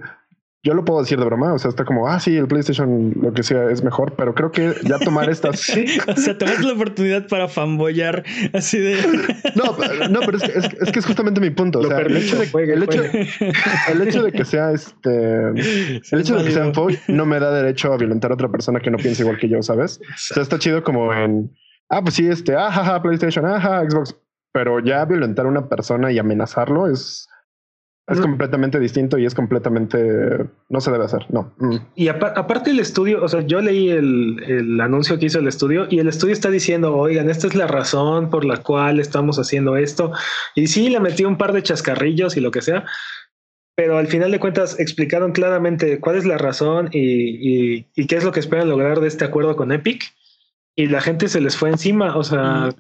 yo 0.65 0.75
lo 0.75 0.85
puedo 0.85 1.01
decir 1.01 1.19
de 1.19 1.25
broma, 1.25 1.53
o 1.53 1.59
sea, 1.59 1.71
está 1.71 1.85
como, 1.85 2.07
ah, 2.07 2.21
sí, 2.21 2.37
el 2.37 2.47
PlayStation, 2.47 3.13
lo 3.21 3.33
que 3.33 3.43
sea, 3.43 3.69
es 3.69 3.83
mejor, 3.83 4.15
pero 4.17 4.33
creo 4.33 4.53
que 4.53 4.75
ya 4.85 5.01
tomar 5.01 5.29
estas... 5.29 5.59
sí, 5.61 5.85
o 6.07 6.17
sea, 6.17 6.39
tomar 6.39 6.63
la 6.63 6.75
oportunidad 6.75 7.27
para 7.27 7.49
fanboyar 7.49 8.23
así 8.53 8.79
de... 8.79 8.95
no, 9.57 9.77
no, 10.09 10.21
pero 10.21 10.39
es 10.39 10.45
que 10.45 10.59
es, 10.59 10.93
que 10.93 10.99
es 11.01 11.07
justamente 11.07 11.41
mi 11.41 11.51
punto, 11.51 11.81
o 11.81 11.85
sea, 11.85 11.99
el 11.99 12.17
hecho, 12.17 12.37
de, 12.39 12.73
el, 12.73 12.83
hecho, 12.85 13.03
el 13.03 14.03
hecho 14.03 14.23
de 14.23 14.31
que 14.31 14.45
sea 14.45 14.71
este... 14.71 15.49
el 15.49 16.21
hecho 16.21 16.37
de 16.37 16.45
que 16.45 16.53
sea 16.53 16.63
fanboy 16.63 16.97
no 17.09 17.27
me 17.27 17.41
da 17.41 17.51
derecho 17.51 17.93
a 17.93 17.97
violentar 17.97 18.31
a 18.31 18.35
otra 18.35 18.49
persona 18.49 18.79
que 18.79 18.93
no 18.93 18.99
piense 18.99 19.23
igual 19.23 19.39
que 19.39 19.49
yo, 19.49 19.63
¿sabes? 19.63 20.01
O 20.01 20.35
sea, 20.35 20.45
está 20.45 20.61
chido 20.61 20.85
como 20.85 21.13
en... 21.13 21.51
Ah, 21.89 22.03
pues 22.03 22.15
sí, 22.15 22.29
este, 22.29 22.55
ah, 22.57 23.01
PlayStation, 23.03 23.45
ajá, 23.47 23.83
Xbox, 23.83 24.17
pero 24.53 24.79
ya 24.79 25.05
violentar 25.07 25.45
a 25.45 25.49
una 25.49 25.69
persona 25.69 26.13
y 26.13 26.21
amenazarlo 26.21 26.89
es 26.89 27.27
es 28.09 28.21
completamente 28.21 28.81
distinto 28.81 29.17
y 29.17 29.27
es 29.27 29.35
completamente. 29.35 30.45
No 30.69 30.81
se 30.81 30.91
debe 30.91 31.05
hacer, 31.05 31.25
no. 31.31 31.55
Mm. 31.59 31.77
Y 31.95 32.09
aparte 32.09 32.71
el 32.71 32.81
estudio, 32.81 33.23
o 33.23 33.29
sea, 33.29 33.43
yo 33.43 33.61
leí 33.61 33.91
el, 33.91 34.43
el, 34.47 34.81
anuncio 34.81 35.19
que 35.19 35.27
hizo 35.27 35.39
el 35.39 35.47
estudio 35.47 35.87
y 35.89 36.01
el 36.01 36.09
estudio 36.09 36.33
está 36.33 36.51
diciendo, 36.51 36.97
oigan, 36.97 37.31
esta 37.31 37.47
es 37.47 37.55
la 37.55 37.69
razón 37.69 38.29
por 38.29 38.45
la 38.45 38.57
cual 38.57 38.99
estamos 38.99 39.39
haciendo 39.39 39.77
esto. 39.77 40.13
Y 40.57 40.67
sí, 40.67 40.91
le 40.91 40.99
metí 40.99 41.25
un 41.25 41.39
par 41.39 41.53
de 41.53 41.63
chascarrillos 41.63 42.37
y 42.37 42.41
lo 42.41 42.51
que 42.51 42.61
sea, 42.61 42.85
pero 43.77 43.99
al 43.99 44.09
final 44.09 44.33
de 44.33 44.41
cuentas 44.41 44.79
explicaron 44.81 45.31
claramente 45.33 46.01
cuál 46.01 46.17
es 46.17 46.27
la 46.27 46.39
razón 46.39 46.89
y, 46.93 47.79
y, 47.79 47.87
y 47.95 48.07
qué 48.09 48.17
es 48.17 48.25
lo 48.25 48.33
que 48.33 48.41
esperan 48.41 48.69
lograr 48.69 49.01
de 49.01 49.09
este 49.09 49.25
acuerdo 49.25 49.55
con 49.55 49.71
Epic. 49.71 50.13
Y 50.75 50.87
la 50.87 51.01
gente 51.01 51.29
se 51.29 51.41
les 51.41 51.57
fue 51.57 51.69
encima, 51.69 52.17
o 52.17 52.25
sea, 52.25 52.71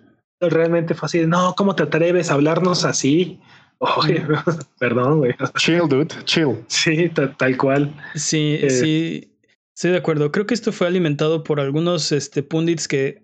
realmente 0.40 0.94
fue 0.94 1.06
así, 1.06 1.26
no, 1.26 1.54
¿cómo 1.56 1.76
te 1.76 1.84
atreves 1.84 2.30
a 2.30 2.34
hablarnos 2.34 2.84
así? 2.84 3.38
perdón, 4.78 5.18
güey. 5.18 5.34
Chill, 5.58 5.88
dude, 5.88 6.14
chill. 6.24 6.64
Sí, 6.68 7.10
tal 7.36 7.56
cual. 7.56 7.94
Sí, 8.14 8.58
eh, 8.60 8.70
sí, 8.70 9.34
estoy 9.74 9.90
de 9.92 9.96
acuerdo. 9.96 10.30
Creo 10.30 10.46
que 10.46 10.54
esto 10.54 10.72
fue 10.72 10.86
alimentado 10.86 11.42
por 11.42 11.60
algunos 11.60 12.12
este, 12.12 12.42
pundits 12.42 12.86
que 12.86 13.22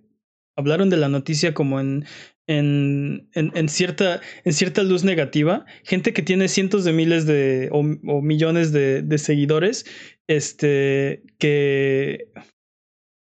hablaron 0.57 0.91
de 0.91 0.97
la 0.97 1.09
noticia 1.09 1.55
como 1.55 1.79
en, 1.79 2.05
en, 2.49 3.29
en, 3.35 3.69
cierta, 3.69 4.21
en 4.45 4.53
cierta 4.53 4.83
luz 4.83 5.05
negativa. 5.05 5.65
Gente 5.85 6.13
que 6.13 6.23
tiene 6.23 6.49
cientos 6.49 6.85
de 6.85 6.93
miles 6.93 7.27
de 7.27 7.69
o, 7.71 7.83
millones 7.83 8.73
de, 8.73 9.03
de, 9.03 9.19
seguidores, 9.19 9.87
este, 10.27 11.23
que 11.39 12.33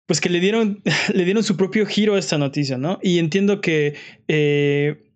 pues 0.07 0.21
que 0.21 0.29
le 0.29 0.39
dieron, 0.39 0.81
le 1.13 1.25
dieron 1.25 1.43
su 1.43 1.57
propio 1.57 1.85
giro 1.85 2.15
a 2.15 2.19
esta 2.19 2.37
noticia, 2.37 2.77
¿no? 2.77 2.99
Y 3.03 3.19
entiendo 3.19 3.59
que 3.59 3.95
eh, 4.29 5.06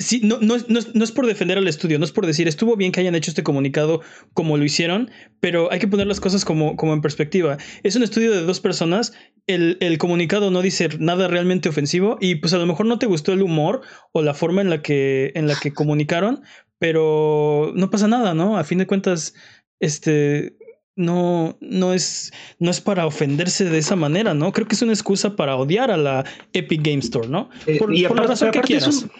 Sí, 0.00 0.22
no, 0.24 0.38
no, 0.40 0.56
no, 0.68 1.04
es 1.04 1.12
por 1.12 1.26
defender 1.26 1.58
al 1.58 1.68
estudio, 1.68 1.98
no 1.98 2.06
es 2.06 2.12
por 2.12 2.24
decir 2.24 2.48
estuvo 2.48 2.74
bien 2.74 2.90
que 2.90 3.00
hayan 3.00 3.14
hecho 3.14 3.30
este 3.30 3.42
comunicado 3.42 4.00
como 4.32 4.56
lo 4.56 4.64
hicieron, 4.64 5.10
pero 5.40 5.70
hay 5.70 5.78
que 5.78 5.88
poner 5.88 6.06
las 6.06 6.20
cosas 6.20 6.46
como, 6.46 6.74
como 6.76 6.94
en 6.94 7.02
perspectiva. 7.02 7.58
Es 7.82 7.96
un 7.96 8.02
estudio 8.02 8.32
de 8.32 8.40
dos 8.40 8.60
personas, 8.60 9.12
el, 9.46 9.76
el, 9.80 9.98
comunicado 9.98 10.50
no 10.50 10.62
dice 10.62 10.88
nada 10.98 11.28
realmente 11.28 11.68
ofensivo 11.68 12.16
y 12.18 12.36
pues 12.36 12.54
a 12.54 12.58
lo 12.58 12.64
mejor 12.64 12.86
no 12.86 12.98
te 12.98 13.04
gustó 13.04 13.34
el 13.34 13.42
humor 13.42 13.82
o 14.12 14.22
la 14.22 14.32
forma 14.32 14.62
en 14.62 14.70
la 14.70 14.80
que, 14.80 15.32
en 15.34 15.46
la 15.46 15.54
que 15.54 15.74
comunicaron, 15.74 16.42
pero 16.78 17.72
no 17.76 17.90
pasa 17.90 18.08
nada, 18.08 18.32
¿no? 18.32 18.56
A 18.56 18.64
fin 18.64 18.78
de 18.78 18.86
cuentas, 18.86 19.34
este, 19.80 20.56
no, 20.96 21.58
no 21.60 21.92
es, 21.92 22.32
no 22.58 22.70
es 22.70 22.80
para 22.80 23.04
ofenderse 23.04 23.66
de 23.66 23.76
esa 23.76 23.96
manera, 23.96 24.32
¿no? 24.32 24.50
Creo 24.52 24.66
que 24.66 24.76
es 24.76 24.82
una 24.82 24.94
excusa 24.94 25.36
para 25.36 25.56
odiar 25.56 25.90
a 25.90 25.98
la 25.98 26.24
Epic 26.54 26.80
Game 26.82 27.00
Store, 27.00 27.28
¿no? 27.28 27.50
Eh, 27.66 27.78
por, 27.78 27.94
la 27.94 28.08
razón 28.08 28.50
que 28.50 28.60
quieras. 28.60 28.88
Es 28.88 29.02
un, 29.02 29.10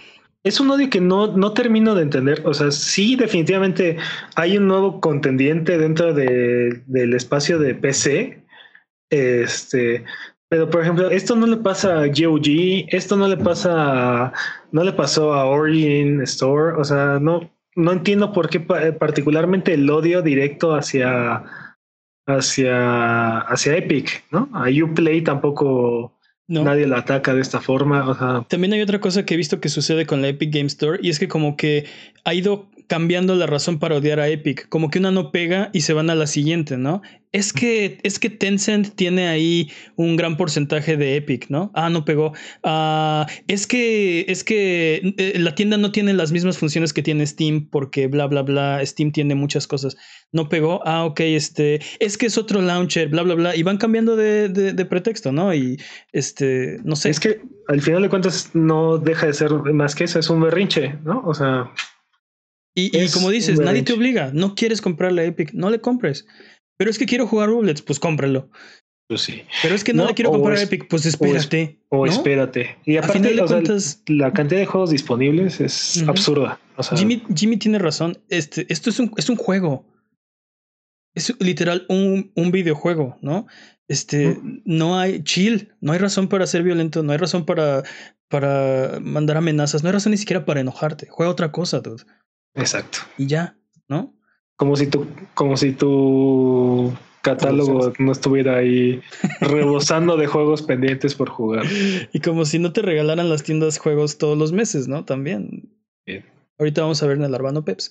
odio 0.45 0.89
que 0.91 1.01
no, 1.01 1.37
no 1.37 1.53
termino 1.53 1.95
de 1.95 2.03
entender. 2.03 2.43
O 2.45 2.55
sea, 2.55 2.71
sí, 2.71 3.17
definitivamente 3.17 3.97
hay 4.37 4.57
un 4.57 4.69
nuevo 4.69 5.01
contendiente 5.01 5.79
dentro 5.79 6.15
de, 6.15 6.83
del 6.87 7.15
espacio 7.15 7.59
de 7.59 7.75
PC. 7.75 8.45
Este, 9.11 10.05
pero 10.49 10.71
por 10.71 10.83
ejemplo, 10.83 11.11
esto 11.11 11.37
no 11.37 11.47
le 11.47 11.57
pasa 11.57 12.03
a 12.03 12.07
GOG, 12.07 12.87
esto 12.89 13.17
no 13.17 13.29
le 13.29 13.37
pasa, 13.37 14.33
no 14.73 14.85
le 14.85 14.93
pasó 14.93 15.35
a 15.35 15.45
Origin 15.47 16.23
Store. 16.23 16.77
O 16.81 16.85
sea, 16.85 17.19
no, 17.21 17.51
no 17.77 17.93
entiendo 17.93 18.33
por 18.33 18.49
qué 18.49 18.61
particularmente 18.61 19.75
el 19.75 19.89
odio 19.91 20.23
directo 20.23 20.75
hacia 20.75 21.45
hacia, 22.27 23.41
hacia 23.41 23.77
Epic, 23.77 24.25
¿no? 24.31 24.49
A 24.53 24.69
Uplay 24.69 25.23
tampoco 25.23 26.13
nadie 26.51 26.87
la 26.87 26.99
ataca 26.99 27.35
de 27.35 27.41
esta 27.41 27.61
forma. 27.61 28.09
O 28.09 28.15
sea. 28.15 28.45
También 28.49 28.73
hay 28.73 28.83
otra 28.83 29.01
cosa 29.01 29.25
que 29.25 29.35
he 29.35 29.37
visto 29.37 29.61
que 29.61 29.69
sucede 29.69 30.07
con 30.07 30.21
la 30.21 30.29
Epic 30.29 30.53
Game 30.53 30.67
Store 30.67 30.99
y 31.03 31.11
es 31.11 31.19
que 31.19 31.29
como 31.29 31.57
que 31.57 31.87
ha 32.25 32.35
ido 32.35 32.67
cambiando 32.91 33.37
la 33.37 33.47
razón 33.47 33.79
para 33.79 33.95
odiar 33.95 34.19
a 34.19 34.27
Epic, 34.27 34.69
como 34.69 34.91
que 34.91 34.99
una 34.99 35.13
no 35.13 35.31
pega 35.31 35.71
y 35.73 35.83
se 35.83 35.93
van 35.93 36.11
a 36.11 36.17
la 36.17 36.27
siguiente, 36.27 36.77
¿no? 36.77 37.03
Es 37.31 37.53
que, 37.53 38.01
es 38.03 38.19
que 38.19 38.31
Tencent 38.31 38.97
tiene 38.97 39.29
ahí 39.29 39.71
un 39.95 40.17
gran 40.17 40.37
porcentaje 40.37 40.97
de 40.97 41.15
Epic, 41.15 41.49
¿no? 41.51 41.71
Ah, 41.77 41.89
no 41.89 42.05
pegó. 42.05 42.33
Ah, 42.65 43.29
es 43.47 43.69
que, 43.69 44.25
es 44.27 44.43
que 44.43 45.15
eh, 45.19 45.39
la 45.39 45.55
tienda 45.55 45.77
no 45.77 45.93
tiene 45.93 46.15
las 46.15 46.33
mismas 46.33 46.59
funciones 46.59 46.93
que 46.93 47.05
tiene 47.05 47.25
Steam 47.29 47.69
porque 47.71 48.09
bla, 48.09 48.27
bla, 48.27 48.43
bla. 48.43 48.85
Steam 48.85 49.13
tiene 49.13 49.37
muchas 49.37 49.69
cosas. 49.69 49.97
No 50.33 50.49
pegó. 50.49 50.81
Ah, 50.85 51.05
ok, 51.05 51.21
este, 51.21 51.81
es 52.01 52.19
que 52.19 52.27
es 52.27 52.37
otro 52.37 52.61
launcher, 52.61 53.09
bla, 53.09 53.23
bla, 53.23 53.37
bla. 53.37 53.55
Y 53.55 53.63
van 53.63 53.77
cambiando 53.77 54.17
de, 54.17 54.49
de, 54.49 54.85
pretexto, 54.85 55.31
¿no? 55.31 55.55
Y 55.55 55.81
este, 56.11 56.79
no 56.83 56.97
sé. 56.97 57.11
Es 57.11 57.21
que 57.21 57.41
al 57.69 57.83
final 57.83 58.03
de 58.03 58.09
cuentas 58.09 58.51
no 58.55 58.99
deja 58.99 59.27
de 59.27 59.35
ser 59.35 59.53
más 59.53 59.95
que 59.95 60.03
eso, 60.03 60.19
es 60.19 60.29
un 60.29 60.41
berrinche, 60.41 60.99
¿no? 61.05 61.23
O 61.25 61.35
sea. 61.35 61.71
Y, 62.75 62.97
y 62.97 63.11
como 63.11 63.31
dices, 63.31 63.59
nadie 63.59 63.83
te 63.83 63.93
obliga. 63.93 64.31
No 64.33 64.55
quieres 64.55 64.81
comprarle 64.81 65.23
a 65.23 65.25
Epic, 65.27 65.53
no 65.53 65.71
le 65.71 65.81
compres. 65.81 66.27
Pero 66.79 66.91
es 66.91 66.99
que 66.99 67.07
quiero 67.07 67.27
jugar 67.27 67.49
Rublets, 67.49 67.83
pues 67.83 67.99
cómpralo. 67.99 68.49
Pues 69.11 69.23
sí. 69.23 69.43
Pero 69.61 69.75
es 69.75 69.83
que 69.83 69.93
no, 69.93 70.07
le 70.07 70.15
quiero 70.15 70.31
comprar 70.31 70.57
a 70.57 70.63
Epic, 70.63 70.87
pues 70.89 71.05
espérate. 71.05 71.81
O, 71.89 72.07
espérate. 72.07 72.79
Y 72.85 72.97
aparte, 72.97 73.35
la 74.07 74.33
cantidad 74.33 74.61
de 74.61 74.67
juegos 74.67 74.91
disponibles 74.91 75.61
es 75.61 76.03
absurda. 76.07 76.61
Jimmy, 76.95 77.23
Jimmy 77.35 77.57
tiene 77.57 77.81
razón. 77.81 78.19
Este, 78.29 78.73
esto 78.73 78.89
es 78.89 79.01
un, 79.01 79.13
es 79.17 79.29
un 79.29 79.37
juego. 79.37 79.85
Es 81.15 81.35
literal 81.41 81.87
un, 81.89 82.31
un 82.37 82.53
videojuego, 82.53 83.19
¿no? 83.21 83.49
Este, 83.89 84.39
no 84.65 84.97
hay 84.97 85.25
chill, 85.25 85.75
no 85.81 85.91
hay 85.91 85.99
razón 85.99 86.29
para 86.29 86.47
ser 86.47 86.63
violento, 86.63 87.03
no 87.03 87.11
hay 87.11 87.19
razón 87.19 87.45
para, 87.45 87.83
para 88.29 89.01
mandar 89.01 89.37
amenazas, 89.37 89.83
no 89.83 89.89
hay 89.89 89.95
razón 89.95 90.13
ni 90.13 90.19
siquiera 90.19 90.45
para 90.45 90.61
enojarte. 90.61 91.09
Juega 91.11 91.33
otra 91.33 91.51
cosa, 91.51 91.81
dude. 91.81 92.05
Exacto. 92.55 92.99
Y 93.17 93.27
ya, 93.27 93.57
¿no? 93.89 94.15
Como 94.57 94.77
si 94.77 94.87
tu, 94.87 95.07
como 95.35 95.57
si 95.57 95.73
tu 95.73 96.93
catálogo 97.23 97.93
no 97.99 98.13
estuviera 98.13 98.57
ahí 98.57 99.01
rebosando 99.41 100.17
de 100.17 100.27
juegos 100.27 100.63
pendientes 100.63 101.15
por 101.15 101.31
jugar. 101.31 101.65
Y 102.13 102.21
como 102.21 102.45
si 102.45 102.59
no 102.59 102.73
te 102.73 102.83
regalaran 102.83 103.29
las 103.29 103.43
tiendas 103.43 103.79
juegos 103.79 104.19
todos 104.19 104.37
los 104.37 104.53
meses, 104.53 104.89
¿no? 104.89 105.05
También. 105.05 105.77
Ahorita 106.59 106.83
vamos 106.83 107.03
a 107.03 107.07
ver 107.07 107.17
en 107.17 107.25
el 107.25 107.35
Arbano 107.35 107.65
Peps. 107.65 107.91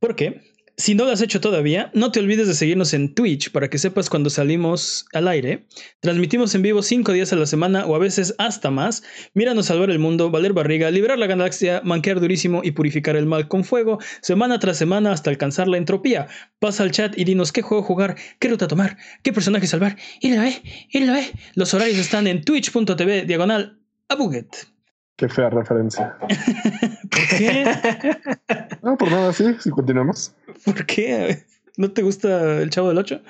¿Por 0.00 0.16
qué? 0.16 0.40
Si 0.78 0.94
no 0.94 1.06
lo 1.06 1.10
has 1.10 1.22
hecho 1.22 1.40
todavía, 1.40 1.90
no 1.94 2.12
te 2.12 2.20
olvides 2.20 2.48
de 2.48 2.52
seguirnos 2.52 2.92
en 2.92 3.14
Twitch 3.14 3.50
para 3.50 3.70
que 3.70 3.78
sepas 3.78 4.10
cuando 4.10 4.28
salimos 4.28 5.06
al 5.14 5.26
aire. 5.26 5.66
Transmitimos 6.00 6.54
en 6.54 6.60
vivo 6.60 6.82
cinco 6.82 7.12
días 7.12 7.32
a 7.32 7.36
la 7.36 7.46
semana 7.46 7.86
o 7.86 7.94
a 7.94 7.98
veces 7.98 8.34
hasta 8.36 8.70
más. 8.70 9.02
Míranos 9.32 9.66
salvar 9.66 9.88
el 9.88 9.98
mundo, 9.98 10.30
valer 10.30 10.52
barriga, 10.52 10.90
liberar 10.90 11.18
la 11.18 11.28
galaxia, 11.28 11.80
manquear 11.82 12.20
durísimo 12.20 12.60
y 12.62 12.72
purificar 12.72 13.16
el 13.16 13.24
mal 13.24 13.48
con 13.48 13.64
fuego, 13.64 13.98
semana 14.20 14.58
tras 14.58 14.76
semana 14.76 15.12
hasta 15.12 15.30
alcanzar 15.30 15.66
la 15.66 15.78
entropía. 15.78 16.28
Pasa 16.58 16.82
al 16.82 16.90
chat 16.90 17.16
y 17.16 17.24
dinos 17.24 17.52
qué 17.52 17.62
juego 17.62 17.82
jugar, 17.82 18.16
qué 18.38 18.48
ruta 18.48 18.68
tomar, 18.68 18.98
qué 19.22 19.32
personaje 19.32 19.66
salvar. 19.66 19.96
Y 20.20 20.28
la 20.28 20.42
ve, 20.42 20.62
y 20.90 21.00
la 21.00 21.14
ve. 21.14 21.32
Los 21.54 21.72
horarios 21.72 21.96
están 21.96 22.26
en 22.26 22.44
twitch.tv 22.44 23.24
diagonal 23.24 23.80
a 24.10 24.14
Buget. 24.14 24.75
Qué 25.16 25.28
fea 25.28 25.48
referencia. 25.48 26.16
¿Por 26.18 27.38
qué? 27.38 27.64
no, 28.82 28.96
por 28.98 29.10
nada, 29.10 29.32
sí, 29.32 29.44
si 29.60 29.70
continuamos. 29.70 30.34
¿Por 30.64 30.84
qué? 30.84 31.44
¿No 31.78 31.90
te 31.90 32.02
gusta 32.02 32.60
el 32.60 32.70
Chavo 32.70 32.88
del 32.88 32.98
8? 32.98 33.20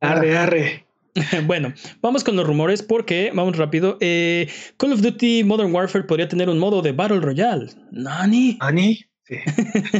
Arre, 0.00 0.36
arre. 0.36 0.86
bueno, 1.46 1.72
vamos 2.00 2.24
con 2.24 2.36
los 2.36 2.46
rumores 2.46 2.82
porque, 2.82 3.30
vamos 3.34 3.56
rápido, 3.56 3.96
eh, 4.00 4.48
Call 4.76 4.92
of 4.92 5.00
Duty 5.00 5.44
Modern 5.44 5.74
Warfare 5.74 6.04
podría 6.04 6.28
tener 6.28 6.48
un 6.48 6.58
modo 6.58 6.82
de 6.82 6.92
Battle 6.92 7.20
Royale. 7.20 7.70
¿Nani? 7.90 8.58
¿Nani? 8.60 9.04
Sí. 9.24 9.36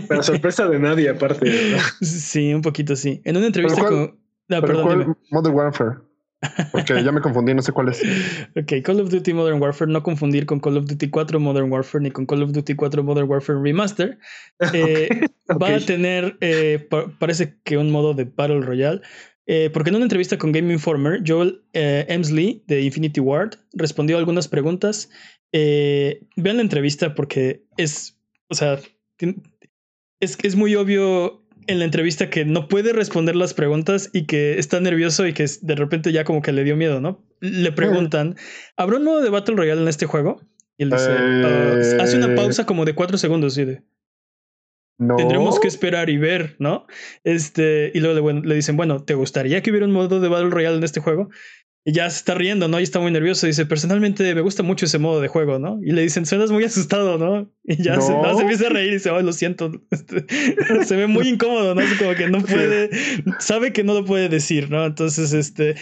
Para 0.08 0.22
sorpresa 0.22 0.66
de 0.68 0.78
nadie, 0.78 1.08
aparte. 1.08 1.76
Sí, 2.00 2.52
un 2.54 2.62
poquito 2.62 2.96
sí. 2.96 3.20
En 3.24 3.36
una 3.36 3.46
entrevista 3.46 3.84
con... 3.84 4.18
No, 4.48 4.60
perdón, 4.62 5.16
Modern 5.30 5.54
Warfare. 5.54 6.07
Porque 6.72 7.02
ya 7.02 7.10
me 7.10 7.20
confundí, 7.20 7.52
no 7.52 7.62
sé 7.62 7.72
cuál 7.72 7.88
es. 7.88 8.02
Ok, 8.56 8.82
Call 8.84 9.00
of 9.00 9.10
Duty 9.10 9.32
Modern 9.34 9.60
Warfare, 9.60 9.90
no 9.90 10.02
confundir 10.02 10.46
con 10.46 10.60
Call 10.60 10.76
of 10.76 10.86
Duty 10.86 11.10
4 11.10 11.40
Modern 11.40 11.70
Warfare 11.70 12.02
ni 12.02 12.10
con 12.10 12.26
Call 12.26 12.42
of 12.42 12.52
Duty 12.52 12.74
4 12.76 13.02
Modern 13.02 13.28
Warfare 13.28 13.60
Remaster. 13.60 14.18
Eh, 14.74 15.08
va 15.60 15.74
a 15.74 15.80
tener, 15.80 16.36
eh, 16.40 16.88
parece 17.18 17.56
que 17.64 17.78
un 17.78 17.90
modo 17.90 18.14
de 18.14 18.24
Battle 18.24 18.60
Royale. 18.60 19.00
Eh, 19.46 19.70
porque 19.72 19.90
en 19.90 19.96
una 19.96 20.04
entrevista 20.04 20.36
con 20.36 20.52
Game 20.52 20.72
Informer, 20.72 21.22
Joel 21.26 21.62
Emsley 21.72 22.62
de 22.66 22.82
Infinity 22.82 23.20
Ward 23.20 23.56
respondió 23.72 24.18
algunas 24.18 24.46
preguntas. 24.46 25.08
vean 25.52 26.56
la 26.56 26.62
entrevista 26.62 27.14
porque 27.14 27.64
es, 27.76 28.18
o 28.48 28.54
sea, 28.54 28.78
es, 30.20 30.38
es 30.42 30.56
muy 30.56 30.74
obvio 30.74 31.47
en 31.68 31.78
la 31.78 31.84
entrevista 31.84 32.30
que 32.30 32.44
no 32.44 32.66
puede 32.66 32.92
responder 32.92 33.36
las 33.36 33.54
preguntas 33.54 34.10
y 34.12 34.24
que 34.24 34.58
está 34.58 34.80
nervioso 34.80 35.26
y 35.26 35.34
que 35.34 35.46
de 35.60 35.74
repente 35.74 36.12
ya 36.12 36.24
como 36.24 36.42
que 36.42 36.50
le 36.52 36.64
dio 36.64 36.76
miedo, 36.76 37.00
¿no? 37.00 37.22
Le 37.40 37.70
preguntan, 37.72 38.36
¿habrá 38.76 38.96
un 38.96 39.04
modo 39.04 39.20
de 39.20 39.28
Battle 39.28 39.54
Royale 39.54 39.82
en 39.82 39.88
este 39.88 40.06
juego? 40.06 40.40
Y 40.78 40.84
él 40.84 40.90
dice, 40.90 41.10
ah, 41.10 42.02
hace 42.02 42.16
una 42.16 42.34
pausa 42.34 42.64
como 42.64 42.84
de 42.84 42.94
cuatro 42.94 43.18
segundos 43.18 43.56
y 43.58 43.64
de... 43.66 43.82
No. 45.00 45.14
Tendremos 45.14 45.60
que 45.60 45.68
esperar 45.68 46.10
y 46.10 46.16
ver, 46.16 46.56
¿no? 46.58 46.86
Este, 47.22 47.92
y 47.94 48.00
luego 48.00 48.32
le, 48.32 48.40
le, 48.40 48.54
dicen, 48.56 48.76
bueno, 48.76 49.04
¿te 49.04 49.14
gustaría 49.14 49.62
que 49.62 49.70
hubiera 49.70 49.86
un 49.86 49.92
modo 49.92 50.18
de 50.18 50.28
Battle 50.28 50.50
Royale 50.50 50.78
en 50.78 50.82
este 50.82 51.00
juego? 51.00 51.28
Y 51.88 51.92
ya 51.92 52.10
se 52.10 52.18
está 52.18 52.34
riendo, 52.34 52.68
¿no? 52.68 52.78
Y 52.78 52.82
está 52.82 53.00
muy 53.00 53.10
nervioso. 53.10 53.46
Dice, 53.46 53.64
personalmente 53.64 54.34
me 54.34 54.42
gusta 54.42 54.62
mucho 54.62 54.84
ese 54.84 54.98
modo 54.98 55.22
de 55.22 55.28
juego, 55.28 55.58
¿no? 55.58 55.80
Y 55.82 55.92
le 55.92 56.02
dicen, 56.02 56.26
suenas 56.26 56.50
muy 56.50 56.62
asustado, 56.62 57.16
¿no? 57.16 57.50
Y 57.64 57.82
ya 57.82 57.98
se, 57.98 58.12
empieza 58.12 58.66
a 58.66 58.68
reír 58.68 58.90
y 58.90 58.94
dice, 58.96 59.08
oh, 59.08 59.22
lo 59.22 59.32
siento. 59.32 59.72
Este, 59.90 60.84
se 60.84 60.96
ve 60.96 61.06
muy 61.06 61.26
incómodo, 61.26 61.74
¿no? 61.74 61.80
como 61.98 62.14
que 62.14 62.28
no 62.28 62.42
puede, 62.42 62.90
sabe 63.38 63.72
que 63.72 63.84
no 63.84 63.94
lo 63.94 64.04
puede 64.04 64.28
decir, 64.28 64.70
¿no? 64.70 64.84
Entonces, 64.84 65.32
este, 65.32 65.76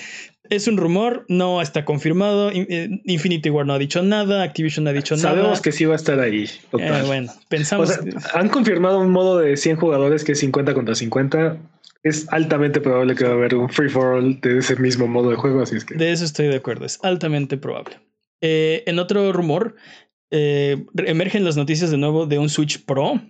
es 0.48 0.68
un 0.68 0.76
rumor, 0.76 1.24
no 1.28 1.60
está 1.60 1.84
confirmado. 1.84 2.52
Eh, 2.52 3.00
Infinity 3.04 3.50
War 3.50 3.66
no 3.66 3.72
ha 3.72 3.78
dicho 3.78 4.00
nada, 4.00 4.44
Activision 4.44 4.84
no 4.84 4.90
ha 4.90 4.92
dicho 4.92 5.16
nada. 5.16 5.30
Sabemos 5.30 5.60
que 5.60 5.72
sí 5.72 5.86
va 5.86 5.94
a 5.94 5.96
estar 5.96 6.20
ahí. 6.20 6.48
Eh, 6.78 7.02
bueno, 7.04 7.32
pensamos. 7.48 7.98
han 8.32 8.48
confirmado 8.48 9.00
un 9.00 9.10
modo 9.10 9.38
de 9.40 9.56
100 9.56 9.76
jugadores 9.76 10.22
que 10.22 10.32
es 10.32 10.38
50 10.38 10.72
contra 10.72 10.94
50 10.94 11.58
es 12.02 12.26
altamente 12.32 12.80
probable 12.80 13.14
que 13.14 13.24
va 13.24 13.30
a 13.30 13.34
haber 13.34 13.54
un 13.54 13.68
free 13.68 13.88
for 13.88 14.14
all 14.14 14.40
de 14.40 14.58
ese 14.58 14.76
mismo 14.76 15.06
modo 15.06 15.30
de 15.30 15.36
juego, 15.36 15.62
así 15.62 15.76
es 15.76 15.84
que. 15.84 15.94
De 15.94 16.12
eso 16.12 16.24
estoy 16.24 16.46
de 16.48 16.56
acuerdo, 16.56 16.86
es 16.86 16.98
altamente 17.02 17.56
probable. 17.56 17.98
Eh, 18.40 18.84
en 18.86 18.98
otro 18.98 19.32
rumor, 19.32 19.76
eh, 20.30 20.84
emergen 20.96 21.44
las 21.44 21.56
noticias 21.56 21.90
de 21.90 21.96
nuevo 21.96 22.26
de 22.26 22.38
un 22.38 22.48
Switch 22.48 22.84
Pro. 22.84 23.20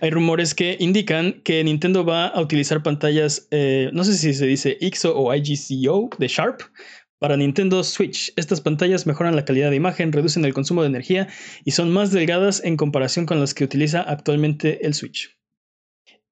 Hay 0.00 0.10
rumores 0.10 0.54
que 0.54 0.76
indican 0.78 1.40
que 1.42 1.64
Nintendo 1.64 2.04
va 2.04 2.26
a 2.26 2.40
utilizar 2.40 2.82
pantallas, 2.82 3.48
eh, 3.50 3.90
no 3.92 4.04
sé 4.04 4.14
si 4.14 4.34
se 4.34 4.46
dice 4.46 4.76
IXO 4.80 5.16
o 5.16 5.34
IGCO 5.34 6.10
de 6.18 6.28
Sharp, 6.28 6.60
para 7.18 7.36
Nintendo 7.36 7.82
Switch. 7.84 8.32
Estas 8.36 8.60
pantallas 8.60 9.06
mejoran 9.06 9.36
la 9.36 9.44
calidad 9.44 9.70
de 9.70 9.76
imagen, 9.76 10.12
reducen 10.12 10.44
el 10.44 10.54
consumo 10.54 10.82
de 10.82 10.88
energía 10.88 11.28
y 11.64 11.70
son 11.72 11.90
más 11.90 12.12
delgadas 12.12 12.62
en 12.64 12.76
comparación 12.76 13.26
con 13.26 13.40
las 13.40 13.54
que 13.54 13.64
utiliza 13.64 14.00
actualmente 14.02 14.86
el 14.86 14.94
Switch. 14.94 15.39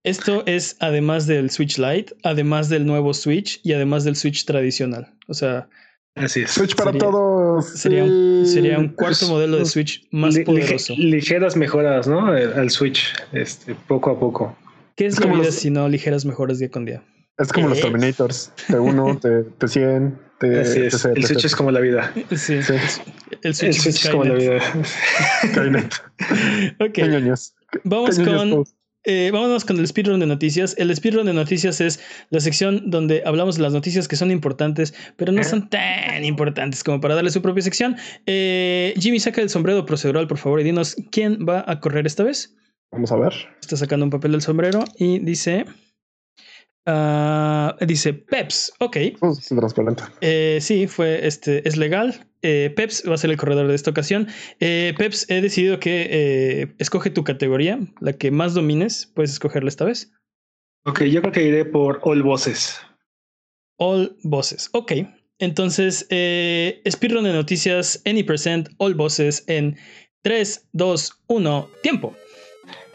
Esto 0.09 0.43
es 0.47 0.77
además 0.81 1.27
del 1.27 1.51
Switch 1.51 1.77
Lite, 1.77 2.17
además 2.23 2.71
del 2.71 2.87
nuevo 2.87 3.13
Switch 3.13 3.61
y 3.63 3.75
además 3.75 4.05
del 4.05 4.17
Switch 4.17 4.47
tradicional. 4.47 5.15
O 5.27 5.35
sea, 5.35 5.69
Así 6.15 6.41
es. 6.41 6.51
Switch 6.51 6.75
para 6.75 6.93
todos. 6.93 7.69
Sería, 7.69 8.05
un, 8.05 8.47
sería 8.47 8.79
un 8.79 8.89
cuarto 8.89 9.29
modelo 9.29 9.59
de 9.59 9.67
Switch 9.67 10.09
más 10.11 10.39
poderoso. 10.39 10.95
ligeras 10.97 11.57
mejoras, 11.57 12.09
¿no? 12.09 12.27
Al 12.29 12.71
Switch, 12.71 13.15
este, 13.33 13.75
poco 13.75 14.11
a 14.11 14.19
poco. 14.19 14.57
¿Qué 14.97 15.05
es, 15.05 15.21
la 15.21 15.31
vida 15.31 15.53
si 15.53 15.69
no 15.69 15.87
ligeras 15.91 16.25
mejoras 16.25 16.59
día 16.59 16.71
con 16.71 16.87
día? 16.87 17.05
Es 17.37 17.53
como 17.53 17.69
los 17.69 17.79
Terminators. 17.79 18.51
T1, 18.69 19.57
T, 19.59 19.69
100 19.69 20.19
T, 20.41 20.61
Así 20.61 20.81
es. 20.81 21.05
el 21.05 21.25
Switch 21.25 21.45
es 21.45 21.55
como 21.55 21.71
la 21.71 21.81
vida. 21.81 22.13
Sí. 22.31 22.63
sí. 22.63 22.73
El 23.43 23.55
Switch, 23.55 23.87
es, 23.87 24.09
como 24.09 24.25
la 24.25 24.35
vida. 24.35 24.59
Skynet. 25.51 25.95
ok. 26.81 26.99
Vamos 27.85 28.19
con 28.19 28.65
eh, 29.05 29.31
vámonos 29.33 29.65
con 29.65 29.79
el 29.79 29.87
speedrun 29.87 30.21
de 30.21 30.27
noticias. 30.27 30.75
El 30.79 30.95
speedrun 30.95 31.27
de 31.27 31.33
noticias 31.33 31.81
es 31.81 32.01
la 32.31 32.41
sección 32.41 32.91
donde 32.91 33.23
hablamos 33.25 33.57
de 33.57 33.63
las 33.63 33.73
noticias 33.73 34.09
que 34.09 34.17
son 34.17 34.31
importantes, 34.31 34.95
pero 35.17 35.33
no 35.33 35.43
son 35.45 35.69
tan 35.71 36.25
importantes 36.25 36.83
como 36.85 37.01
para 37.01 37.15
darle 37.15 37.31
su 37.31 37.41
propia 37.41 37.63
sección. 37.63 37.97
Eh, 38.27 38.95
Jimmy, 38.99 39.21
saca 39.21 39.41
el 39.41 39.51
sombrero 39.51 39.87
procedural, 39.87 40.27
por 40.27 40.39
favor, 40.39 40.61
y 40.61 40.65
dinos 40.65 40.97
quién 41.11 41.47
va 41.49 41.65
a 41.67 41.81
correr 41.81 42.07
esta 42.07 42.25
vez. 42.25 42.57
Vamos 42.91 43.13
a 43.13 43.17
ver. 43.17 43.33
Está 43.61 43.77
sacando 43.77 44.05
un 44.05 44.11
papel 44.11 44.33
del 44.33 44.43
sombrero 44.43 44.85
y 44.97 45.19
dice. 45.21 45.65
Uh, 46.87 47.85
dice 47.85 48.15
Peps, 48.15 48.73
ok. 48.79 48.97
Oh, 49.21 49.33
es 49.33 49.47
transparente. 49.47 50.05
Eh, 50.23 50.59
sí, 50.63 50.87
fue 50.87 51.27
este, 51.27 51.69
es 51.69 51.77
legal. 51.77 52.28
Eh, 52.43 52.73
Peps 52.77 53.05
va 53.09 53.15
a 53.15 53.19
ser 53.19 53.31
el 53.31 53.37
corredor 53.37 53.69
de 53.69 53.75
esta 53.75 53.91
ocasión. 53.91 54.29
Eh, 54.61 54.95
Peps, 54.97 55.29
he 55.29 55.41
decidido 55.41 55.81
que 55.81 56.07
eh, 56.11 56.75
escoge 56.79 57.11
tu 57.11 57.25
categoría, 57.25 57.79
la 58.01 58.13
que 58.13 58.31
más 58.31 58.55
domines. 58.55 59.11
Puedes 59.15 59.33
escogerla 59.33 59.69
esta 59.69 59.85
vez. 59.85 60.13
Ok, 60.85 61.03
yo 61.05 61.21
creo 61.21 61.33
que 61.33 61.43
iré 61.43 61.65
por 61.65 62.01
All 62.03 62.23
Bosses. 62.23 62.81
All 63.79 64.17
Bosses, 64.23 64.71
ok. 64.73 64.93
Entonces, 65.39 66.07
eh, 66.11 66.83
Speedrun 66.89 67.25
de 67.25 67.33
noticias, 67.33 68.03
Any 68.05 68.25
Percent, 68.25 68.71
All 68.79 68.95
Bosses 68.95 69.45
en 69.47 69.77
3, 70.23 70.69
2, 70.73 71.23
1, 71.29 71.71
tiempo. 71.83 72.17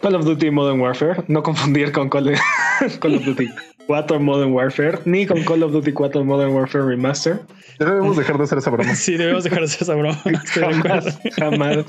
Call 0.02 0.16
of 0.16 0.26
Duty 0.26 0.52
Modern 0.52 0.82
Warfare, 0.82 1.24
no 1.30 1.42
confundir 1.42 1.94
con 1.94 2.10
Call, 2.10 2.34
Call 3.00 3.16
of 3.16 3.24
Duty 3.24 3.48
4 3.88 4.20
Modern 4.20 4.52
Warfare, 4.54 5.00
ni 5.06 5.26
con 5.26 5.44
Call 5.44 5.64
of 5.64 5.72
Duty 5.72 5.92
4 5.92 6.24
Modern 6.24 6.54
Warfare 6.54 6.86
Remaster. 6.86 7.40
Debemos 7.80 8.18
dejar 8.18 8.38
de 8.38 8.44
hacer 8.44 8.58
esa 8.58 8.70
broma. 8.70 8.96
Sí, 9.04 9.18
debemos 9.18 9.44
dejar 9.44 9.60
de 9.60 9.66
hacer 9.66 9.82
esa 9.82 9.96
broma. 9.96 10.22
Jamás. 11.38 11.86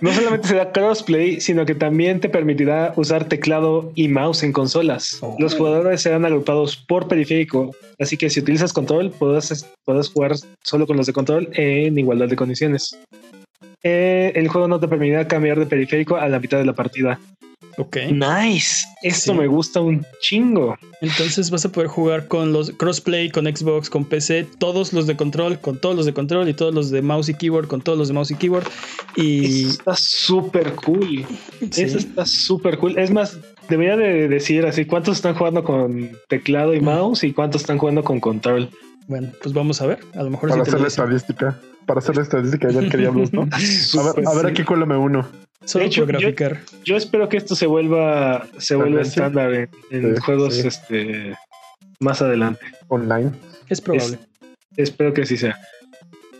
No 0.00 0.12
solamente 0.12 0.48
será 0.48 0.72
crossplay, 0.72 1.40
sino 1.40 1.66
que 1.66 1.74
también 1.74 2.20
te 2.20 2.28
permitirá 2.28 2.92
usar 2.96 3.24
teclado 3.24 3.92
y 3.94 4.08
mouse 4.08 4.42
en 4.42 4.52
consolas. 4.52 5.18
Oh. 5.20 5.36
Los 5.38 5.54
jugadores 5.54 6.02
serán 6.02 6.24
agrupados 6.24 6.76
por 6.76 7.08
periférico, 7.08 7.74
así 7.98 8.16
que 8.16 8.30
si 8.30 8.40
utilizas 8.40 8.72
control, 8.72 9.10
podrás, 9.10 9.66
podrás 9.84 10.08
jugar 10.08 10.32
solo 10.62 10.86
con 10.86 10.96
los 10.96 11.06
de 11.06 11.12
control 11.12 11.48
en 11.52 11.98
igualdad 11.98 12.28
de 12.28 12.36
condiciones. 12.36 12.98
Eh, 13.88 14.32
el 14.34 14.48
juego 14.48 14.66
no 14.66 14.80
te 14.80 14.88
permitirá 14.88 15.28
cambiar 15.28 15.60
de 15.60 15.66
periférico 15.66 16.16
a 16.16 16.28
la 16.28 16.40
mitad 16.40 16.58
de 16.58 16.64
la 16.64 16.72
partida. 16.72 17.20
Ok. 17.78 17.98
Nice. 18.10 18.84
Esto 19.02 19.32
Sí. 19.32 19.38
me 19.38 19.46
gusta 19.46 19.80
un 19.80 20.04
chingo. 20.20 20.76
Entonces 21.02 21.50
vas 21.50 21.64
a 21.66 21.68
poder 21.70 21.88
jugar 21.88 22.26
con 22.26 22.52
los 22.52 22.70
crossplay, 22.72 23.30
con 23.30 23.44
Xbox, 23.44 23.88
con 23.90 24.04
PC, 24.06 24.46
todos 24.58 24.92
los 24.92 25.06
de 25.06 25.14
control, 25.16 25.60
con 25.60 25.78
todos 25.78 25.94
los 25.94 26.06
de 26.06 26.12
control 26.14 26.48
y 26.48 26.54
todos 26.54 26.74
los 26.74 26.90
de 26.90 27.00
mouse 27.02 27.28
y 27.28 27.34
keyboard, 27.34 27.68
con 27.68 27.80
todos 27.82 27.96
los 27.98 28.08
de 28.08 28.14
mouse 28.14 28.30
y 28.30 28.34
keyboard. 28.34 28.66
Y 29.14 29.44
Eso 29.62 29.70
está 29.70 29.94
súper 29.94 30.74
cool. 30.74 31.24
sí, 31.70 31.82
Eso 31.82 31.98
está 31.98 32.24
súper 32.26 32.78
cool. 32.78 32.98
Es 32.98 33.10
más, 33.12 33.38
debería 33.68 33.96
de 33.96 34.26
decir 34.28 34.64
así 34.66 34.84
cuántos 34.86 35.16
están 35.16 35.34
jugando 35.36 35.62
con 35.62 36.10
teclado 36.28 36.74
y 36.74 36.80
mouse 36.80 37.22
y 37.24 37.32
cuántos 37.32 37.60
están 37.60 37.78
jugando 37.78 38.02
con 38.02 38.18
control. 38.20 38.68
bueno, 39.06 39.28
pues 39.42 39.54
vamos 39.54 39.80
a 39.82 39.86
ver. 39.86 40.00
A 40.14 40.22
lo 40.22 40.30
mejor 40.30 40.48
Para 40.50 40.62
hacer 40.62 40.80
la 40.80 40.88
estadística. 40.88 41.60
Para 41.86 41.98
hacer 42.00 42.16
la 42.16 42.22
estadística 42.22 42.68
ya 42.70 42.88
que 42.88 42.96
diablos, 42.96 43.32
¿no? 43.32 43.42
A 43.52 43.56
ver, 43.58 43.60
Súper, 43.60 44.26
a 44.26 44.34
ver 44.34 44.56
sí. 44.56 44.74
me 44.86 44.96
uno. 44.96 45.26
Solo 45.64 45.82
De 45.84 45.88
hecho, 45.88 46.02
por 46.02 46.08
graficar. 46.12 46.60
Yo 46.84 46.96
espero 46.96 47.28
que 47.28 47.36
esto 47.36 47.56
se 47.56 47.66
vuelva, 47.66 48.46
se 48.58 48.74
vuelva 48.76 49.02
estándar 49.02 49.52
en, 49.52 49.68
en 49.90 50.04
Sí, 50.14 50.20
juegos 50.20 50.54
sí. 50.54 50.66
este 50.68 51.34
más 52.00 52.22
adelante. 52.22 52.64
Online. 52.88 53.32
Es 53.68 53.80
probable. 53.80 54.18
Espero 54.76 55.12
que 55.14 55.22
así 55.22 55.36
sea. 55.36 55.58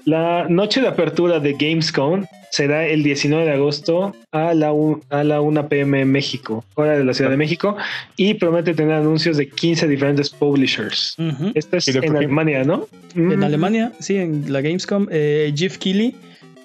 La 0.07 0.47
noche 0.49 0.81
de 0.81 0.87
apertura 0.87 1.41
de 1.41 1.55
Gamescom 1.55 2.25
será 2.53 2.87
el 2.87 3.03
19 3.03 3.45
de 3.45 3.51
agosto 3.53 4.15
a 4.31 4.55
la, 4.55 4.73
a 5.11 5.25
la 5.25 5.41
1 5.41 5.69
pm 5.69 6.01
en 6.03 6.13
México, 6.13 6.65
hora 6.77 6.97
de 6.97 7.05
la 7.05 7.13
Ciudad 7.13 7.31
de 7.33 7.37
México, 7.37 7.77
y 8.17 8.35
promete 8.35 8.73
tener 8.73 8.95
anuncios 8.95 9.37
de 9.37 9.49
15 9.49 9.89
diferentes 9.89 10.31
publishers. 10.31 11.17
Esto 11.55 11.77
es 11.79 11.89
¿Y 11.89 11.93
de 11.93 12.07
en? 12.07 12.17
Alemania, 12.17 12.63
¿no? 12.63 12.87
En 13.17 13.41
Mm. 13.41 13.43
Alemania, 13.43 13.93
sí, 13.99 14.17
en 14.17 14.53
la 14.53 14.61
Gamescom, 14.61 15.09
eh, 15.11 15.53
Jeff 15.57 15.77
Keighley, 15.79 16.15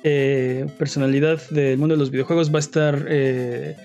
eh, 0.04 0.68
personalidad 0.78 1.42
del 1.50 1.80
mundo 1.80 1.96
de 1.96 2.00
los 2.00 2.12
videojuegos, 2.12 2.54
va 2.54 2.58
a 2.58 2.60
estar 2.60 3.06
eh, 3.10 3.76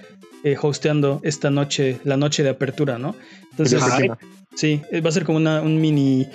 eh, 0.45 0.57
hosteando 0.61 1.21
esta 1.25 1.51
noche, 1.51 1.99
la 2.05 2.19
noche 2.19 2.43
de 2.43 2.51
apertura, 2.51 2.99
¿no? 2.99 3.17
Entonces. 3.53 3.83
Regina. 3.83 4.19
sí, 4.55 4.83
va 5.05 5.09
a 5.09 5.13
ser 5.13 5.25
como 5.25 5.39
una, 5.39 5.63
un 5.63 5.81
mini 5.81 6.27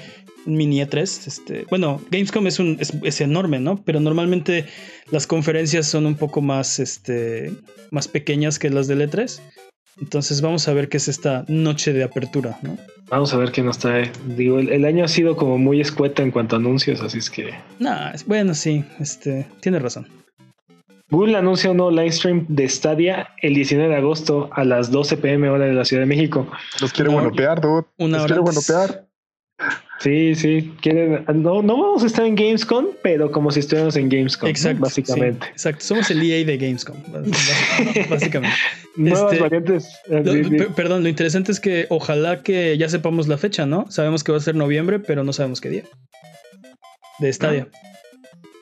mini 0.45 0.81
E3. 0.81 1.01
Este, 1.27 1.65
bueno, 1.69 2.01
Gamescom 2.11 2.47
es, 2.47 2.59
un, 2.59 2.77
es, 2.79 2.93
es 3.03 3.21
enorme, 3.21 3.59
¿no? 3.59 3.81
Pero 3.83 3.99
normalmente 3.99 4.65
las 5.11 5.27
conferencias 5.27 5.87
son 5.87 6.05
un 6.05 6.15
poco 6.15 6.41
más, 6.41 6.79
este, 6.79 7.53
más 7.91 8.07
pequeñas 8.07 8.59
que 8.59 8.69
las 8.69 8.87
del 8.87 9.01
E3. 9.09 9.39
Entonces 9.99 10.41
vamos 10.41 10.67
a 10.67 10.73
ver 10.73 10.89
qué 10.89 10.97
es 10.97 11.07
esta 11.07 11.43
noche 11.47 11.93
de 11.93 12.03
apertura, 12.03 12.57
¿no? 12.63 12.77
Vamos 13.09 13.33
a 13.33 13.37
ver 13.37 13.51
qué 13.51 13.61
nos 13.61 13.77
trae. 13.77 14.09
Digo, 14.37 14.57
el, 14.57 14.69
el 14.69 14.85
año 14.85 15.03
ha 15.03 15.07
sido 15.09 15.35
como 15.35 15.57
muy 15.57 15.81
escueta 15.81 16.23
en 16.23 16.31
cuanto 16.31 16.55
a 16.55 16.59
anuncios, 16.59 17.01
así 17.01 17.17
es 17.19 17.29
que 17.29 17.53
Nah, 17.79 18.11
es- 18.11 18.25
bueno, 18.25 18.53
sí, 18.55 18.83
este, 18.99 19.45
tiene 19.59 19.79
razón. 19.79 20.07
Google 21.09 21.35
anuncia 21.35 21.69
un 21.71 21.77
nuevo 21.77 21.91
live 21.91 22.09
stream 22.13 22.45
de 22.47 22.69
Stadia 22.69 23.31
el 23.41 23.53
19 23.53 23.89
de 23.89 23.97
agosto 23.97 24.49
a 24.53 24.63
las 24.63 24.91
12 24.91 25.17
pm 25.17 25.49
hora 25.49 25.65
de 25.65 25.73
la 25.73 25.83
Ciudad 25.83 26.03
de 26.03 26.07
México. 26.07 26.49
Los 26.79 26.93
quiere 26.93 27.09
guanopear, 27.11 27.59
dude. 27.59 27.85
Los 28.13 28.25
quiere 28.27 28.39
antes. 28.39 28.55
Sí, 30.01 30.33
sí, 30.35 30.71
quieren. 30.81 31.23
No, 31.33 31.61
no 31.61 31.77
vamos 31.81 32.03
a 32.03 32.07
estar 32.07 32.25
en 32.25 32.35
Gamescom, 32.35 32.87
pero 33.03 33.31
como 33.31 33.51
si 33.51 33.59
estuviéramos 33.59 33.95
en 33.97 34.09
Gamescom. 34.09 34.49
Exacto. 34.49 34.81
básicamente. 34.81 35.45
sí, 35.47 35.51
exacto. 35.51 35.83
Somos 35.85 36.09
el 36.09 36.23
EA 36.23 36.43
de 36.45 36.57
Gamescom, 36.57 36.97
bás- 37.11 37.29
básicamente. 38.09 38.55
Nuevas 38.95 39.31
Este, 39.33 39.41
variantes. 39.43 39.99
eh, 40.09 40.23
Lo- 40.23 40.75
perdón, 40.75 41.03
lo 41.03 41.09
interesante 41.09 41.51
es 41.51 41.59
que 41.59 41.85
ojalá 41.89 42.41
que 42.41 42.77
ya 42.77 42.89
sepamos 42.89 43.27
la 43.27 43.37
fecha, 43.37 43.65
¿no? 43.65 43.89
Sabemos 43.91 44.23
que 44.23 44.31
va 44.31 44.39
a 44.39 44.41
ser 44.41 44.55
noviembre, 44.55 44.99
pero 44.99 45.23
no 45.23 45.33
sabemos 45.33 45.61
qué 45.61 45.69
día. 45.69 45.83
De 47.19 47.31
Stadia. 47.31 47.67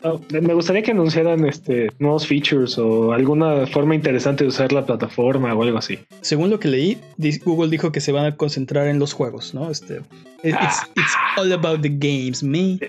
Oh, 0.04 0.22
me 0.30 0.54
gustaría 0.54 0.82
que 0.82 0.92
anunciaran 0.92 1.46
este 1.46 1.90
nuevos 2.00 2.26
features 2.26 2.78
o 2.78 3.12
alguna 3.12 3.68
forma 3.68 3.96
interesante 3.96 4.46
de 4.46 4.48
usar 4.48 4.72
la 4.72 4.86
plataforma 4.86 5.54
o 5.54 5.62
algo 5.64 5.78
así. 5.78 6.00
Según 6.22 6.50
lo 6.50 6.60
que 6.60 6.70
leí, 6.70 6.98
Google 7.44 7.70
dijo 7.70 7.92
que 7.92 8.00
se 8.00 8.14
van 8.14 8.26
a 8.26 8.36
concentrar 8.38 8.88
en 8.88 8.98
los 9.00 9.12
juegos, 9.12 9.54
¿no? 9.54 9.70
Este, 9.70 9.96
it's, 10.44 10.82
it's 10.96 11.14
all 11.38 11.52
about 11.52 11.82
the 11.82 11.90
games, 11.90 12.42
me. 12.42 12.80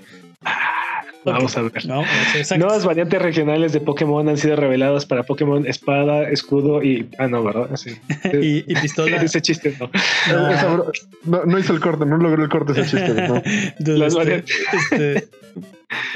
Vamos 1.25 1.53
Ok. 1.57 1.59
a 1.59 1.63
ver. 1.63 1.87
No. 1.87 2.03
Nuevas 2.59 2.85
variantes 2.87 3.21
regionales 3.21 3.73
de 3.73 3.81
Pokémon 3.81 4.27
han 4.29 4.39
sido 4.39 4.57
reveladas 4.57 5.05
para 5.05 5.23
Pokémon 5.25 5.67
Espada, 5.67 6.31
Escudo 6.31 6.83
y. 6.83 7.09
Ah, 7.19 7.27
no, 7.27 7.43
¿verdad? 7.45 7.77
Sí. 7.77 7.91
y, 8.41 8.59
y 8.73 8.75
pistola. 8.81 9.17
Ese 9.23 9.43
chiste 9.43 9.75
no. 9.79 9.91
Ah. 10.29 10.83
No, 11.25 11.45
no 11.45 11.59
hizo 11.59 11.73
el 11.75 11.81
corte, 11.81 12.07
no 12.07 12.17
logró 12.19 12.43
el 12.45 12.49
corte 12.49 12.73
ese 12.73 12.83
chiste. 12.97 13.29
¿no? 13.29 13.43
Dude, 13.81 13.99
Las 13.99 14.13
este- 14.15 14.19
variantes. 14.19 14.57
este, 14.91 15.29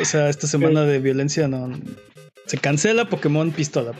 o 0.00 0.04
sea, 0.04 0.28
esta 0.28 0.46
semana 0.46 0.84
de 0.84 0.98
violencia 0.98 1.48
no. 1.48 1.70
Se 2.46 2.58
cancela 2.58 3.08
Pokémon 3.08 3.50
Pistola. 3.52 3.92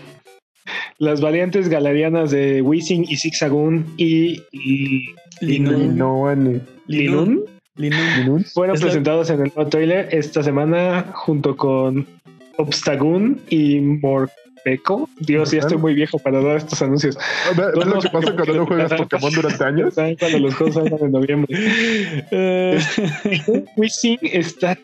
Las 0.98 1.20
variantes 1.20 1.68
galarianas 1.68 2.30
de 2.30 2.62
Weezing 2.62 3.04
y 3.08 3.16
Zigzagoon 3.16 3.84
y, 3.96 4.42
y 4.52 5.06
Linun. 5.40 5.82
Linun 5.96 6.62
Linun. 6.86 7.44
Linun. 7.76 8.44
fueron 8.44 8.76
Es 8.76 8.80
la- 8.82 8.86
presentados 8.86 9.30
en 9.30 9.40
el 9.42 9.52
nuevo 9.54 9.68
trailer 9.68 10.08
esta 10.12 10.42
semana 10.42 11.06
junto 11.14 11.56
con 11.56 12.06
Obstagoon 12.58 13.40
y 13.50 13.80
Morpeko. 13.80 15.08
Dios, 15.18 15.50
ya 15.50 15.58
estoy 15.58 15.78
muy 15.78 15.94
viejo 15.94 16.18
para 16.20 16.40
dar 16.40 16.58
estos 16.58 16.80
anuncios. 16.82 17.18
Ve- 17.56 17.64
ve 17.74 17.84
lo 17.84 17.98
que 18.00 18.08
pasa 18.10 18.32
cuando 18.36 18.54
no 18.54 18.66
juegas 18.66 18.92
Pokémon 18.94 19.32
durante 19.32 19.64
años. 19.64 19.94
¿Saben 19.94 20.16
cuando 20.16 20.38
los 20.38 20.54
juegos 20.54 20.74
salgan 20.76 21.00
en 21.02 21.12
noviembre? 21.12 21.56
Eh, 22.30 22.78
Weezing 23.76 24.18
está, 24.22 24.78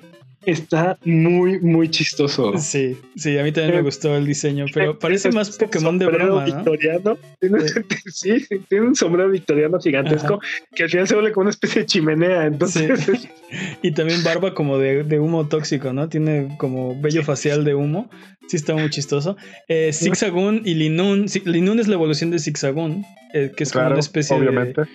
está 0.46 0.98
muy, 1.04 1.60
muy 1.60 1.90
chistoso. 1.90 2.56
sí, 2.58 2.96
sí, 3.16 3.38
a 3.38 3.42
mí 3.42 3.52
también 3.52 3.76
me 3.76 3.82
gustó 3.82 4.16
el 4.16 4.26
diseño, 4.26 4.66
pero 4.72 4.98
parece 4.98 5.30
más 5.32 5.56
Pokémon 5.56 5.98
de 5.98 6.06
broma, 6.06 6.46
¿no? 6.46 6.54
victoriano. 6.54 7.18
Sí, 8.12 8.46
tiene 8.68 8.88
un 8.88 8.94
sombrero 8.94 9.30
victoriano 9.30 9.78
gigantesco 9.78 10.40
que 10.74 10.84
al 10.84 10.90
final 10.90 11.06
se 11.08 11.14
vuelve 11.14 11.32
como 11.32 11.42
una 11.42 11.50
especie 11.50 11.82
de 11.82 11.86
chimenea. 11.86 12.46
Entonces, 12.46 13.00
Sí. 13.00 13.28
Y 13.82 13.92
también 13.92 14.22
barba 14.22 14.54
como 14.54 14.78
de, 14.78 15.02
de 15.02 15.18
humo 15.18 15.48
tóxico, 15.48 15.92
¿no? 15.92 16.08
Tiene 16.08 16.54
como 16.58 17.00
vello 17.00 17.22
facial 17.24 17.64
de 17.64 17.74
humo. 17.74 18.08
Sí, 18.48 18.56
está 18.56 18.74
muy 18.74 18.90
chistoso. 18.90 19.36
Eh, 19.68 19.92
Zigzagoon 19.92 20.62
y 20.64 20.74
Linun. 20.74 21.26
Linun 21.44 21.80
es 21.80 21.88
la 21.88 21.94
evolución 21.94 22.30
de 22.30 22.38
Zigzagoon, 22.38 23.04
eh, 23.32 23.52
que 23.56 23.64
es 23.64 23.72
como 23.72 23.86
una 23.86 23.98
especie 23.98 24.36
obviamente. 24.36 24.82
de. 24.82 24.88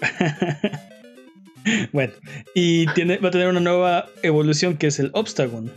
bueno, 1.92 2.12
y 2.54 2.86
tiene, 2.88 3.18
va 3.18 3.28
a 3.28 3.32
tener 3.32 3.48
una 3.48 3.60
nueva 3.60 4.06
evolución 4.22 4.76
que 4.76 4.88
es 4.88 4.98
el 4.98 5.10
Obstagoon. 5.12 5.70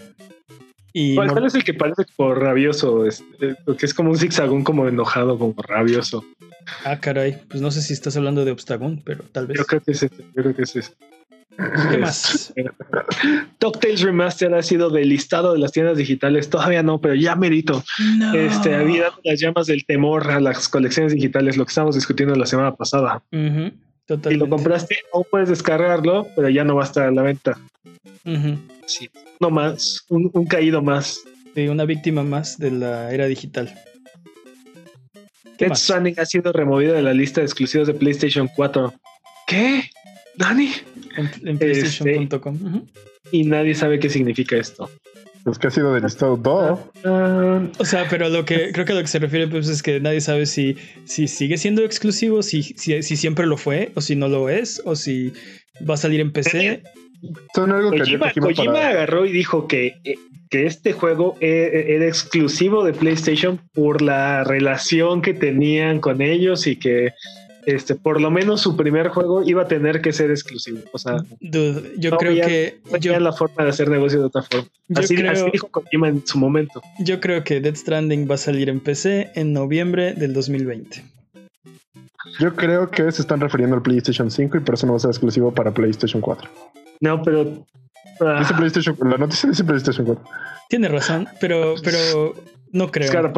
Y 0.94 1.16
¿Cuál, 1.16 1.32
cuál 1.32 1.46
es 1.46 1.56
el 1.56 1.64
que 1.64 1.74
parece 1.74 2.06
como 2.16 2.34
rabioso? 2.34 3.06
Este, 3.06 3.56
que 3.78 3.86
es 3.86 3.94
como 3.94 4.10
un 4.10 4.18
zigzagón 4.18 4.64
como 4.64 4.88
enojado, 4.88 5.38
como 5.38 5.54
rabioso. 5.62 6.26
Ah, 6.84 7.00
caray. 7.00 7.38
Pues 7.50 7.62
no 7.62 7.72
sé 7.72 7.82
si 7.82 7.94
estás 7.94 8.18
hablando 8.18 8.46
de 8.46 8.52
Obstagoon, 8.52 9.02
pero 9.06 9.24
tal 9.32 9.48
vez. 9.48 9.58
Yo 9.58 9.66
creo 9.66 9.82
que 9.82 9.92
es 9.92 10.04
ese, 10.04 10.16
yo 10.36 10.42
creo 10.42 10.56
que 10.56 10.64
es 10.64 10.76
ese. 10.76 10.94
¿Qué 11.92 11.98
más? 11.98 12.54
DuckTales 13.60 14.02
Remaster 14.02 14.54
ha 14.54 14.62
sido 14.62 14.90
del 14.90 15.10
listado 15.10 15.54
de 15.54 15.60
las 15.60 15.72
tiendas 15.72 15.98
digitales. 15.98 16.50
Todavía 16.50 16.84
no, 16.84 17.02
pero 17.02 17.16
ya 17.16 17.36
merito. 17.36 17.84
No. 18.18 18.34
Este, 18.34 18.76
había 18.76 19.12
las 19.24 19.40
llamas 19.40 19.68
del 19.68 19.86
temor 19.86 20.30
a 20.30 20.40
las 20.40 20.70
colecciones 20.70 21.14
digitales, 21.14 21.58
lo 21.58 21.66
que 21.66 21.70
estábamos 21.70 21.96
discutiendo 21.96 22.36
la 22.36 22.46
semana 22.46 22.76
pasada. 22.76 23.24
Si 24.08 24.36
lo 24.36 24.48
compraste, 24.48 25.00
aún 25.14 25.26
puedes 25.30 25.50
descargarlo, 25.50 26.28
pero 26.36 26.50
ya 26.50 26.64
no 26.64 26.76
va 26.76 26.84
a 26.84 26.86
estar 26.86 27.08
a 27.08 27.12
la 27.12 27.24
venta. 27.24 27.60
Sí, 28.86 29.10
no 29.40 29.50
más, 29.50 30.06
un, 30.10 30.46
caído 30.46 30.82
más. 30.82 31.22
Sí, 31.54 31.68
una 31.68 31.86
víctima 31.86 32.24
más 32.24 32.58
de 32.58 32.72
la 32.72 33.12
era 33.12 33.26
digital. 33.26 33.74
Death 35.58 35.76
Stranding 35.76 36.20
ha 36.20 36.26
sido 36.26 36.54
removido 36.54 36.94
de 36.94 37.02
la 37.02 37.14
lista 37.14 37.42
de 37.42 37.46
exclusivos 37.46 37.88
de 37.88 37.96
PlayStation 37.96 38.48
4. 38.56 38.94
¿Qué? 39.48 39.90
¿Dani? 40.36 40.72
En, 41.44 41.58
PlayStation.com. 41.58 42.56
Este, 42.56 43.38
y 43.38 43.44
nadie 43.44 43.76
sabe 43.76 44.00
qué 44.00 44.10
significa 44.10 44.56
esto. 44.56 44.90
Pues 45.48 45.60
que 45.60 45.68
ha 45.68 45.72
sido 45.72 45.94
delistado 45.94 46.36
todo. 46.36 46.92
Ah, 47.06 47.62
o 47.80 47.86
sea, 47.86 48.06
pero 48.10 48.28
lo 48.28 48.44
que 48.44 48.74
creo 48.74 48.84
que 48.84 48.92
a 48.92 48.96
lo 48.96 49.02
que 49.02 49.08
se 49.08 49.18
refiere 49.18 49.48
pues, 49.48 49.70
es 49.70 49.82
que 49.82 50.02
nadie 50.02 50.20
sabe 50.20 50.46
si, 50.46 50.76
si 51.06 51.30
sigue 51.30 51.58
siendo 51.58 51.86
exclusivo, 51.86 52.44
si, 52.44 52.64
si, 52.64 53.02
si 53.02 53.16
siempre 53.16 53.46
lo 53.46 53.56
fue, 53.56 53.94
o 53.96 54.02
si 54.02 54.18
no 54.18 54.28
lo 54.28 54.50
es, 54.50 54.82
o 54.84 54.98
si 54.98 55.32
va 55.90 55.94
a 55.94 55.98
salir 55.98 56.20
en 56.20 56.34
PC. 56.34 56.84
Son 57.56 57.72
algo 57.72 57.92
que 57.92 58.20
Kojima, 58.42 58.90
agarró 58.90 59.26
y 59.26 59.32
dijo 59.32 59.70
que, 59.70 59.94
eh, 60.04 60.16
que 60.50 60.66
este 60.66 60.92
juego 60.92 61.38
e, 61.40 61.48
e, 61.48 61.96
era 61.96 62.08
exclusivo 62.08 62.84
de 62.84 62.92
PlayStation 62.92 63.62
por 63.74 64.02
la 64.02 64.44
relación 64.44 65.22
que 65.22 65.34
tenían 65.34 66.02
con 66.02 66.22
ellos 66.22 66.68
y 66.68 66.76
que 66.76 67.14
este, 67.68 67.96
por 67.96 68.22
lo 68.22 68.32
menos 68.32 68.62
su 68.62 68.78
primer 68.78 69.10
juego 69.10 69.44
iba 69.44 69.64
a 69.64 69.68
tener 69.68 70.02
que 70.02 70.14
ser 70.14 70.32
exclusivo. 70.32 70.80
O 70.94 70.98
sea, 70.98 71.18
yo 71.42 72.16
creo 72.18 72.48
que 72.48 72.80
no 72.90 72.98
yo, 72.98 73.20
la 73.20 73.34
forma 73.34 73.66
de 73.66 73.70
hacer 73.72 73.90
negocio 73.90 74.20
de 74.20 74.26
otra 74.26 74.42
forma. 74.42 74.70
Así, 74.96 75.18
dijo 75.52 75.68
Kojima 75.68 76.08
en 76.08 76.26
su 76.26 76.38
momento. 76.38 76.82
Yo 77.00 77.20
creo 77.20 77.44
que 77.44 77.60
Dead 77.60 77.76
Stranding 77.76 78.26
va 78.32 78.36
a 78.36 78.38
salir 78.38 78.70
en 78.70 78.80
PC 78.80 79.32
en 79.36 79.52
noviembre 79.52 80.14
del 80.14 80.34
2020. 80.34 81.04
Yo 82.40 82.56
creo 82.56 82.90
que 82.90 83.12
se 83.12 83.22
están 83.22 83.42
refiriendo 83.42 83.76
al 83.76 83.82
PlayStation 83.82 84.32
5 84.32 84.58
y 84.58 84.60
por 84.62 84.76
eso 84.76 84.88
no 84.88 84.94
va 84.94 84.98
a 84.98 85.02
ser 85.02 85.10
exclusivo 85.10 85.54
para 85.54 85.74
PlayStation 85.74 86.22
4. 86.22 86.50
No, 87.02 87.22
pero. 87.22 87.66
Ah. 88.22 88.50
PlayStation, 88.56 88.98
la 89.02 89.18
noticia 89.18 89.50
dice 89.50 89.66
PlayStation 89.66 90.06
4. 90.06 90.24
Tiene 90.70 90.88
razón, 90.88 91.28
pero, 91.42 91.76
pero 91.84 92.34
no 92.72 92.92
creo. 92.92 93.34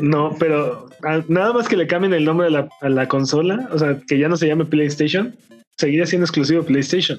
no, 0.00 0.36
pero 0.38 0.88
nada 1.28 1.52
más 1.52 1.68
que 1.68 1.76
le 1.76 1.86
cambien 1.86 2.14
el 2.14 2.24
nombre 2.24 2.48
a 2.48 2.88
la, 2.88 3.08
consola, 3.08 3.68
o 3.72 3.78
sea, 3.78 3.98
que 4.06 4.18
ya 4.18 4.28
no 4.28 4.36
se 4.36 4.46
llame 4.46 4.64
PlayStation, 4.64 5.34
seguiría 5.76 6.06
siendo 6.06 6.24
exclusivo 6.24 6.62
PlayStation. 6.62 7.18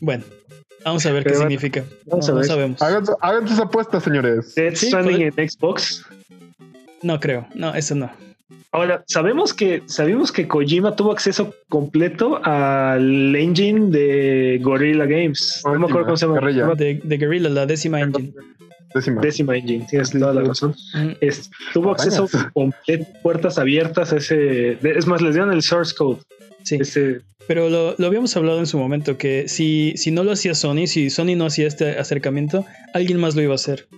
Bueno, 0.00 0.24
vamos 0.84 1.04
a 1.06 1.12
ver 1.12 1.24
qué 1.24 1.34
significa. 1.34 1.84
Vamos 2.06 2.28
no, 2.28 2.34
a 2.34 2.36
ver. 2.38 2.46
sabemos. 2.46 2.82
Hagan, 2.82 3.48
sus 3.48 3.58
apuestas, 3.58 4.02
señores. 4.02 4.54
Dead 4.54 4.74
Stranding 4.74 5.32
en 5.36 5.50
Xbox. 5.50 6.04
No 7.02 7.20
creo, 7.20 7.46
no, 7.54 7.74
eso 7.74 7.94
no. 7.94 8.10
Ahora, 8.74 9.04
sabemos 9.06 9.52
que, 9.52 9.82
sabemos 9.84 10.32
que 10.32 10.48
Kojima 10.48 10.96
tuvo 10.96 11.12
acceso 11.12 11.54
completo 11.68 12.40
al 12.42 13.36
engine 13.36 13.90
de 13.90 14.58
Gorilla 14.62 15.04
Games. 15.04 15.60
No 15.64 15.78
me 15.78 15.86
acuerdo 15.86 16.06
cómo 16.06 16.16
se 16.16 16.26
llama. 16.26 16.74
De, 16.74 17.00
de 17.04 17.18
Gorilla, 17.18 17.50
la 17.50 17.66
décima 17.66 18.00
engine. 18.00 18.32
Décima. 18.94 19.56
engine, 19.56 19.86
tienes 19.88 20.10
toda 20.10 20.34
la 20.34 20.42
razón. 20.42 20.74
tuvo 21.72 21.92
acceso 21.92 22.28
completo, 22.52 23.06
puertas 23.22 23.58
abiertas 23.58 24.12
a 24.12 24.16
ese. 24.16 24.78
Es 24.82 25.06
más, 25.06 25.22
les 25.22 25.34
dieron 25.34 25.52
el 25.52 25.62
source 25.62 25.94
code. 25.94 26.20
Sí. 26.62 26.78
Pero 27.48 27.68
lo, 27.68 27.94
lo, 27.98 28.06
habíamos 28.06 28.36
hablado 28.36 28.60
en 28.60 28.66
su 28.66 28.78
momento, 28.78 29.18
que 29.18 29.48
si, 29.48 29.94
si 29.96 30.10
no 30.10 30.22
lo 30.22 30.32
hacía 30.32 30.54
Sony, 30.54 30.86
si 30.86 31.10
Sony 31.10 31.34
no 31.36 31.46
hacía 31.46 31.66
este 31.66 31.98
acercamiento, 31.98 32.64
alguien 32.94 33.18
más 33.18 33.34
lo 33.34 33.42
iba 33.42 33.52
a 33.52 33.56
hacer. 33.56 33.88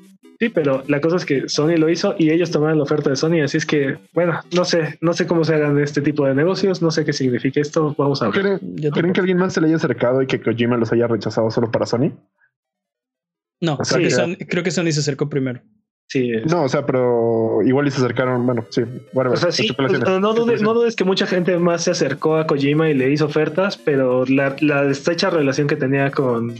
Sí, 0.40 0.48
pero 0.48 0.82
la 0.88 1.00
cosa 1.00 1.16
es 1.16 1.24
que 1.24 1.48
Sony 1.48 1.76
lo 1.76 1.88
hizo 1.88 2.16
y 2.18 2.30
ellos 2.30 2.50
tomaron 2.50 2.78
la 2.78 2.84
oferta 2.84 3.10
de 3.10 3.16
Sony, 3.16 3.42
así 3.44 3.58
es 3.58 3.66
que, 3.66 3.98
bueno, 4.12 4.40
no 4.54 4.64
sé, 4.64 4.98
no 5.00 5.12
sé 5.12 5.26
cómo 5.26 5.44
se 5.44 5.54
hagan 5.54 5.78
este 5.78 6.00
tipo 6.00 6.26
de 6.26 6.34
negocios, 6.34 6.82
no 6.82 6.90
sé 6.90 7.04
qué 7.04 7.12
significa 7.12 7.60
esto, 7.60 7.94
vamos 7.96 8.20
a 8.22 8.28
ver. 8.28 8.58
¿Creen, 8.60 9.12
que 9.12 9.20
alguien 9.20 9.38
más 9.38 9.52
se 9.52 9.60
le 9.60 9.68
haya 9.68 9.76
acercado 9.76 10.22
y 10.22 10.26
que 10.26 10.40
Kojima 10.40 10.76
los 10.76 10.92
haya 10.92 11.06
rechazado 11.06 11.50
solo 11.50 11.70
para 11.70 11.86
Sony? 11.86 12.12
No, 13.64 13.78
creo, 13.78 14.62
que 14.62 14.70
Sony, 14.70 14.92
se 14.92 15.00
acercó 15.00 15.28
primero. 15.28 15.60
Sí. 16.08 16.30
No, 16.48 16.64
o 16.64 16.68
sea, 16.68 16.84
pero 16.84 17.60
igual 17.64 17.88
y 17.88 17.90
se 17.90 17.96
acercaron, 17.96 18.44
bueno, 18.44 18.64
sí, 18.70 18.82
O 19.14 19.36
sea, 19.36 19.50
sí, 19.50 19.68
no, 19.78 20.34
dudes, 20.34 20.62
no, 20.62 20.74
dudes, 20.74 20.94
que 20.94 21.04
mucha 21.04 21.26
gente 21.26 21.58
más 21.58 21.84
se 21.84 21.90
acercó 21.90 22.36
a 22.36 22.46
Kojima 22.46 22.90
y 22.90 22.94
le 22.94 23.10
hizo 23.10 23.24
ofertas, 23.24 23.76
pero 23.76 24.24
la, 24.26 24.54
la 24.60 24.84
estrecha 24.84 25.30
relación 25.30 25.66
que 25.66 25.76
tenía 25.76 26.10
con, 26.10 26.54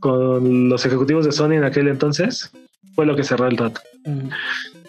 con 0.00 0.68
los 0.68 0.84
ejecutivos 0.86 1.24
de 1.24 1.32
Sony 1.32 1.52
en 1.52 1.64
aquel 1.64 1.88
entonces 1.88 2.50
fue 2.94 3.06
lo 3.06 3.14
que 3.14 3.22
cerró 3.22 3.46
el 3.46 3.56
trato. 3.56 3.80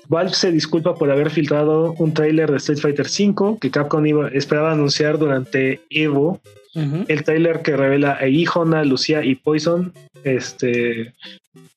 Valve 0.08 0.34
se 0.34 0.52
disculpa 0.52 0.96
por 0.96 1.10
haber 1.12 1.30
filtrado 1.30 1.94
un 1.98 2.14
tráiler 2.14 2.52
de 2.52 2.58
Street 2.58 2.80
Fighter 2.80 3.06
V 3.06 3.58
que 3.60 3.72
Capcom 3.72 4.06
iba, 4.06 4.28
esperaba 4.30 4.72
anunciar 4.72 5.18
durante 5.18 5.82
Evo. 5.90 6.42
El 6.74 7.24
tráiler 7.24 7.62
que 7.62 7.76
revela 7.76 8.18
a 8.20 8.28
Ihona, 8.28 8.84
Lucia 8.84 9.24
y 9.24 9.36
Poison. 9.36 9.94
Este, 10.24 11.14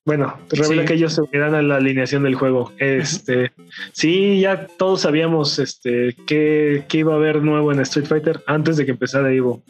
bueno, 0.05 0.39
revela 0.51 0.85
que 0.85 0.95
ellos 0.95 1.15
se 1.15 1.23
unirán 1.23 1.55
a 1.55 1.63
la 1.63 1.77
alineación 1.77 2.23
del 2.23 2.35
juego. 2.35 2.73
Este, 2.79 3.53
sí, 3.93 4.41
ya 4.41 4.67
todos 4.67 5.01
sabíamos 5.01 5.59
este 5.59 6.15
que, 6.27 6.85
iba 6.93 7.15
a 7.15 7.17
haber 7.17 7.43
nuevo 7.43 7.73
en 7.73 7.81
Street 7.81 8.07
Fighter 8.07 8.43
antes 8.47 8.77
de 8.77 8.85
que 8.85 8.93
empezara 8.93 9.33
Evo. 9.33 9.63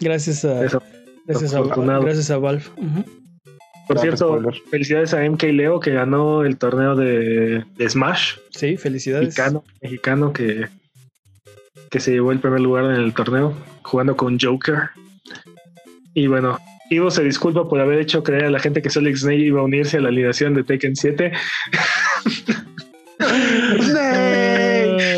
Gracias 0.00 0.44
a 0.44 0.54
gracias, 1.26 1.54
a, 1.54 1.62
gracias 1.62 2.30
a 2.30 2.38
Valve. 2.38 2.64
Por 3.88 3.98
cierto, 3.98 4.40
felicidades 4.70 5.14
a 5.14 5.28
MK 5.28 5.42
Leo 5.44 5.80
que 5.80 5.92
ganó 5.92 6.44
el 6.44 6.56
torneo 6.56 6.94
de, 6.94 7.64
Smash. 7.88 8.36
Sí, 8.50 8.76
felicidades. 8.76 9.26
Mexicano, 9.26 9.64
mexicano 9.80 10.32
que, 10.32 10.68
que 11.90 12.00
se 12.00 12.12
llevó 12.12 12.32
el 12.32 12.38
primer 12.38 12.60
lugar 12.60 12.84
en 12.84 13.00
el 13.00 13.12
torneo 13.12 13.54
jugando 13.82 14.16
con 14.16 14.38
Joker. 14.38 14.90
Y 16.14 16.26
bueno, 16.26 16.58
Ivo 16.92 17.10
se 17.10 17.24
disculpa 17.24 17.68
por 17.68 17.80
haber 17.80 17.98
hecho 18.00 18.22
creer 18.22 18.44
a 18.44 18.50
la 18.50 18.58
gente 18.58 18.82
que 18.82 18.90
Solid 18.90 19.16
Snake 19.16 19.38
iba 19.38 19.60
a 19.60 19.64
unirse 19.64 19.96
a 19.96 20.00
la 20.00 20.08
alineación 20.08 20.54
de 20.54 20.64
Tekken 20.64 20.94
7. 20.94 21.32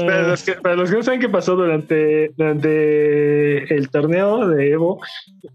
para, 0.06 0.76
los 0.76 0.90
que, 0.90 0.96
no 0.96 1.02
saben 1.02 1.20
qué 1.20 1.28
pasó 1.28 1.56
durante, 1.56 2.30
durante 2.36 3.74
el 3.74 3.88
torneo 3.90 4.48
de 4.48 4.70
Evo, 4.70 5.00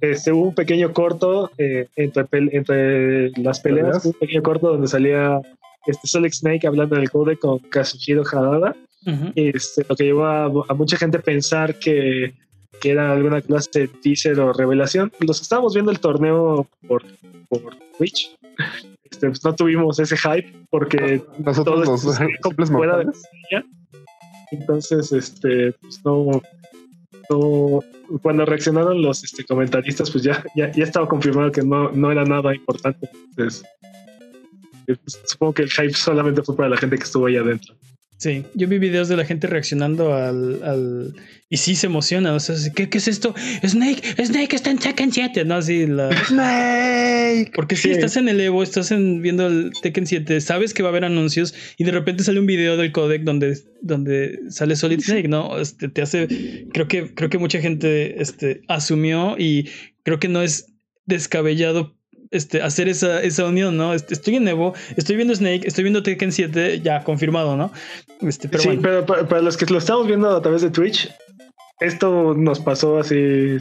este, 0.02 0.32
hubo 0.32 0.50
un 0.50 0.56
pequeño 0.56 0.94
corto 0.94 1.52
eh, 1.58 1.88
entre, 1.96 2.26
entre 2.32 3.30
las 3.42 3.60
peleas, 3.60 4.06
un 4.06 4.14
pequeño 4.14 4.44
corto 4.44 4.72
donde 4.72 4.88
salía 4.88 5.40
este 5.86 6.08
Solid 6.08 6.34
Snake 6.34 6.68
hablando 6.68 6.96
en 6.96 7.04
el 7.04 7.10
code 7.10 7.38
con 7.38 7.60
Kazuhiro 7.60 8.24
Harada. 8.30 8.76
este, 9.36 9.86
lo 9.88 9.96
que 9.96 10.04
llevó 10.04 10.26
a, 10.26 10.74
mucha 10.74 10.98
gente 10.98 11.18
a 11.18 11.22
pensar 11.22 11.80
que, 11.80 12.34
que, 12.80 12.92
era 12.92 13.12
alguna 13.12 13.42
clase 13.42 13.70
de 13.74 13.88
teaser 13.88 14.40
o 14.40 14.54
revelación. 14.54 15.12
Los 15.20 15.40
que 15.40 15.44
estábamos 15.44 15.74
viendo 15.74 15.92
el 15.92 16.00
torneo 16.00 16.68
por, 16.88 17.04
por 17.50 17.76
Twitch, 17.98 18.36
este, 19.04 19.28
pues 19.28 19.44
no 19.44 19.56
tuvimos 19.56 20.00
ese 20.00 20.18
hype 20.18 20.54
porque 20.70 21.24
nosotros 21.40 21.88
los 22.58 22.70
fuera 22.72 22.98
de 22.98 23.06
entonces, 24.52 25.12
este, 25.12 25.74
pues 25.74 26.04
no, 26.04 26.42
no, 27.30 27.80
cuando 28.22 28.46
reaccionaron 28.46 29.02
los 29.02 29.24
este, 29.24 29.46
comentaristas, 29.46 30.10
pues 30.10 30.24
ya, 30.24 30.44
ya, 30.56 30.72
ya 30.72 30.84
estaba 30.84 31.08
confirmado 31.08 31.52
que 31.52 31.62
no, 31.62 31.92
no 31.92 32.12
era 32.12 32.24
nada 32.24 32.56
importante. 32.56 33.10
Entonces, 33.30 33.64
eh, 34.88 34.96
pues, 34.96 35.22
supongo 35.26 35.54
que 35.54 35.64
el 35.64 35.70
hype 35.70 35.94
solamente 35.94 36.42
fue 36.42 36.56
para 36.56 36.70
la 36.70 36.78
gente 36.78 36.98
que 36.98 37.04
estuvo 37.04 37.28
ahí 37.28 37.38
adentro. 37.38 37.76
Sí, 38.20 38.44
yo 38.54 38.68
vi 38.68 38.80
videos 38.80 39.08
de 39.08 39.16
la 39.16 39.24
gente 39.24 39.48
reaccionando 39.48 40.14
al, 40.14 40.62
al... 40.64 41.16
y 41.48 41.56
sí 41.56 41.74
se 41.74 41.88
emociona, 41.88 42.34
o 42.34 42.40
sea, 42.42 42.54
¿qué, 42.76 42.90
¿qué, 42.90 42.98
es 42.98 43.08
esto? 43.08 43.34
Snake, 43.66 44.02
Snake 44.26 44.54
está 44.58 44.72
en 44.72 44.78
Tekken 44.78 45.14
7, 45.14 45.46
¿no? 45.46 45.56
Así 45.56 45.88
la... 45.88 46.12
Snake. 46.28 47.54
Porque 47.56 47.78
si 47.78 47.92
estás 47.92 48.18
en 48.18 48.28
el 48.28 48.42
Evo, 48.42 48.62
estás 48.62 48.92
en, 48.92 49.22
viendo 49.22 49.48
el 49.48 49.72
Tekken 49.82 50.06
7, 50.06 50.42
sabes 50.42 50.74
que 50.74 50.84
va 50.84 50.90
a 50.90 50.92
haber 50.92 51.06
anuncios 51.06 51.56
y 51.78 51.86
de 51.86 51.92
repente 51.92 52.26
sale 52.26 52.42
un 52.42 52.46
video 52.46 52.76
del 52.76 52.92
codec 52.92 53.24
donde, 53.24 53.58
donde 53.82 54.38
sale 54.50 54.76
Solid 54.76 55.00
Snake, 55.00 55.30
¿no? 55.30 55.58
Este, 55.58 55.88
te 55.88 56.02
hace, 56.02 56.28
creo 56.74 56.90
que, 56.90 57.16
creo 57.16 57.30
que 57.30 57.38
mucha 57.38 57.62
gente 57.62 58.22
este, 58.22 58.64
asumió 58.68 59.38
y 59.38 59.70
creo 60.04 60.20
que 60.20 60.28
no 60.28 60.42
es 60.42 60.74
descabellado 61.06 61.98
este, 62.32 62.62
hacer 62.62 62.88
esa, 62.88 63.22
esa 63.22 63.46
unión, 63.46 63.78
¿no? 63.78 63.94
Estoy 63.94 64.36
en 64.36 64.48
Evo, 64.48 64.74
estoy 64.96 65.16
viendo 65.16 65.34
Snake, 65.34 65.68
estoy 65.68 65.84
viendo 65.84 66.04
Tekken 66.04 66.32
7, 66.32 66.82
ya 66.82 67.04
confirmado, 67.04 67.58
¿no? 67.58 67.72
Este, 68.22 68.48
pero 68.50 68.64
sí, 68.64 68.80
pero 68.82 69.06
para, 69.06 69.42
los 69.42 69.58
que 69.58 69.66
lo 69.66 69.80
estamos 69.80 70.08
viendo 70.08 70.30
a 70.30 70.42
través 70.42 70.62
de 70.62 70.70
Twitch, 70.70 71.10
esto 71.80 72.34
nos 72.36 72.60
pasó 72.60 73.00
así 73.00 73.58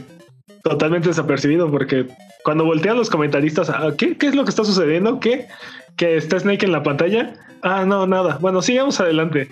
totalmente 0.63 1.07
desapercibido 1.07 1.71
porque 1.71 2.05
cuando 2.43 2.65
voltean 2.65 2.97
los 2.97 3.09
comentaristas, 3.09 3.69
ah, 3.69 3.93
¿qué, 3.97 4.17
¿qué 4.17 4.27
es 4.27 4.35
lo 4.35 4.43
que 4.43 4.49
está 4.49 4.63
sucediendo? 4.63 5.19
¿Qué? 5.19 5.47
¿Que 5.95 6.17
está 6.17 6.39
Snake 6.39 6.65
en 6.65 6.71
la 6.71 6.83
pantalla? 6.83 7.33
Ah, 7.61 7.85
no, 7.85 8.07
nada. 8.07 8.37
Bueno, 8.39 8.61
sigamos 8.61 8.99
adelante. 8.99 9.49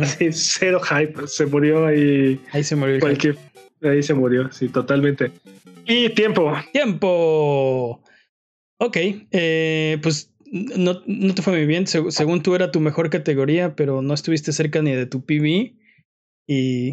Así, 0.00 0.28
cero 0.32 0.80
hype. 0.80 1.26
Se 1.26 1.46
murió 1.46 1.86
ahí. 1.86 2.40
Ahí 2.52 2.62
se 2.62 2.76
murió. 2.76 3.00
Cualquier, 3.00 3.36
ahí 3.82 4.02
se 4.02 4.14
murió, 4.14 4.50
sí, 4.52 4.68
totalmente. 4.68 5.32
Y 5.86 6.10
tiempo. 6.10 6.52
Tiempo. 6.72 8.00
Ok, 8.78 8.96
eh, 9.30 9.98
pues 10.02 10.32
no, 10.50 11.02
no, 11.06 11.34
te 11.34 11.42
fue 11.42 11.54
muy 11.54 11.66
bien. 11.66 11.86
según 11.86 12.42
tú 12.42 12.54
era 12.54 12.70
tu 12.70 12.80
mejor 12.80 13.10
categoría, 13.10 13.74
pero 13.74 14.02
no 14.02 14.14
estuviste 14.14 14.52
cerca 14.52 14.82
ni 14.82 14.92
de 14.92 15.06
tu 15.06 15.24
PB. 15.24 15.74
Y 16.46 16.92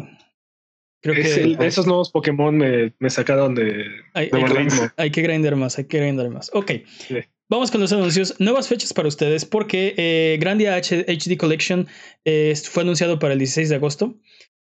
creo 1.02 1.14
que... 1.14 1.56
esos 1.66 1.86
nuevos 1.86 2.10
Pokémon 2.10 2.56
me, 2.56 2.94
me 2.98 3.10
sacaron 3.10 3.54
de, 3.54 3.86
hay, 4.14 4.30
hay, 4.32 4.44
que, 4.44 4.90
hay, 4.96 5.10
que, 5.10 5.22
grindar 5.22 5.56
más, 5.56 5.78
hay 5.78 5.84
que 5.84 5.98
grindar 5.98 6.30
más. 6.30 6.50
Ok. 6.54 6.72
Vamos 7.48 7.70
con 7.70 7.80
los 7.80 7.92
anuncios. 7.92 8.34
Nuevas 8.40 8.68
fechas 8.68 8.92
para 8.94 9.08
ustedes 9.08 9.44
porque 9.44 9.94
eh, 9.96 10.38
Grandia 10.40 10.76
HD 10.76 11.36
Collection 11.36 11.86
eh, 12.24 12.54
fue 12.64 12.82
anunciado 12.82 13.18
para 13.18 13.34
el 13.34 13.38
16 13.38 13.68
de 13.68 13.74
agosto. 13.76 14.14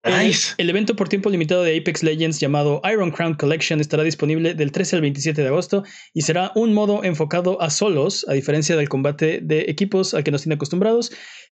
El, 0.04 0.70
evento 0.70 0.94
por 0.94 1.08
tiempo 1.08 1.28
limitado 1.28 1.64
de 1.64 1.76
Apex 1.76 2.02
Legends 2.04 2.38
llamado 2.38 2.80
Iron 2.90 3.10
Crown 3.10 3.34
Collection 3.34 3.80
estará 3.80 4.04
disponible 4.04 4.54
del 4.54 4.70
13 4.70 4.96
al 4.96 5.02
27 5.02 5.42
de 5.42 5.48
agosto 5.48 5.82
y 6.14 6.22
será 6.22 6.52
un 6.54 6.72
modo 6.72 7.02
enfocado 7.02 7.60
a 7.60 7.68
solos, 7.68 8.24
a 8.28 8.34
diferencia 8.34 8.76
del 8.76 8.88
combate 8.88 9.40
de 9.42 9.62
equipos 9.62 10.14
al 10.14 10.22
que 10.22 10.30
nos 10.30 10.42
tiene 10.42 10.54
acostumbrados. 10.54 11.10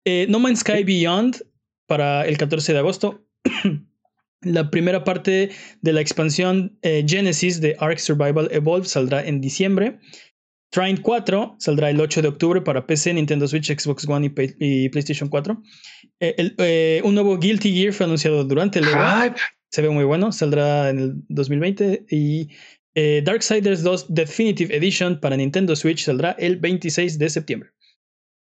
Eh, 0.06 0.26
no 0.30 0.40
Man's 0.40 0.60
Sky 0.60 0.84
Beyond 0.84 1.44
para 1.86 2.26
el 2.26 2.38
14 2.38 2.72
de 2.72 2.78
agosto. 2.78 3.26
La 4.42 4.70
primera 4.70 5.04
parte 5.04 5.50
de 5.82 5.92
la 5.92 6.00
expansión 6.00 6.78
eh, 6.80 7.04
Genesis 7.06 7.60
de 7.60 7.76
Ark 7.78 7.98
Survival 7.98 8.48
Evolved 8.52 8.86
saldrá 8.86 9.22
en 9.22 9.42
diciembre. 9.42 9.98
Trine 10.70 11.02
4 11.02 11.56
saldrá 11.58 11.90
el 11.90 12.00
8 12.00 12.22
de 12.22 12.28
octubre 12.28 12.60
para 12.60 12.86
PC, 12.86 13.12
Nintendo 13.14 13.46
Switch, 13.48 13.76
Xbox 13.76 14.08
One 14.08 14.32
y, 14.58 14.88
PlayStation 14.88 15.28
4. 15.28 15.60
Eh, 16.20 16.54
eh, 16.58 17.02
un 17.04 17.14
nuevo 17.14 17.36
Guilty 17.38 17.72
Gear 17.72 17.92
fue 17.92 18.06
anunciado 18.06 18.44
durante 18.44 18.78
el 18.78 18.86
Se 19.68 19.82
ve 19.82 19.90
muy 19.90 20.04
bueno, 20.04 20.30
saldrá 20.30 20.90
en 20.90 20.98
el 20.98 21.12
2020. 21.28 22.06
Y 22.10 22.48
eh, 22.94 23.20
Darksiders 23.24 23.82
2 23.82 24.14
Definitive 24.14 24.76
Edition 24.76 25.18
para 25.18 25.36
Nintendo 25.36 25.74
Switch 25.74 26.04
saldrá 26.04 26.32
el 26.38 26.56
26 26.56 27.18
de 27.18 27.30
septiembre. 27.30 27.70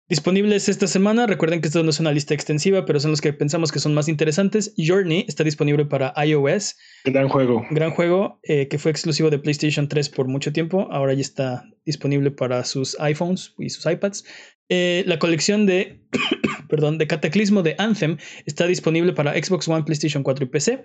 Disponibles 0.09 0.69
esta 0.69 0.87
semana, 0.87 1.27
recuerden 1.27 1.61
que 1.61 1.67
esto 1.67 1.83
no 1.83 1.91
es 1.91 1.99
una 1.99 2.13
lista 2.13 2.33
extensiva, 2.33 2.85
pero 2.85 3.01
son 3.01 3.11
los 3.11 3.21
que 3.21 3.33
pensamos 3.33 3.73
que 3.73 3.81
son 3.81 3.93
más 3.93 4.07
interesantes. 4.07 4.73
Journey 4.79 5.25
está 5.27 5.43
disponible 5.43 5.85
para 5.85 6.15
iOS. 6.25 6.77
Gran 7.05 7.29
juego. 7.29 7.67
Gran 7.71 7.91
juego 7.91 8.39
eh, 8.45 8.69
que 8.69 8.79
fue 8.79 8.93
exclusivo 8.93 9.31
de 9.31 9.41
PlayStation 9.41 9.89
3 9.89 10.09
por 10.11 10.29
mucho 10.29 10.53
tiempo. 10.53 10.87
Ahora 10.93 11.13
ya 11.15 11.23
está 11.23 11.65
disponible 11.85 12.31
para 12.31 12.65
sus 12.65 12.97
iPhones 13.01 13.55
y 13.59 13.69
sus 13.71 13.85
iPads. 13.85 14.25
Eh, 14.69 15.03
la 15.09 15.19
colección 15.19 15.67
de, 15.67 16.01
perdón, 16.69 16.99
de 16.99 17.09
Cataclismo 17.09 17.65
de 17.65 17.75
Anthem 17.77 18.17
está 18.45 18.69
disponible 18.69 19.13
para 19.13 19.33
Xbox 19.33 19.67
One, 19.67 19.83
PlayStation 19.83 20.23
4 20.23 20.45
y 20.45 20.49
PC. 20.49 20.85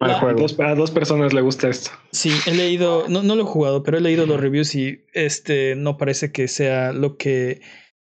a, 0.00 0.32
dos, 0.74 0.90
personas 0.90 1.34
le 1.34 1.42
gusta 1.42 1.68
esto. 1.68 1.90
Sí, 2.10 2.32
he 2.46 2.54
leído, 2.54 3.04
no, 3.08 3.22
no 3.22 3.36
lo 3.36 3.42
he 3.42 3.46
jugado, 3.46 3.82
pero 3.82 3.98
he 3.98 4.00
leído 4.00 4.24
los 4.24 4.40
reviews 4.40 4.74
y 4.74 5.04
este 5.12 5.74
no 5.76 5.98
parece 5.98 6.32
que 6.32 6.48
sea 6.48 6.94
lo 6.94 7.18
que 7.18 7.60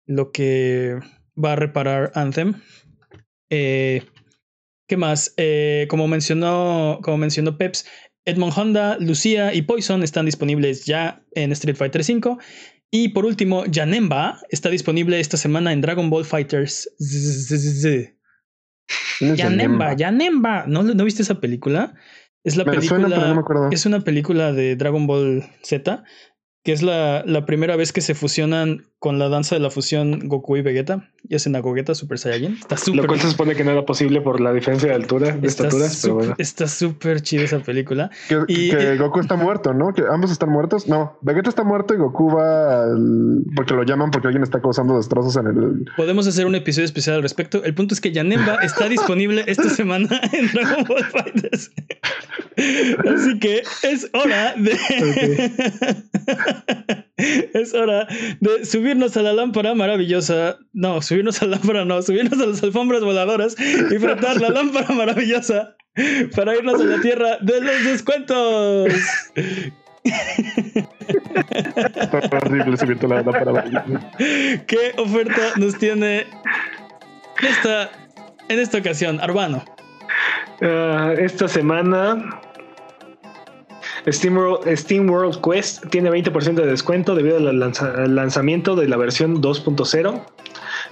lo 0.08 0.32
que 0.32 0.98
va 1.42 1.52
a 1.52 1.56
reparar 1.56 2.10
Anthem. 2.16 2.54
Eh, 3.50 4.02
¿Qué 4.88 4.96
más? 4.96 5.34
Eh, 5.36 5.86
como, 5.88 6.08
mencionó, 6.08 6.98
como 7.02 7.18
mencionó 7.18 7.56
Peps, 7.56 7.86
Edmond 8.24 8.54
Honda, 8.56 8.96
Lucia 8.98 9.54
y 9.54 9.62
Poison 9.62 10.02
están 10.02 10.26
disponibles 10.26 10.86
ya 10.86 11.22
en 11.32 11.52
Street 11.52 11.76
Fighter 11.76 12.00
V. 12.00 12.38
Y 12.90 13.10
por 13.10 13.26
último, 13.26 13.64
Janemba 13.70 14.40
está 14.48 14.70
disponible 14.70 15.20
esta 15.20 15.36
semana 15.36 15.72
en 15.72 15.82
Dragon 15.82 16.08
Ball 16.08 16.24
Fighters. 16.24 16.90
Janemba, 19.20 19.94
Janemba. 19.96 20.64
¿No, 20.66 20.82
¿No 20.82 21.04
viste 21.04 21.22
esa 21.22 21.38
película? 21.38 21.94
Es 22.44 22.56
la 22.56 22.64
película. 22.64 23.44
Es 23.70 23.84
una 23.84 24.00
película 24.00 24.52
de 24.54 24.74
Dragon 24.74 25.06
Ball 25.06 25.44
Z 25.62 26.02
que 26.64 26.72
es 26.72 26.82
la, 26.82 27.22
la, 27.24 27.46
primera 27.46 27.76
vez 27.76 27.94
que 27.94 28.02
se 28.02 28.14
fusionan 28.14 28.84
con 28.98 29.18
la 29.18 29.28
danza 29.28 29.54
de 29.54 29.60
la 29.60 29.70
fusión 29.70 30.28
Goku 30.28 30.56
y 30.56 30.62
Vegeta 30.62 31.08
y 31.28 31.34
hacen 31.34 31.54
a 31.56 31.60
Gogeta 31.60 31.94
Super 31.94 32.18
Saiyajin. 32.18 32.54
Está 32.54 32.76
súper. 32.76 33.02
Lo 33.02 33.06
cual 33.06 33.20
se 33.20 33.30
supone 33.30 33.54
que 33.54 33.62
no 33.62 33.70
era 33.70 33.84
posible 33.84 34.20
por 34.20 34.40
la 34.40 34.52
diferencia 34.52 34.88
de 34.88 34.94
altura, 34.94 35.36
de 35.36 35.46
estaturas, 35.46 36.00
pero 36.02 36.14
bueno. 36.14 36.34
Está 36.38 36.66
súper 36.66 37.20
chida 37.20 37.42
esa 37.42 37.60
película. 37.60 38.10
Que, 38.28 38.42
y, 38.48 38.70
que 38.70 38.96
Goku 38.96 39.20
está 39.20 39.36
muerto, 39.36 39.72
¿no? 39.74 39.92
Que 39.92 40.02
ambos 40.10 40.30
están 40.30 40.50
muertos. 40.50 40.88
No, 40.88 41.18
Vegeta 41.20 41.50
está 41.50 41.64
muerto 41.64 41.94
y 41.94 41.98
Goku 41.98 42.30
va 42.34 42.86
porque 43.54 43.74
lo 43.74 43.84
llaman 43.84 44.10
porque 44.10 44.28
alguien 44.28 44.42
está 44.42 44.60
causando 44.60 44.96
destrozos 44.96 45.36
en 45.36 45.46
el. 45.46 45.84
Podemos 45.96 46.26
hacer 46.26 46.46
un 46.46 46.54
episodio 46.54 46.86
especial 46.86 47.16
al 47.16 47.22
respecto. 47.22 47.62
El 47.64 47.74
punto 47.74 47.94
es 47.94 48.00
que 48.00 48.10
Yanemba 48.12 48.56
está 48.62 48.88
disponible 48.88 49.44
esta 49.46 49.68
semana 49.68 50.20
en 50.32 50.50
Dragon 50.52 50.84
Ball 50.84 51.04
Fighters. 51.04 51.70
Así 52.56 53.38
que 53.38 53.62
es 53.82 54.10
hora 54.12 54.54
de. 54.56 54.72
es 57.54 57.74
hora 57.74 58.06
de 58.40 58.64
subirnos 58.88 59.16
a 59.18 59.22
la 59.22 59.34
lámpara 59.34 59.74
maravillosa. 59.74 60.56
No, 60.72 61.02
subirnos 61.02 61.42
a 61.42 61.46
la 61.46 61.56
lámpara, 61.56 61.84
no, 61.84 62.00
subirnos 62.00 62.40
a 62.40 62.46
las 62.46 62.62
alfombras 62.62 63.02
voladoras 63.02 63.54
y 63.60 63.98
frotar 63.98 64.40
la 64.40 64.48
lámpara 64.48 64.94
maravillosa 64.94 65.76
para 66.34 66.56
irnos 66.56 66.80
a 66.80 66.84
la 66.84 66.98
tierra 67.02 67.36
de 67.42 67.60
los 67.60 67.84
descuentos. 67.84 68.88
¿Qué 74.66 74.94
oferta 74.96 75.42
nos 75.56 75.76
tiene 75.76 76.24
esta, 77.42 77.90
en 78.48 78.58
esta 78.58 78.78
ocasión, 78.78 79.20
Arbano? 79.20 79.62
Ah, 80.62 81.12
esta 81.18 81.46
semana 81.46 82.40
Steam 84.12 84.36
World, 85.10 85.40
Quest 85.42 85.86
tiene 85.90 86.10
20% 86.10 86.54
de 86.54 86.66
descuento 86.66 87.14
debido 87.14 87.36
al, 87.36 88.14
lanzamiento 88.14 88.76
de 88.76 88.88
la 88.88 88.96
versión 88.96 89.42
2.0. 89.42 90.20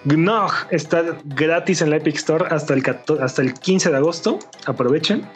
Gnog 0.05 0.53
está 0.71 1.03
gratis 1.25 1.83
en 1.83 1.91
la 1.91 1.97
Epic 1.97 2.17
Store 2.17 2.47
hasta 2.51 2.75
el, 2.75 2.83
hasta 3.21 3.43
el 3.43 3.55
15 3.55 3.91
de 3.91 3.97
agosto. 3.97 4.39
Aprovechen. 4.67 5.27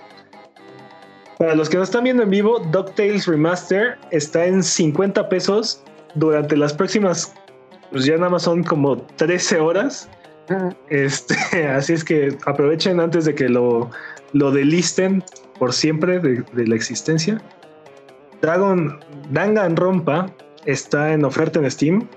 Para 1.39 1.55
los 1.55 1.71
que 1.71 1.79
nos 1.79 1.89
están 1.89 2.05
viendo 2.05 2.23
en 2.23 2.31
vivo, 2.31 2.59
DuckTales 2.71 3.27
Remaster 3.27 3.97
está 4.11 4.45
en 4.45 4.63
50 4.63 5.29
pesos 5.29 5.83
durante 6.15 6.57
las 6.57 6.75
próximas, 6.75 7.33
pues 7.91 8.05
ya 8.05 8.17
nada 8.17 8.29
más 8.31 8.43
son 8.43 8.63
como 8.63 8.99
13 9.17 9.59
horas. 9.59 10.09
Este, 10.89 11.67
así 11.69 11.95
es 11.95 12.05
que 12.05 12.37
aprovechen 12.45 13.01
antes 13.01 13.25
de 13.25 13.35
que 13.35 13.49
lo, 13.49 13.91
lo 14.33 14.51
delisten 14.51 15.25
por 15.59 15.73
siempre 15.73 16.19
de, 16.19 16.43
de 16.53 16.67
la 16.67 16.75
existencia. 16.75 17.41
Dragon 18.41 18.99
Danganronpa 19.31 20.33
está 20.65 21.13
en 21.13 21.25
oferta 21.25 21.59
en 21.59 21.71
Steam. 21.71 22.09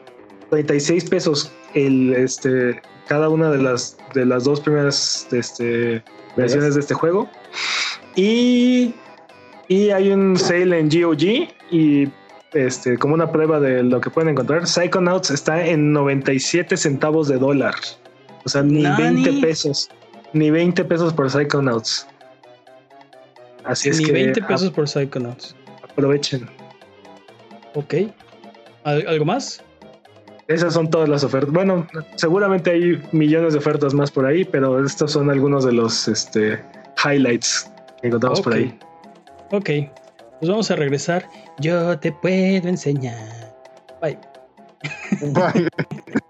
36 0.49 1.09
pesos 1.09 1.51
el, 1.73 2.13
este, 2.13 2.81
cada 3.07 3.29
una 3.29 3.49
de 3.49 3.57
las, 3.57 3.97
de 4.13 4.25
las 4.25 4.43
dos 4.43 4.61
primeras 4.61 5.27
este, 5.31 6.03
versiones 6.37 6.75
de 6.75 6.81
este 6.81 6.93
juego. 6.93 7.29
Y, 8.15 8.93
y 9.67 9.89
hay 9.89 10.11
un 10.11 10.37
sale 10.37 10.79
en 10.79 10.89
GOG 10.89 11.49
y 11.71 12.09
este, 12.53 12.97
como 12.97 13.15
una 13.15 13.31
prueba 13.31 13.59
de 13.59 13.83
lo 13.83 13.99
que 13.99 14.09
pueden 14.09 14.29
encontrar, 14.29 14.67
Psychonauts 14.67 15.31
está 15.31 15.65
en 15.65 15.91
97 15.91 16.77
centavos 16.77 17.27
de 17.27 17.37
dólar. 17.37 17.73
O 18.45 18.49
sea, 18.49 18.61
ni 18.61 18.85
20 18.85 19.41
pesos. 19.41 19.89
Ni 20.33 20.51
20 20.51 20.85
pesos 20.85 21.13
por 21.13 21.29
Psychonauts. 21.29 22.07
Así 23.63 23.89
es 23.89 23.99
ni 23.99 24.11
20 24.11 24.41
pesos 24.43 24.69
por 24.71 24.87
Psychonauts 24.87 25.55
aprovechen. 25.93 26.47
Ok. 27.75 27.95
¿Algo 28.83 29.25
más? 29.25 29.63
Esas 30.47 30.73
son 30.73 30.89
todas 30.89 31.07
las 31.07 31.23
ofertas. 31.23 31.53
Bueno, 31.53 31.87
seguramente 32.15 32.71
hay 32.71 33.01
millones 33.11 33.53
de 33.53 33.59
ofertas 33.59 33.93
más 33.93 34.11
por 34.11 34.25
ahí, 34.25 34.43
pero 34.43 34.83
estos 34.83 35.11
son 35.11 35.29
algunos 35.29 35.63
de 35.63 35.71
los 35.71 36.07
este, 36.07 36.61
highlights 37.03 37.71
que 38.01 38.07
encontramos 38.07 38.41
por 38.41 38.53
ahí. 38.53 38.77
Ok, 39.51 39.69
pues 40.39 40.49
vamos 40.49 40.69
a 40.69 40.75
regresar. 40.75 41.27
Yo 41.59 41.97
te 41.99 42.11
puedo 42.11 42.67
enseñar. 42.67 43.55
Bye. 44.01 44.19
Bye. 45.31 45.69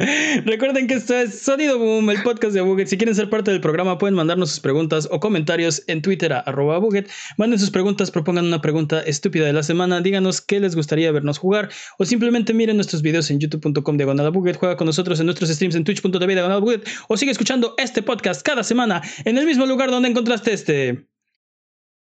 Recuerden 0.46 0.86
que 0.86 0.94
esto 0.94 1.14
es 1.14 1.40
Sonido 1.40 1.78
Boom, 1.78 2.08
el 2.08 2.22
podcast 2.22 2.54
de 2.54 2.62
Buget. 2.62 2.88
Si 2.88 2.96
quieren 2.96 3.14
ser 3.14 3.28
parte 3.28 3.50
del 3.50 3.60
programa, 3.60 3.98
pueden 3.98 4.14
mandarnos 4.14 4.50
sus 4.50 4.60
preguntas 4.60 5.06
o 5.10 5.20
comentarios 5.20 5.82
en 5.88 6.00
Twitter 6.00 6.32
a 6.32 6.40
arroba 6.40 6.78
Buget. 6.78 7.10
Manden 7.36 7.58
sus 7.58 7.70
preguntas, 7.70 8.10
propongan 8.10 8.46
una 8.46 8.62
pregunta 8.62 9.02
estúpida 9.02 9.44
de 9.44 9.52
la 9.52 9.62
semana, 9.62 10.00
díganos 10.00 10.40
qué 10.40 10.58
les 10.58 10.74
gustaría 10.74 11.12
vernos 11.12 11.36
jugar 11.36 11.68
o 11.98 12.06
simplemente 12.06 12.54
miren 12.54 12.76
nuestros 12.76 13.02
videos 13.02 13.30
en 13.30 13.40
youtube.com 13.40 13.96
diagonal 13.98 14.30
Buget, 14.30 14.56
juega 14.56 14.76
con 14.76 14.86
nosotros 14.86 15.20
en 15.20 15.26
nuestros 15.26 15.50
streams 15.50 15.74
en 15.74 15.84
twitch.tv 15.84 16.32
diagonal 16.32 16.62
Buget 16.62 16.88
o 17.08 17.16
sigue 17.18 17.32
escuchando 17.32 17.74
este 17.76 18.02
podcast 18.02 18.40
cada 18.40 18.64
semana 18.64 19.02
en 19.26 19.36
el 19.36 19.44
mismo 19.44 19.66
lugar 19.66 19.90
donde 19.90 20.08
encontraste 20.08 20.54
este. 20.54 21.08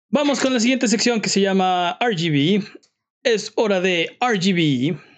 Vamos 0.09 0.39
con 0.39 0.53
la 0.53 0.61
siguiente 0.61 0.87
sección 0.87 1.19
que 1.19 1.29
se 1.29 1.41
llama 1.41 1.97
RGB. 1.99 2.63
Es 3.23 3.51
hora 3.55 3.81
de 3.81 4.17
RGB. 4.21 5.10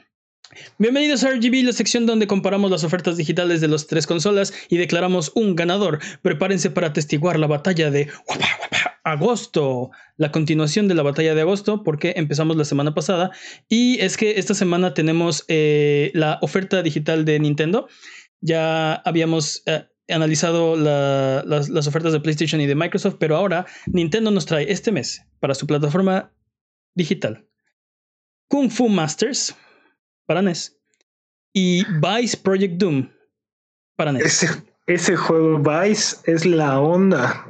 Bienvenidos 0.77 1.23
a 1.23 1.31
RGB, 1.31 1.63
la 1.63 1.73
sección 1.73 2.05
donde 2.05 2.27
comparamos 2.27 2.69
las 2.69 2.83
ofertas 2.83 3.17
digitales 3.17 3.61
de 3.61 3.67
las 3.67 3.87
tres 3.87 4.07
consolas 4.07 4.53
y 4.69 4.77
declaramos 4.77 5.31
un 5.35 5.55
ganador. 5.55 5.99
Prepárense 6.21 6.69
para 6.69 6.87
atestiguar 6.87 7.39
la 7.39 7.47
batalla 7.47 7.89
de 7.91 8.09
agosto, 9.03 9.91
la 10.17 10.31
continuación 10.31 10.87
de 10.87 10.95
la 10.95 11.03
batalla 11.03 11.35
de 11.35 11.41
agosto, 11.41 11.83
porque 11.83 12.13
empezamos 12.17 12.57
la 12.57 12.65
semana 12.65 12.93
pasada. 12.93 13.31
Y 13.69 13.99
es 13.99 14.17
que 14.17 14.39
esta 14.39 14.53
semana 14.53 14.93
tenemos 14.93 15.45
eh, 15.47 16.11
la 16.13 16.39
oferta 16.41 16.83
digital 16.83 17.25
de 17.25 17.39
Nintendo. 17.39 17.87
Ya 18.41 18.93
habíamos 18.93 19.63
eh, 19.65 19.85
analizado 20.09 20.75
las, 20.75 21.69
las 21.69 21.87
ofertas 21.87 22.13
de 22.13 22.19
PlayStation 22.19 22.61
y 22.61 22.65
de 22.67 22.75
Microsoft, 22.75 23.15
pero 23.19 23.35
ahora 23.35 23.65
Nintendo 23.87 24.31
nos 24.31 24.45
trae 24.45 24.71
este 24.71 24.91
mes 24.91 25.23
para 25.39 25.55
su 25.55 25.65
plataforma 25.65 26.31
digital 26.95 27.47
Kung 28.49 28.69
Fu 28.69 28.87
Masters 28.87 29.55
para 30.25 30.41
NES 30.41 30.79
y 31.53 31.83
Vice 31.85 32.37
Project 32.37 32.75
Doom 32.75 33.09
para 33.95 34.11
NES. 34.11 34.25
Ese, 34.25 34.47
ese 34.87 35.15
juego 35.15 35.59
Vice 35.59 36.17
es 36.25 36.45
la 36.45 36.79
onda. 36.79 37.49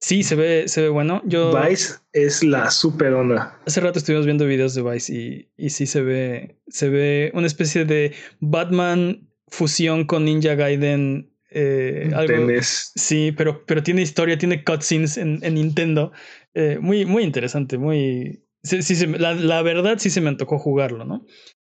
Sí, 0.00 0.22
se 0.22 0.36
ve, 0.36 0.68
se 0.68 0.82
ve 0.82 0.88
bueno. 0.88 1.22
Yo, 1.24 1.52
Vice 1.58 1.94
es 2.12 2.44
la 2.44 2.70
super 2.70 3.12
onda. 3.14 3.58
Hace 3.66 3.80
rato 3.80 3.98
estuvimos 3.98 4.26
viendo 4.26 4.46
videos 4.46 4.74
de 4.74 4.82
Vice 4.82 5.12
y, 5.12 5.50
y 5.56 5.70
sí 5.70 5.86
se 5.86 6.02
ve, 6.02 6.60
se 6.68 6.88
ve 6.88 7.30
una 7.34 7.46
especie 7.46 7.84
de 7.84 8.14
Batman 8.40 9.28
fusión 9.48 10.04
con 10.04 10.24
Ninja 10.24 10.54
Gaiden. 10.54 11.32
Eh, 11.50 12.10
algo, 12.14 12.48
sí, 12.62 13.32
pero, 13.32 13.64
pero 13.64 13.82
tiene 13.82 14.02
historia, 14.02 14.36
tiene 14.36 14.62
cutscenes 14.62 15.16
en, 15.16 15.38
en 15.42 15.54
Nintendo. 15.54 16.12
Eh, 16.54 16.78
muy, 16.80 17.06
muy 17.06 17.22
interesante, 17.22 17.78
muy. 17.78 18.42
Sí, 18.62 18.82
sí, 18.82 19.06
la, 19.06 19.34
la, 19.34 19.62
verdad 19.62 19.98
sí 19.98 20.10
se 20.10 20.20
me 20.20 20.28
antojó 20.28 20.58
jugarlo, 20.58 21.04
¿no? 21.04 21.24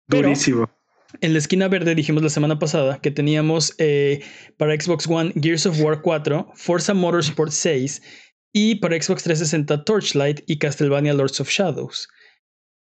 Durísimo. 0.08 0.70
En 1.22 1.34
la 1.34 1.40
esquina 1.40 1.68
verde 1.68 1.96
dijimos 1.96 2.24
la 2.24 2.30
semana 2.30 2.58
pasada 2.58 3.00
que 3.00 3.12
teníamos 3.12 3.76
eh, 3.78 4.24
para 4.58 4.74
Xbox 4.74 5.08
One 5.08 5.32
Gears 5.36 5.66
of 5.66 5.80
War 5.80 6.02
4, 6.02 6.52
Forza 6.56 6.94
Motorsport 6.94 7.52
6 7.52 8.02
y 8.52 8.76
para 8.76 8.96
Xbox 8.96 9.24
360 9.24 9.84
Torchlight 9.86 10.42
y 10.48 10.58
Castlevania 10.58 11.14
Lords 11.14 11.40
of 11.40 11.50
Shadows. 11.50 12.08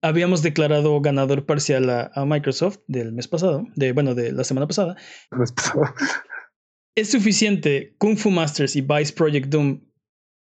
Habíamos 0.03 0.43
declarado 0.43 1.01
ganador 1.01 1.45
parcial 1.47 1.91
a, 1.91 2.25
Microsoft 2.25 2.79
del 2.87 3.13
mes 3.13 3.27
pasado, 3.27 3.67
de 3.75 3.93
bueno, 3.93 4.15
de 4.15 4.33
la 4.33 4.45
semana 4.45 4.67
pasada. 4.67 4.97
¿Es 6.97 7.11
suficiente 7.11 7.95
Kung 7.99 8.17
Fu 8.17 8.31
Masters 8.31 8.77
y 8.77 8.81
Vice 8.81 9.13
Project 9.13 9.49
Doom 9.49 9.85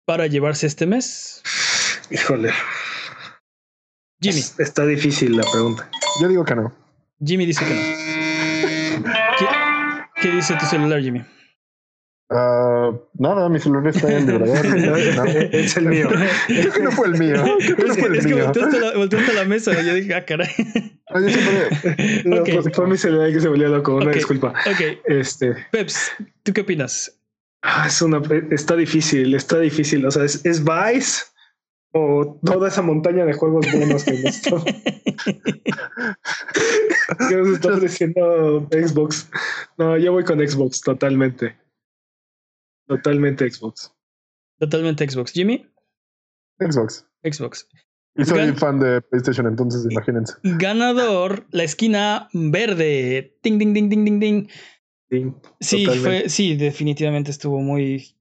para 0.05 0.27
llevarse 0.27 0.67
este 0.67 0.85
mes? 0.85 1.41
Híjole. 2.09 2.51
Jimmy. 4.21 4.41
está 4.57 4.85
difícil 4.85 5.37
la 5.37 5.43
pregunta. 5.51 5.89
Yo 6.19 6.27
digo 6.27 6.43
que 6.43 6.55
no. 6.55 6.73
Jimmy 7.23 7.45
dice 7.45 7.65
que 7.65 7.73
no. 7.73 7.81
¿Qué, 10.21 10.31
dice 10.31 10.55
tu 10.55 10.65
celular, 10.65 11.01
Jimmy? 11.01 11.23
Uh, 12.29 12.99
nada, 13.13 13.47
mi 13.49 13.59
celular 13.59 13.87
está 13.87 14.11
en 14.11 14.29
el 14.29 14.39
vibrador. 14.39 14.57
es 15.51 15.77
el 15.77 15.85
mío. 15.85 16.09
Creo 16.47 16.73
que 16.73 16.83
no 16.83 16.91
fue 16.91 17.07
el 17.07 17.17
mío. 17.17 17.35
Creo 17.59 17.77
que 17.77 17.83
no 17.83 17.93
fue 17.95 18.07
el 18.09 18.15
es 18.15 18.25
mío. 18.25 18.35
que 18.35 18.43
volteaste 18.43 18.79
la, 18.79 18.93
volteaste 18.97 19.33
la 19.33 19.45
mesa 19.45 19.79
y 19.79 19.85
yo 19.85 19.93
dije, 19.93 20.13
ah, 20.13 20.25
caray. 20.25 20.49
No, 21.09 21.21
yo 21.21 21.29
siempre... 21.29 22.23
no 22.25 22.41
okay. 22.41 22.61
fue, 22.61 22.69
fue, 22.69 22.87
mi 22.87 22.97
celular 22.97 23.31
que 23.31 23.39
se 23.39 23.47
volvió 23.47 23.69
loco. 23.69 23.95
Una 23.95 24.07
okay. 24.07 24.15
disculpa. 24.15 24.53
Ok. 24.69 24.99
Este... 25.05 25.55
Peps, 25.71 26.11
¿tú 26.43 26.51
qué 26.51 26.59
opinas? 26.61 27.17
Ah, 27.61 27.85
es 27.87 28.01
una, 28.01 28.21
está 28.51 28.75
difícil, 28.75 29.33
está 29.33 29.57
difícil. 29.59 30.05
O 30.05 30.11
sea, 30.11 30.25
es, 30.25 30.45
es 30.45 30.61
Vice 30.61 31.23
o 31.97 32.39
toda 32.43 32.67
esa 32.67 32.81
montaña 32.81 33.25
de 33.25 33.33
juegos 33.33 33.65
buenos 33.71 34.03
que 34.03 34.19
nos 34.19 34.35
está, 34.35 34.55
que 37.29 37.35
nos 37.35 37.49
está 37.49 37.73
ofreciendo 37.73 38.67
Xbox. 38.71 39.29
No, 39.77 39.97
yo 39.97 40.11
voy 40.11 40.23
con 40.23 40.39
Xbox 40.39 40.81
totalmente. 40.81 41.57
Totalmente 42.87 43.49
Xbox. 43.49 43.93
Totalmente 44.59 45.09
Xbox. 45.09 45.31
Jimmy? 45.31 45.65
Xbox. 46.59 47.07
Xbox. 47.23 47.67
Y 48.15 48.25
soy 48.25 48.39
Gan 48.39 48.57
fan 48.57 48.79
de 48.79 49.01
PlayStation, 49.01 49.47
entonces 49.47 49.85
imagínense. 49.91 50.33
Ganador, 50.43 51.45
la 51.51 51.63
esquina 51.63 52.29
verde. 52.33 53.37
Ding, 53.43 53.59
ding, 53.59 53.73
ding, 53.73 53.89
ding, 53.89 54.05
ding, 54.05 54.19
ding. 54.19 54.47
Sí, 55.59 55.85
fue, 55.85 56.29
sí, 56.29 56.55
definitivamente 56.55 57.31
estuvo 57.31 57.61
muy, 57.61 58.16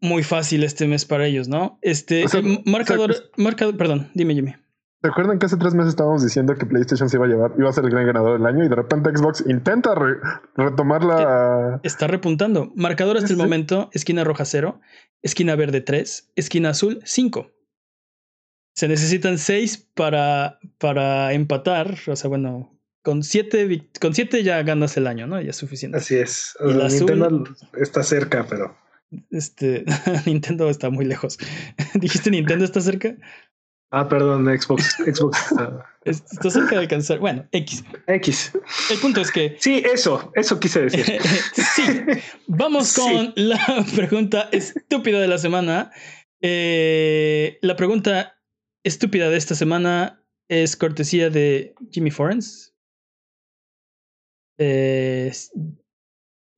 muy 0.00 0.22
fácil 0.22 0.64
este 0.64 0.86
mes 0.86 1.04
para 1.04 1.26
ellos, 1.26 1.48
¿no? 1.48 1.78
Este, 1.82 2.24
o 2.24 2.28
sea, 2.28 2.40
marcador, 2.64 3.10
o 3.10 3.14
sea, 3.14 3.24
marcador, 3.36 3.76
perdón, 3.76 4.10
dime, 4.14 4.34
Jimmy. 4.34 4.54
¿Se 5.02 5.08
acuerdan 5.08 5.38
que 5.38 5.46
hace 5.46 5.56
tres 5.56 5.74
meses 5.74 5.90
estábamos 5.90 6.22
diciendo 6.22 6.54
que 6.54 6.66
PlayStation 6.66 7.08
se 7.08 7.16
iba 7.16 7.24
a 7.24 7.28
llevar, 7.28 7.52
iba 7.58 7.70
a 7.70 7.72
ser 7.72 7.84
el 7.84 7.90
gran 7.90 8.04
ganador 8.04 8.38
del 8.38 8.46
año 8.46 8.64
y 8.64 8.68
de 8.68 8.74
repente 8.74 9.10
Xbox 9.10 9.42
intenta 9.46 9.94
re, 9.94 10.16
retomar 10.56 11.02
la... 11.04 11.80
Está 11.82 12.06
repuntando. 12.06 12.70
Marcador 12.76 13.16
hasta 13.16 13.28
¿Sí? 13.28 13.32
el 13.32 13.38
momento, 13.38 13.88
esquina 13.94 14.24
roja 14.24 14.44
0, 14.44 14.78
esquina 15.22 15.56
verde 15.56 15.80
3, 15.80 16.32
esquina 16.36 16.70
azul 16.70 17.00
5. 17.02 17.50
Se 18.74 18.88
necesitan 18.88 19.38
6 19.38 19.90
para, 19.94 20.58
para 20.78 21.32
empatar, 21.32 21.96
o 22.06 22.16
sea, 22.16 22.28
bueno, 22.28 22.78
con 23.02 23.22
7 23.22 23.90
con 24.02 24.14
siete 24.14 24.42
ya 24.42 24.62
ganas 24.62 24.98
el 24.98 25.06
año, 25.06 25.26
¿no? 25.26 25.40
Ya 25.40 25.50
es 25.50 25.56
suficiente. 25.56 25.96
Así 25.96 26.16
es. 26.16 26.56
O 26.60 26.70
sea, 26.70 26.88
Nintendo 26.88 27.24
azul, 27.24 27.56
está 27.78 28.02
cerca, 28.02 28.46
pero... 28.48 28.76
Este, 29.30 29.84
Nintendo 30.26 30.68
está 30.70 30.90
muy 30.90 31.04
lejos. 31.04 31.38
¿Dijiste 31.94 32.30
Nintendo 32.30 32.64
está 32.64 32.80
cerca? 32.80 33.16
Ah, 33.92 34.08
perdón, 34.08 34.46
Xbox. 34.46 34.98
Xbox 34.98 35.52
está... 36.04 36.50
cerca 36.50 36.76
de 36.76 36.82
alcanzar. 36.82 37.18
Bueno, 37.18 37.44
X. 37.50 37.84
X. 38.06 38.52
El 38.88 38.98
punto 38.98 39.20
es 39.20 39.32
que. 39.32 39.56
Sí, 39.58 39.82
eso, 39.84 40.30
eso 40.36 40.60
quise 40.60 40.82
decir. 40.82 41.20
sí. 41.74 41.82
Vamos 42.46 42.94
con 42.94 43.26
sí. 43.26 43.32
la 43.34 43.84
pregunta 43.96 44.48
estúpida 44.52 45.20
de 45.20 45.26
la 45.26 45.38
semana. 45.38 45.90
Eh, 46.40 47.58
la 47.62 47.74
pregunta 47.74 48.40
estúpida 48.84 49.28
de 49.28 49.36
esta 49.36 49.56
semana 49.56 50.24
es 50.48 50.76
cortesía 50.76 51.28
de 51.28 51.74
Jimmy 51.90 52.12
Forens. 52.12 52.72
Eh, 54.58 55.32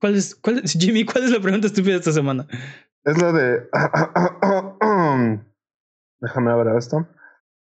¿Cuál 0.03 0.15
es, 0.15 0.35
cuál 0.35 0.61
Jimmy, 0.65 1.05
cuál 1.05 1.23
es 1.23 1.31
la 1.31 1.39
pregunta 1.39 1.67
estúpida 1.67 1.93
de 1.93 1.99
esta 1.99 2.11
semana? 2.11 2.45
Es 3.05 3.21
la 3.21 3.31
de. 3.31 3.69
Déjame 6.19 6.55
ver 6.61 6.75
esto. 6.75 7.07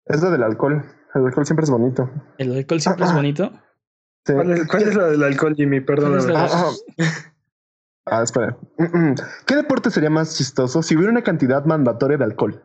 Es 0.05 0.23
la 0.23 0.31
del 0.31 0.45
alcohol. 0.45 0.81
El 1.17 1.27
alcohol 1.27 1.45
siempre 1.45 1.65
es 1.65 1.71
bonito. 1.71 2.09
¿El 2.39 2.55
alcohol 2.55 2.81
siempre 2.81 3.07
es 3.07 3.13
bonito? 3.13 3.51
Sí. 4.25 4.35
¿Cuál, 4.35 4.53
es, 4.53 4.69
¿Cuál, 4.69 4.83
es, 4.85 4.95
la 4.95 5.07
del 5.09 5.25
alcohol, 5.25 5.57
Jimmy? 5.57 5.81
Perdóname. 5.81 6.33
Ah, 6.37 6.49
ah. 6.53 6.71
ah, 8.07 8.23
espera. 8.23 8.57
¿Qué 9.47 9.57
deporte 9.57 9.91
sería 9.91 10.11
más 10.11 10.37
chistoso 10.37 10.85
si 10.85 10.95
hubiera 10.95 11.11
una 11.11 11.25
cantidad 11.25 11.65
mandatoria 11.65 12.17
de 12.17 12.23
alcohol? 12.23 12.65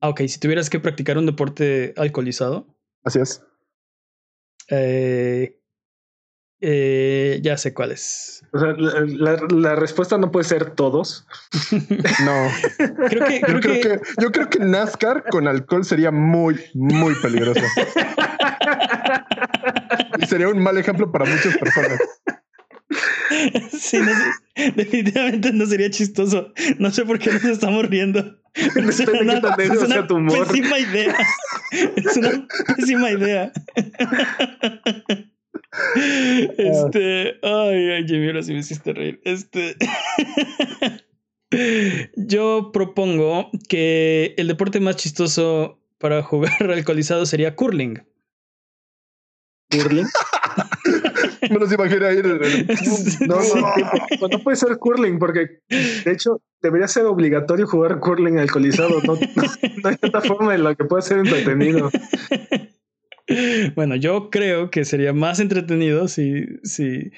Ah, 0.00 0.08
ok. 0.08 0.22
Si 0.22 0.40
tuvieras 0.40 0.68
que 0.68 0.80
practicar 0.80 1.16
un 1.16 1.26
deporte 1.26 1.94
alcoholizado. 1.96 2.76
Así 3.04 3.20
es. 3.20 3.46
Eh, 4.68 5.59
eh, 6.60 7.40
ya 7.42 7.56
sé 7.56 7.72
cuál 7.72 7.92
es. 7.92 8.42
O 8.52 8.58
sea, 8.58 8.72
la, 8.76 9.00
la, 9.06 9.46
la, 9.50 9.74
respuesta 9.76 10.18
no 10.18 10.30
puede 10.30 10.44
ser 10.44 10.70
todos. 10.72 11.26
no. 12.24 12.48
Creo 13.08 13.24
que, 13.26 13.40
creo 13.40 13.54
yo, 13.54 13.60
creo 13.60 13.74
que... 13.74 13.80
que, 13.80 14.00
yo 14.20 14.32
creo 14.32 14.50
que 14.50 14.58
NASCAR 14.58 15.24
con 15.30 15.46
alcohol 15.48 15.84
sería 15.84 16.10
muy, 16.10 16.60
muy 16.74 17.14
peligroso. 17.16 17.60
y 20.18 20.26
sería 20.26 20.48
un 20.48 20.62
mal 20.62 20.76
ejemplo 20.78 21.10
para 21.10 21.24
muchas 21.24 21.56
personas. 21.56 22.00
Sí, 23.70 23.98
no 23.98 24.10
sé, 24.12 24.72
definitivamente 24.74 25.52
no 25.52 25.64
sería 25.64 25.88
chistoso. 25.90 26.52
No 26.78 26.90
sé 26.90 27.04
por 27.04 27.18
qué 27.20 27.30
nos 27.30 27.44
estamos 27.44 27.86
riendo. 27.86 28.40
Es 28.54 28.74
una, 28.74 28.90
es 29.58 29.82
una 29.82 30.06
pésima 30.16 30.78
idea. 30.78 31.16
Es 31.70 32.16
una 32.16 32.46
pésima 32.76 33.10
idea. 33.12 33.52
Este, 35.94 37.38
ay, 37.42 37.90
ay, 37.90 38.04
Jimmy, 38.06 38.26
ahora 38.26 38.42
sí 38.42 38.52
me 38.52 38.58
hiciste 38.58 38.92
reír. 38.92 39.20
Este, 39.24 39.76
yo 42.16 42.70
propongo 42.72 43.50
que 43.68 44.34
el 44.36 44.48
deporte 44.48 44.80
más 44.80 44.96
chistoso 44.96 45.78
para 45.98 46.22
jugar 46.22 46.52
alcoholizado 46.70 47.26
sería 47.26 47.54
curling. 47.54 48.02
¿Curling? 49.70 50.06
me 51.50 51.58
los 51.58 51.72
imaginé 51.72 52.06
ahí. 52.06 52.22
No, 53.28 53.36
no, 53.36 54.28
no, 54.28 54.38
puede 54.42 54.56
ser 54.56 54.76
curling, 54.78 55.20
porque 55.20 55.60
de 55.68 56.12
hecho 56.12 56.42
debería 56.60 56.88
ser 56.88 57.04
obligatorio 57.06 57.68
jugar 57.68 58.00
curling 58.00 58.38
alcoholizado. 58.38 59.00
No, 59.04 59.14
no, 59.14 59.20
no 59.82 59.88
hay 59.88 59.96
otra 60.02 60.20
forma 60.22 60.56
en 60.56 60.64
la 60.64 60.74
que 60.74 60.84
pueda 60.84 61.02
ser 61.02 61.18
entretenido. 61.18 61.90
Bueno, 63.74 63.96
yo 63.96 64.30
creo 64.30 64.70
que 64.70 64.84
sería 64.84 65.12
más 65.12 65.40
entretenido 65.40 66.08
si, 66.08 66.46
si. 66.62 67.10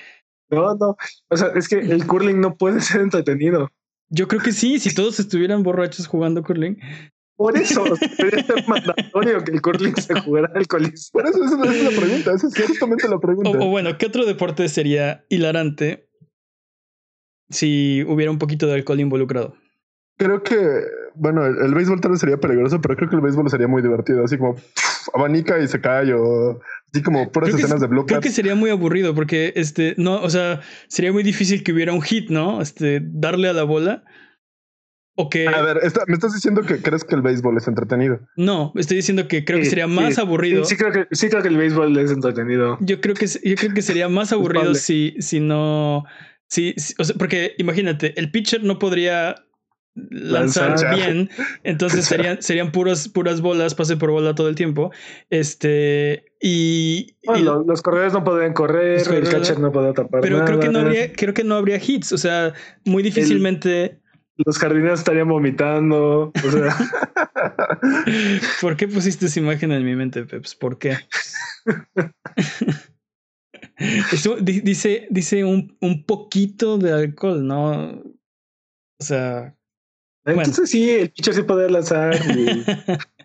No, 0.50 0.74
no. 0.74 0.96
O 1.28 1.36
sea, 1.36 1.48
es 1.54 1.68
que 1.68 1.78
el 1.78 2.06
curling 2.06 2.40
no 2.40 2.56
puede 2.56 2.80
ser 2.80 3.00
entretenido. 3.00 3.70
Yo 4.10 4.28
creo 4.28 4.42
que 4.42 4.52
sí, 4.52 4.78
si 4.78 4.94
todos 4.94 5.18
estuvieran 5.18 5.62
borrachos 5.62 6.06
jugando 6.06 6.42
curling. 6.42 6.78
Por 7.36 7.56
eso 7.56 7.82
debería 8.18 8.44
ser 8.44 8.68
mandatorio 8.68 9.42
que 9.42 9.52
el 9.52 9.62
curling 9.62 9.94
se 9.96 10.20
jugara 10.20 10.52
alcoholizado. 10.54 11.10
Por 11.12 11.26
eso 11.26 11.44
esa 11.44 11.72
es 11.72 11.82
la 11.82 12.00
pregunta, 12.00 12.34
esa 12.34 12.46
es 12.46 12.68
justamente 12.68 13.08
la 13.08 13.18
pregunta. 13.18 13.50
O, 13.50 13.64
o 13.64 13.70
bueno, 13.70 13.96
¿qué 13.96 14.06
otro 14.06 14.26
deporte 14.26 14.68
sería 14.68 15.24
hilarante 15.30 16.08
si 17.48 18.04
hubiera 18.06 18.30
un 18.30 18.38
poquito 18.38 18.66
de 18.66 18.74
alcohol 18.74 19.00
involucrado? 19.00 19.56
creo 20.22 20.42
que, 20.42 20.56
bueno, 21.14 21.44
el, 21.44 21.74
béisbol 21.74 22.00
tal 22.00 22.12
vez 22.12 22.20
sería 22.20 22.38
peligroso, 22.38 22.80
pero 22.80 22.96
creo 22.96 23.08
que 23.08 23.16
el 23.16 23.22
béisbol 23.22 23.50
sería 23.50 23.68
muy 23.68 23.82
divertido, 23.82 24.24
así 24.24 24.38
como 24.38 24.56
abanica 25.14 25.58
y 25.58 25.68
se 25.68 25.80
cae 25.80 26.12
o 26.14 26.60
así 26.92 27.02
como 27.02 27.30
puras 27.30 27.54
escenas 27.54 27.80
de 27.80 27.86
bloques. 27.86 28.08
Creo 28.08 28.20
que 28.20 28.30
sería 28.30 28.54
muy 28.54 28.70
aburrido 28.70 29.14
porque, 29.14 29.52
este, 29.56 29.94
no, 29.96 30.22
o 30.22 30.30
sea, 30.30 30.60
sería 30.88 31.12
muy 31.12 31.22
difícil 31.22 31.62
que 31.62 31.72
hubiera 31.72 31.92
un 31.92 32.02
hit, 32.02 32.30
¿no? 32.30 32.60
Este, 32.60 33.00
darle 33.02 33.48
a 33.48 33.52
la 33.52 33.64
bola. 33.64 34.04
O 35.14 35.28
que... 35.28 35.46
A 35.46 35.62
ver, 35.62 35.78
me 36.06 36.14
estás 36.14 36.32
diciendo 36.32 36.62
que 36.62 36.80
crees 36.80 37.04
que 37.04 37.14
el 37.14 37.22
béisbol 37.22 37.56
es 37.58 37.68
entretenido. 37.68 38.20
No, 38.36 38.72
estoy 38.76 38.96
diciendo 38.96 39.28
que 39.28 39.44
creo 39.44 39.58
que 39.58 39.66
sería 39.66 39.86
más 39.86 40.18
aburrido. 40.18 40.64
Sí, 40.64 40.76
creo 40.76 40.92
que, 40.92 41.06
sí 41.10 41.28
creo 41.28 41.42
que 41.42 41.48
el 41.48 41.58
béisbol 41.58 41.96
es 41.98 42.10
entretenido. 42.10 42.78
Yo 42.80 43.00
creo 43.00 43.14
que, 43.14 43.26
yo 43.26 43.56
creo 43.56 43.74
que 43.74 43.82
sería 43.82 44.08
más 44.08 44.32
aburrido 44.32 44.74
si, 44.74 45.14
si 45.18 45.40
no... 45.40 46.04
Sí, 46.48 46.74
o 46.98 47.04
sea, 47.04 47.16
porque 47.16 47.54
imagínate, 47.56 48.18
el 48.20 48.30
pitcher 48.30 48.62
no 48.62 48.78
podría 48.78 49.36
lanzar, 49.94 50.94
bien, 50.94 51.30
entonces 51.64 52.04
serían, 52.06 52.42
serían 52.42 52.72
puras, 52.72 53.08
puras 53.08 53.40
bolas, 53.40 53.74
pase 53.74 53.96
por 53.96 54.10
bola 54.10 54.34
todo 54.34 54.48
el 54.48 54.54
tiempo. 54.54 54.90
Este, 55.30 56.24
y, 56.40 57.16
los, 57.22 57.82
corredores 57.82 58.12
no 58.12 58.24
podrían 58.24 58.54
correr, 58.54 59.02
el 59.12 59.28
catcher 59.28 59.60
no 59.60 59.72
podría 59.72 59.92
tapar. 59.92 60.20
Pero 60.20 60.44
creo 60.44 60.60
que 60.60 60.68
no 60.68 60.80
habría, 60.80 61.12
creo 61.12 61.34
que 61.34 61.44
no 61.44 61.54
habría 61.54 61.76
hits. 61.76 62.12
O 62.12 62.18
sea, 62.18 62.52
muy 62.84 63.02
difícilmente. 63.02 64.00
los 64.36 64.58
jardineros 64.58 65.00
estarían 65.00 65.28
vomitando. 65.28 66.32
O 66.44 66.50
sea. 66.50 66.76
¿Por 68.60 68.76
qué 68.76 68.88
pusiste 68.88 69.26
esa 69.26 69.40
imagen 69.40 69.72
en 69.72 69.84
mi 69.84 69.94
mente, 69.94 70.24
Peps? 70.24 70.54
¿Por 70.54 70.78
qué? 70.78 70.96
dice, 74.42 75.06
dice 75.10 75.44
un, 75.44 75.76
un 75.80 76.04
poquito 76.04 76.78
de 76.78 76.92
alcohol, 76.92 77.46
¿no? 77.46 78.02
O 79.00 79.04
sea, 79.04 79.56
entonces 80.24 80.70
sí, 80.70 80.90
el 80.90 81.10
pitcher 81.10 81.34
sí 81.34 81.42
puede 81.42 81.70
lanzar. 81.70 82.14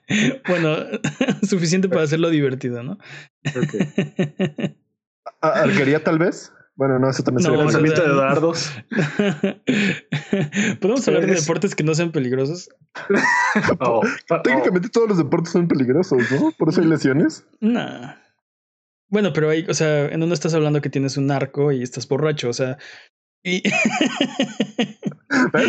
bueno, 0.47 0.77
suficiente 1.47 1.89
para 1.89 2.03
hacerlo 2.03 2.29
divertido, 2.29 2.83
¿no? 2.83 2.97
¿Arquería 5.41 6.03
tal 6.03 6.17
vez? 6.17 6.51
Bueno, 6.75 6.99
no, 6.99 7.09
eso 7.09 7.23
también 7.23 7.43
sería 7.43 7.57
lanzamiento 7.57 8.03
de 8.03 8.15
dardos. 8.15 8.71
¿Podemos 10.79 11.07
hablar 11.07 11.25
de 11.25 11.33
deportes 11.33 11.73
que 11.73 11.83
no 11.83 11.95
sean 11.95 12.11
peligrosos? 12.11 12.69
Oh, 13.79 14.01
oh. 14.29 14.41
Técnicamente 14.43 14.89
todos 14.89 15.09
los 15.09 15.17
deportes 15.17 15.53
son 15.53 15.67
peligrosos, 15.67 16.19
¿no? 16.31 16.51
Por 16.51 16.69
eso 16.69 16.81
hay 16.81 16.87
lesiones. 16.87 17.47
No. 17.61 18.15
Bueno, 19.09 19.33
pero 19.33 19.49
hay, 19.49 19.65
o 19.67 19.73
sea, 19.73 20.05
en 20.05 20.21
uno 20.21 20.35
estás 20.35 20.53
hablando 20.53 20.81
que 20.81 20.91
tienes 20.91 21.17
un 21.17 21.31
arco 21.31 21.71
y 21.71 21.81
estás 21.81 22.07
borracho, 22.07 22.49
o 22.49 22.53
sea, 22.53 22.77
y 23.43 23.63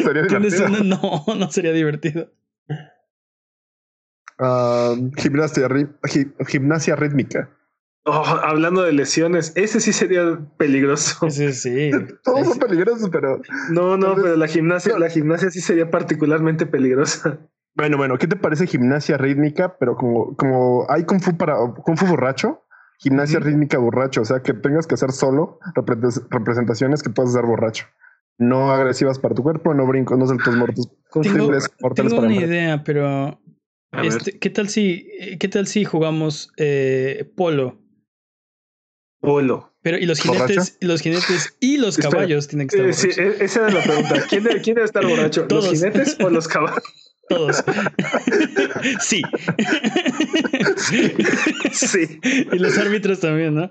sería 0.04 0.22
divertido. 0.22 0.68
no, 0.84 1.24
no 1.36 1.50
sería 1.50 1.72
divertido. 1.72 2.30
gimnasia, 5.16 5.68
gimnasia 6.46 6.96
rítmica. 6.96 7.50
Oh, 8.04 8.24
hablando 8.24 8.82
de 8.82 8.92
lesiones, 8.92 9.52
ese 9.54 9.80
sí 9.80 9.92
sería 9.92 10.38
peligroso. 10.56 11.28
Sí, 11.30 11.52
sí. 11.52 11.90
Todos 12.24 12.46
son 12.46 12.58
peligrosos, 12.58 13.10
pero. 13.10 13.42
No, 13.70 13.98
no, 13.98 14.14
pero 14.14 14.36
la 14.36 14.48
gimnasia, 14.48 14.98
la 14.98 15.10
gimnasia 15.10 15.50
sí 15.50 15.60
sería 15.60 15.90
particularmente 15.90 16.64
peligrosa. 16.64 17.38
Bueno, 17.74 17.96
bueno, 17.96 18.16
¿qué 18.18 18.26
te 18.26 18.36
parece 18.36 18.66
gimnasia 18.66 19.18
rítmica? 19.18 19.76
Pero 19.78 19.94
como, 19.94 20.34
como 20.36 20.86
hay 20.88 21.04
kung 21.04 21.20
fu 21.20 21.36
para 21.36 21.56
kung 21.84 21.96
fu 21.96 22.06
borracho, 22.06 22.64
gimnasia 22.98 23.40
rítmica 23.40 23.78
borracho, 23.78 24.22
o 24.22 24.24
sea, 24.24 24.42
que 24.42 24.54
tengas 24.54 24.86
que 24.86 24.94
hacer 24.94 25.12
solo 25.12 25.58
representaciones 26.30 27.02
que 27.02 27.10
puedas 27.10 27.30
hacer 27.30 27.46
borracho. 27.46 27.86
No 28.38 28.70
agresivas 28.70 29.18
para 29.18 29.34
tu 29.34 29.42
cuerpo, 29.42 29.74
no 29.74 29.86
brincos, 29.86 30.18
no 30.18 30.26
saltos 30.26 30.54
muertos. 30.54 30.88
Tengo, 31.22 31.50
tengo 31.94 32.18
una 32.20 32.34
idea, 32.34 32.84
pero 32.84 33.40
este, 34.02 34.38
¿qué 34.38 34.50
tal 34.50 34.68
si 34.68 35.08
qué 35.40 35.48
tal 35.48 35.66
si 35.66 35.84
jugamos 35.84 36.52
eh, 36.56 37.32
polo? 37.36 37.80
Polo. 39.20 39.74
Pero 39.82 39.98
y 39.98 40.06
los 40.06 40.20
jinetes, 40.20 40.76
los 40.80 41.00
jinetes 41.00 41.56
y 41.60 41.78
los 41.78 41.96
caballos 41.96 42.46
tienen 42.46 42.68
que 42.68 42.76
estar 42.76 42.86
borrachos. 42.86 43.14
Sí, 43.14 43.20
e-, 43.20 43.44
esa 43.44 43.68
es 43.68 43.74
la 43.74 43.82
pregunta. 43.82 44.26
¿Quién 44.28 44.44
debe, 44.44 44.60
quién 44.60 44.74
debe 44.74 44.84
estar 44.84 45.06
borracho? 45.06 45.46
¿Los 45.48 45.70
jinetes 45.70 46.16
o 46.20 46.30
los 46.30 46.46
caballos? 46.48 46.82
Todos. 47.28 47.62
sí. 49.00 49.22
sí. 51.72 52.20
Y 52.52 52.58
los 52.58 52.78
árbitros 52.78 53.20
también, 53.20 53.54
¿no? 53.54 53.70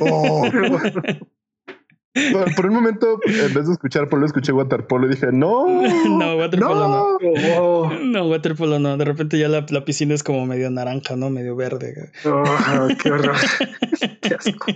Oh. 0.00 0.48
por 2.56 2.66
un 2.66 2.74
momento, 2.74 3.18
en 3.24 3.54
vez 3.54 3.66
de 3.66 3.72
escuchar 3.72 4.08
polo, 4.08 4.26
escuché 4.26 4.52
waterpolo 4.52 5.06
y 5.06 5.10
dije, 5.10 5.28
no. 5.32 5.66
no, 6.08 6.36
waterpolo 6.36 6.88
no. 6.88 7.18
No, 7.20 7.98
no 7.98 8.28
waterpolo 8.28 8.78
no. 8.78 8.96
De 8.96 9.04
repente 9.04 9.38
ya 9.38 9.48
la, 9.48 9.64
la, 9.68 9.84
piscina 9.84 10.14
es 10.14 10.22
como 10.22 10.44
medio 10.46 10.70
naranja, 10.70 11.16
¿no? 11.16 11.30
Medio 11.30 11.56
verde. 11.56 12.10
Oh, 12.24 12.88
qué 13.02 13.10
horror. 13.10 13.36
qué 14.20 14.34
asco. 14.34 14.66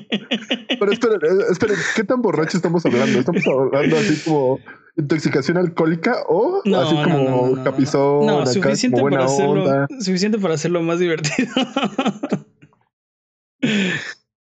Pero 0.78 0.92
esperen, 0.92 1.18
eh, 1.22 1.44
esperen, 1.50 1.76
¿qué 1.94 2.04
tan 2.04 2.22
borracho 2.22 2.56
estamos 2.56 2.84
hablando? 2.86 3.18
¿Estamos 3.18 3.46
hablando 3.46 3.96
así 3.96 4.22
como 4.24 4.58
intoxicación 4.96 5.58
alcohólica 5.58 6.24
o 6.28 6.62
así 6.64 6.94
como 7.02 7.54
no, 7.54 7.64
capizón? 7.64 8.26
No, 8.26 8.46
suficiente, 8.46 9.00
para 9.00 9.24
hacerlo, 9.24 9.86
suficiente 10.00 10.38
para 10.38 10.54
hacerlo 10.54 10.82
más 10.82 10.98
divertido. 10.98 11.52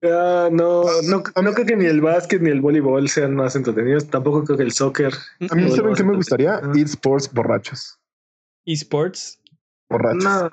Ah, 0.02 0.48
no, 0.52 0.84
no, 1.02 1.22
no 1.42 1.52
creo 1.54 1.66
que 1.66 1.76
ni 1.76 1.86
el 1.86 2.00
básquet 2.00 2.40
ni 2.40 2.50
el 2.50 2.60
voleibol 2.60 3.08
sean 3.08 3.34
más 3.34 3.56
entretenidos. 3.56 4.08
Tampoco 4.08 4.44
creo 4.44 4.56
que 4.56 4.62
el 4.62 4.72
soccer. 4.72 5.12
A 5.50 5.54
mí, 5.56 5.68
¿saben 5.70 5.94
qué 5.94 6.04
me 6.04 6.14
gustaría? 6.14 6.60
Esports 6.76 7.32
borrachos. 7.32 7.98
¿Esports? 8.64 9.40
Borrachos. 9.90 10.52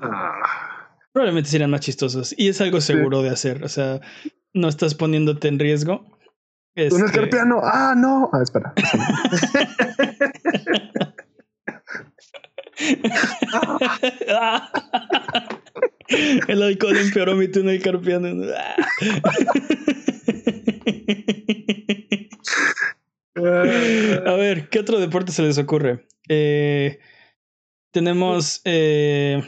Probablemente 1.11 1.49
serían 1.49 1.69
más 1.69 1.81
chistosos. 1.81 2.33
Y 2.37 2.49
es 2.49 2.59
algo 2.59 2.81
seguro 2.81 3.21
de 3.21 3.29
hacer. 3.29 3.63
O 3.63 3.69
sea, 3.69 4.01
no 4.53 4.67
estás 4.67 4.95
poniéndote 4.95 5.47
en 5.47 5.59
riesgo. 5.59 6.14
Este... 6.75 6.95
Un 6.95 7.05
escarpiano. 7.05 7.61
Ah, 7.63 7.93
no. 7.95 8.29
Ah, 8.33 8.41
espera. 8.43 8.73
El 16.47 16.61
alcohol 16.61 16.97
empeoró 16.97 17.35
mi 17.35 17.47
túnel 17.47 17.81
carpiano. 17.81 18.27
A 23.35 24.33
ver, 24.33 24.69
¿qué 24.69 24.79
otro 24.79 24.99
deporte 24.99 25.31
se 25.31 25.41
les 25.41 25.57
ocurre? 25.57 26.05
Eh, 26.27 26.99
tenemos 27.91 28.61
eh, 28.65 29.41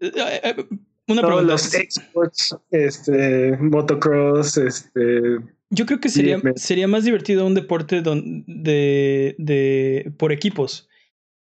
eh, 0.00 0.66
una 1.06 1.22
pregunta. 1.22 1.52
Los 1.52 1.74
exports, 1.74 2.56
este, 2.70 3.56
motocross, 3.58 4.56
este. 4.56 5.38
Yo 5.70 5.86
creo 5.86 6.00
que 6.00 6.08
sería, 6.08 6.40
sería 6.56 6.88
más 6.88 7.04
divertido 7.04 7.46
un 7.46 7.54
deporte 7.54 8.02
de, 8.02 9.36
de, 9.38 10.12
por 10.18 10.32
equipos, 10.32 10.88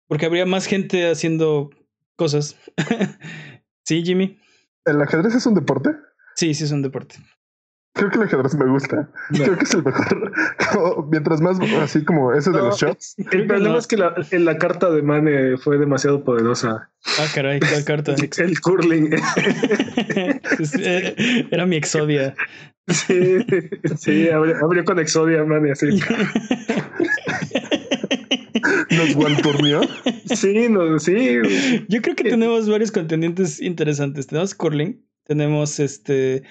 porque 0.07 0.25
habría 0.25 0.47
más 0.47 0.65
gente 0.65 1.09
haciendo 1.09 1.69
cosas. 2.15 2.57
¿Sí, 3.85 4.03
Jimmy? 4.03 4.39
¿El 4.85 4.99
ajedrez 4.99 5.35
es 5.35 5.45
un 5.45 5.53
deporte? 5.53 5.91
Sí, 6.35 6.55
sí 6.55 6.63
es 6.63 6.71
un 6.71 6.81
deporte. 6.81 7.17
Creo 7.93 8.09
que 8.09 8.17
el 8.17 8.23
ajedrez 8.23 8.55
me 8.55 8.65
gusta. 8.65 9.09
Creo 9.29 9.57
que 9.57 9.63
es 9.63 9.73
el 9.73 9.83
mejor. 9.83 11.07
mientras 11.09 11.39
más 11.39 11.57
así 11.81 12.03
como 12.03 12.33
ese 12.33 12.51
de 12.51 12.57
los 12.57 12.77
shots. 12.77 13.15
El 13.31 13.47
problema 13.47 13.77
es 13.77 13.87
que 13.87 13.95
la, 13.95 14.13
la, 14.31 14.57
carta 14.57 14.89
de 14.89 15.01
Mane 15.01 15.57
fue 15.57 15.77
demasiado 15.77 16.23
poderosa. 16.23 16.91
Ah, 17.19 17.27
caray, 17.33 17.61
¿cuál 17.61 17.85
carta? 17.85 18.15
el 18.37 18.59
curling. 18.59 19.13
Eh, 20.79 21.47
era 21.51 21.65
mi 21.65 21.77
exodia. 21.77 22.35
Sí, 22.87 23.39
sí, 23.97 24.29
abrió, 24.29 24.85
con 24.85 24.99
exodia, 24.99 25.43
Mane, 25.43 25.71
así. 25.71 25.87
¿Nos 28.91 29.15
guanturnió? 29.15 29.81
Sí, 30.35 30.69
no, 30.69 30.99
sí. 30.99 31.39
Yo 31.87 32.01
creo 32.01 32.15
que 32.15 32.25
tenemos 32.25 32.69
varios 32.69 32.91
contendientes 32.91 33.59
interesantes. 33.59 34.27
Tenemos 34.27 34.53
curling, 34.53 35.03
tenemos 35.23 35.79
este. 35.79 36.43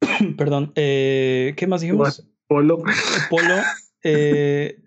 Perdón, 0.36 0.72
eh, 0.74 1.54
¿qué 1.56 1.66
más 1.66 1.80
dijimos? 1.80 2.26
Polo. 2.46 2.82
Polo, 3.30 3.54
eh, 4.02 4.78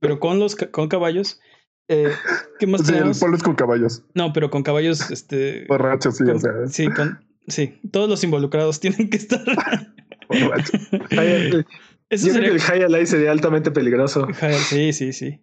pero 0.00 0.20
con 0.20 0.38
los 0.38 0.54
con 0.54 0.88
caballos. 0.88 1.40
Eh, 1.88 2.12
¿Qué 2.58 2.66
más 2.66 2.82
sí, 2.82 2.92
tenemos? 2.92 3.16
el 3.16 3.20
polo 3.20 3.36
es 3.36 3.42
con 3.42 3.54
caballos. 3.54 4.04
No, 4.14 4.32
pero 4.32 4.50
con 4.50 4.62
caballos, 4.62 5.10
este. 5.10 5.64
Borrachos, 5.66 6.18
sí, 6.18 6.24
o 6.24 6.38
sea. 6.38 6.52
Sí, 6.68 6.86
con, 6.88 7.24
sí, 7.48 7.80
todos 7.90 8.08
los 8.08 8.22
involucrados 8.22 8.80
tienen 8.80 9.08
que 9.10 9.16
estar. 9.16 9.42
Eso 12.10 12.26
Yo 12.26 12.32
creo 12.32 12.44
que 12.44 12.56
el 12.56 12.60
high 12.60 13.06
sería 13.06 13.30
altamente 13.30 13.70
peligroso. 13.70 14.26
sí, 14.68 14.92
sí, 14.92 15.12
sí. 15.12 15.40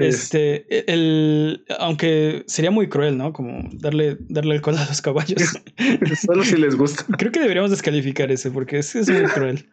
Este, 0.00 0.66
e, 0.74 0.84
el, 0.88 1.64
aunque 1.78 2.44
sería 2.46 2.70
muy 2.70 2.88
cruel, 2.88 3.16
¿no? 3.16 3.32
Como 3.32 3.68
darle, 3.72 4.16
darle 4.28 4.56
el 4.56 4.60
cola 4.60 4.82
a 4.82 4.86
los 4.86 5.00
caballos. 5.02 5.58
Solo 6.26 6.44
si 6.44 6.56
les 6.56 6.76
gusta. 6.76 7.04
Creo 7.18 7.32
que 7.32 7.40
deberíamos 7.40 7.70
descalificar 7.70 8.30
ese 8.30 8.50
porque 8.50 8.78
es, 8.78 8.94
es 8.94 9.08
muy 9.08 9.24
cruel. 9.24 9.68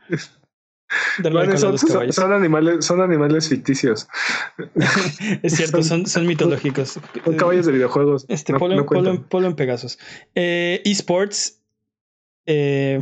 son, 2.11 2.31
animales, 2.31 2.85
son 2.85 3.01
animales 3.01 3.49
ficticios. 3.49 4.07
es 5.41 5.55
cierto, 5.55 5.81
son, 5.83 6.05
son 6.05 6.27
mitológicos. 6.27 6.99
Son 7.23 7.35
caballos 7.35 7.65
de 7.65 7.71
videojuegos. 7.71 8.25
Este, 8.27 8.53
polo, 8.53 9.47
en 9.47 9.55
Pegasus. 9.55 9.97
Eh, 10.35 10.81
esports. 10.85 11.59
Eh, 12.45 13.01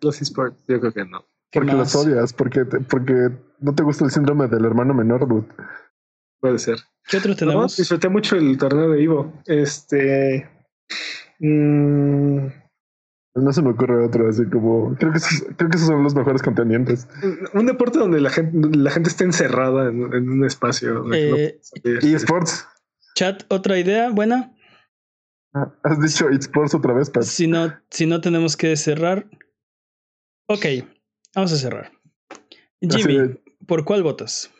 los 0.00 0.22
esports, 0.22 0.64
yo 0.66 0.80
creo 0.80 0.92
que 0.92 1.04
no. 1.04 1.24
Porque 1.52 1.72
los 1.72 1.94
odias, 1.94 2.32
porque, 2.32 2.64
porque 2.64 3.30
no 3.60 3.74
te 3.74 3.82
gusta 3.82 4.04
el 4.04 4.10
síndrome 4.10 4.48
del 4.48 4.64
hermano 4.64 4.94
menor, 4.94 5.26
Puede 6.40 6.58
ser. 6.58 6.78
¿Qué 7.08 7.18
otro 7.18 7.36
tenemos? 7.36 7.76
disfruté 7.76 8.08
mucho 8.08 8.36
el 8.36 8.58
torneo 8.58 8.90
de 8.90 9.02
Ivo. 9.02 9.32
Este. 9.46 10.50
Mmm, 11.38 12.48
no 13.34 13.52
se 13.52 13.62
me 13.62 13.70
ocurre 13.70 14.04
otro, 14.04 14.28
así 14.28 14.44
como. 14.46 14.94
Creo 14.96 15.12
que, 15.12 15.18
esos, 15.18 15.44
creo 15.56 15.70
que 15.70 15.76
esos 15.76 15.88
son 15.88 16.02
los 16.02 16.14
mejores 16.14 16.42
contendientes. 16.42 17.08
Un 17.54 17.66
deporte 17.66 17.98
donde 17.98 18.20
la 18.20 18.30
gente, 18.30 18.76
la 18.76 18.90
gente 18.90 19.08
está 19.08 19.24
encerrada 19.24 19.88
en, 19.88 20.28
un 20.28 20.44
espacio. 20.44 21.12
Eh, 21.14 21.58
eSports. 21.84 22.66
Chat, 23.14 23.44
otra 23.48 23.78
idea 23.78 24.10
buena. 24.10 24.52
Has 25.82 26.00
dicho 26.00 26.28
eSports 26.28 26.74
otra 26.74 26.92
vez, 26.92 27.10
Pat. 27.10 27.24
Si 27.24 27.46
no, 27.46 27.72
si 27.90 28.06
no 28.06 28.20
tenemos 28.20 28.56
que 28.56 28.76
cerrar. 28.76 29.26
Ok, 30.48 30.66
vamos 31.34 31.52
a 31.52 31.56
cerrar. 31.56 31.92
Jimmy, 32.80 33.38
¿por 33.66 33.84
cuál 33.84 34.02
votas? 34.02 34.50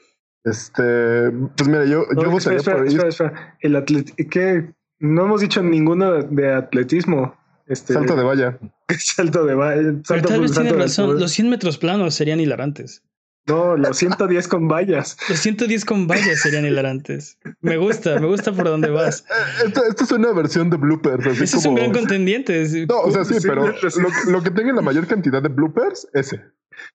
Este, 0.45 1.31
pues 1.57 1.69
mira, 1.69 1.85
yo, 1.85 2.05
yo 2.17 2.31
votaría 2.31 2.59
espera, 2.59 2.79
por 2.79 2.87
espera, 2.87 3.09
espera. 3.09 3.57
El 3.61 3.77
atlet 3.77 4.15
¿qué? 4.29 4.75
No 4.99 5.25
hemos 5.25 5.41
dicho 5.41 5.63
ninguna 5.63 6.13
de 6.23 6.55
atletismo. 6.55 7.37
Este, 7.67 7.95
salto 7.95 8.17
de 8.17 8.23
valla. 8.23 8.59
Salto 8.99 9.45
de 9.45 9.55
valla. 9.55 9.95
Pero 10.07 10.23
tal 10.23 10.41
vez 10.41 10.53
tiene 10.53 10.73
razón. 10.73 11.19
Los 11.19 11.33
100 11.33 11.49
metros 11.49 11.79
planos 11.79 12.15
serían 12.15 12.41
hilarantes. 12.41 13.03
No, 13.47 13.77
los 13.77 13.97
110 13.97 14.47
con 14.49 14.69
vallas. 14.69 15.17
Los 15.29 15.41
110 15.41 15.85
con 15.85 16.07
vallas 16.07 16.41
serían 16.41 16.65
hilarantes. 16.65 17.39
Me 17.61 17.77
gusta, 17.77 18.21
me 18.21 18.27
gusta 18.27 18.53
por 18.53 18.67
dónde 18.67 18.91
vas. 18.91 19.25
Esto, 19.65 19.83
es 20.05 20.13
una 20.13 20.33
versión 20.33 20.71
de 20.71 20.77
bloopers. 20.77 21.27
Así 21.27 21.45
es 21.45 21.67
un 21.67 21.75
gran 21.75 21.93
contendiente. 21.93 22.87
No, 22.89 23.01
o 23.01 23.11
sea, 23.11 23.25
sí, 23.25 23.35
pero 23.43 23.67
lo, 23.67 24.31
lo, 24.31 24.43
que 24.43 24.51
tenga 24.51 24.73
la 24.73 24.83
mayor 24.83 25.07
cantidad 25.07 25.43
de 25.43 25.49
bloopers, 25.49 26.09
ese. 26.15 26.41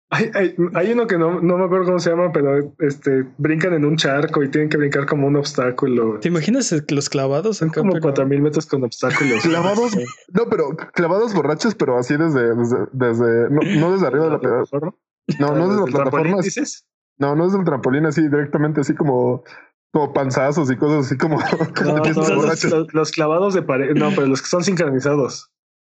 Hay, 0.09 0.31
hay, 0.33 0.55
hay, 0.73 0.91
uno 0.93 1.05
que 1.05 1.17
no, 1.17 1.41
no 1.41 1.57
me 1.57 1.65
acuerdo 1.65 1.85
cómo 1.85 1.99
se 1.99 2.09
llama, 2.09 2.31
pero 2.31 2.73
este 2.79 3.25
brincan 3.37 3.73
en 3.73 3.83
un 3.83 3.97
charco 3.97 4.41
y 4.41 4.49
tienen 4.49 4.69
que 4.69 4.77
brincar 4.77 5.05
como 5.05 5.27
un 5.27 5.35
obstáculo. 5.35 6.19
¿Te 6.19 6.29
imaginas 6.29 6.73
los 6.89 7.09
clavados? 7.09 7.57
Son 7.57 7.69
como 7.69 7.99
cuatro 7.99 8.25
mil 8.25 8.41
metros 8.41 8.65
con 8.65 8.83
obstáculos. 8.83 9.43
clavados, 9.43 9.97
no, 10.33 10.45
pero 10.49 10.75
clavados 10.93 11.33
borrachos, 11.33 11.75
pero 11.75 11.97
así 11.97 12.15
desde, 12.15 12.53
desde, 12.93 13.49
no, 13.49 13.91
desde 13.91 14.07
arriba 14.07 14.25
de 14.25 14.31
la 14.31 14.39
plataforma. 14.39 14.95
No, 15.39 15.55
no 15.55 15.69
desde 15.69 15.85
la 15.85 15.91
plataforma. 15.91 16.41
Dices? 16.41 16.85
No, 17.17 17.35
no 17.35 17.45
desde 17.45 17.59
el 17.59 17.65
trampolín, 17.65 18.05
así 18.05 18.21
directamente, 18.21 18.81
así 18.81 18.93
como 18.93 19.43
como 19.91 20.13
panzazos 20.13 20.69
y 20.71 20.75
cosas 20.75 21.05
así 21.07 21.17
como, 21.17 21.39
los, 22.93 23.11
clavados 23.11 23.53
de 23.53 23.61
pared, 23.61 23.95
no, 23.95 24.09
pero 24.09 24.27
los 24.27 24.41
que 24.41 24.47
son 24.47 24.63
sincronizados. 24.63 25.49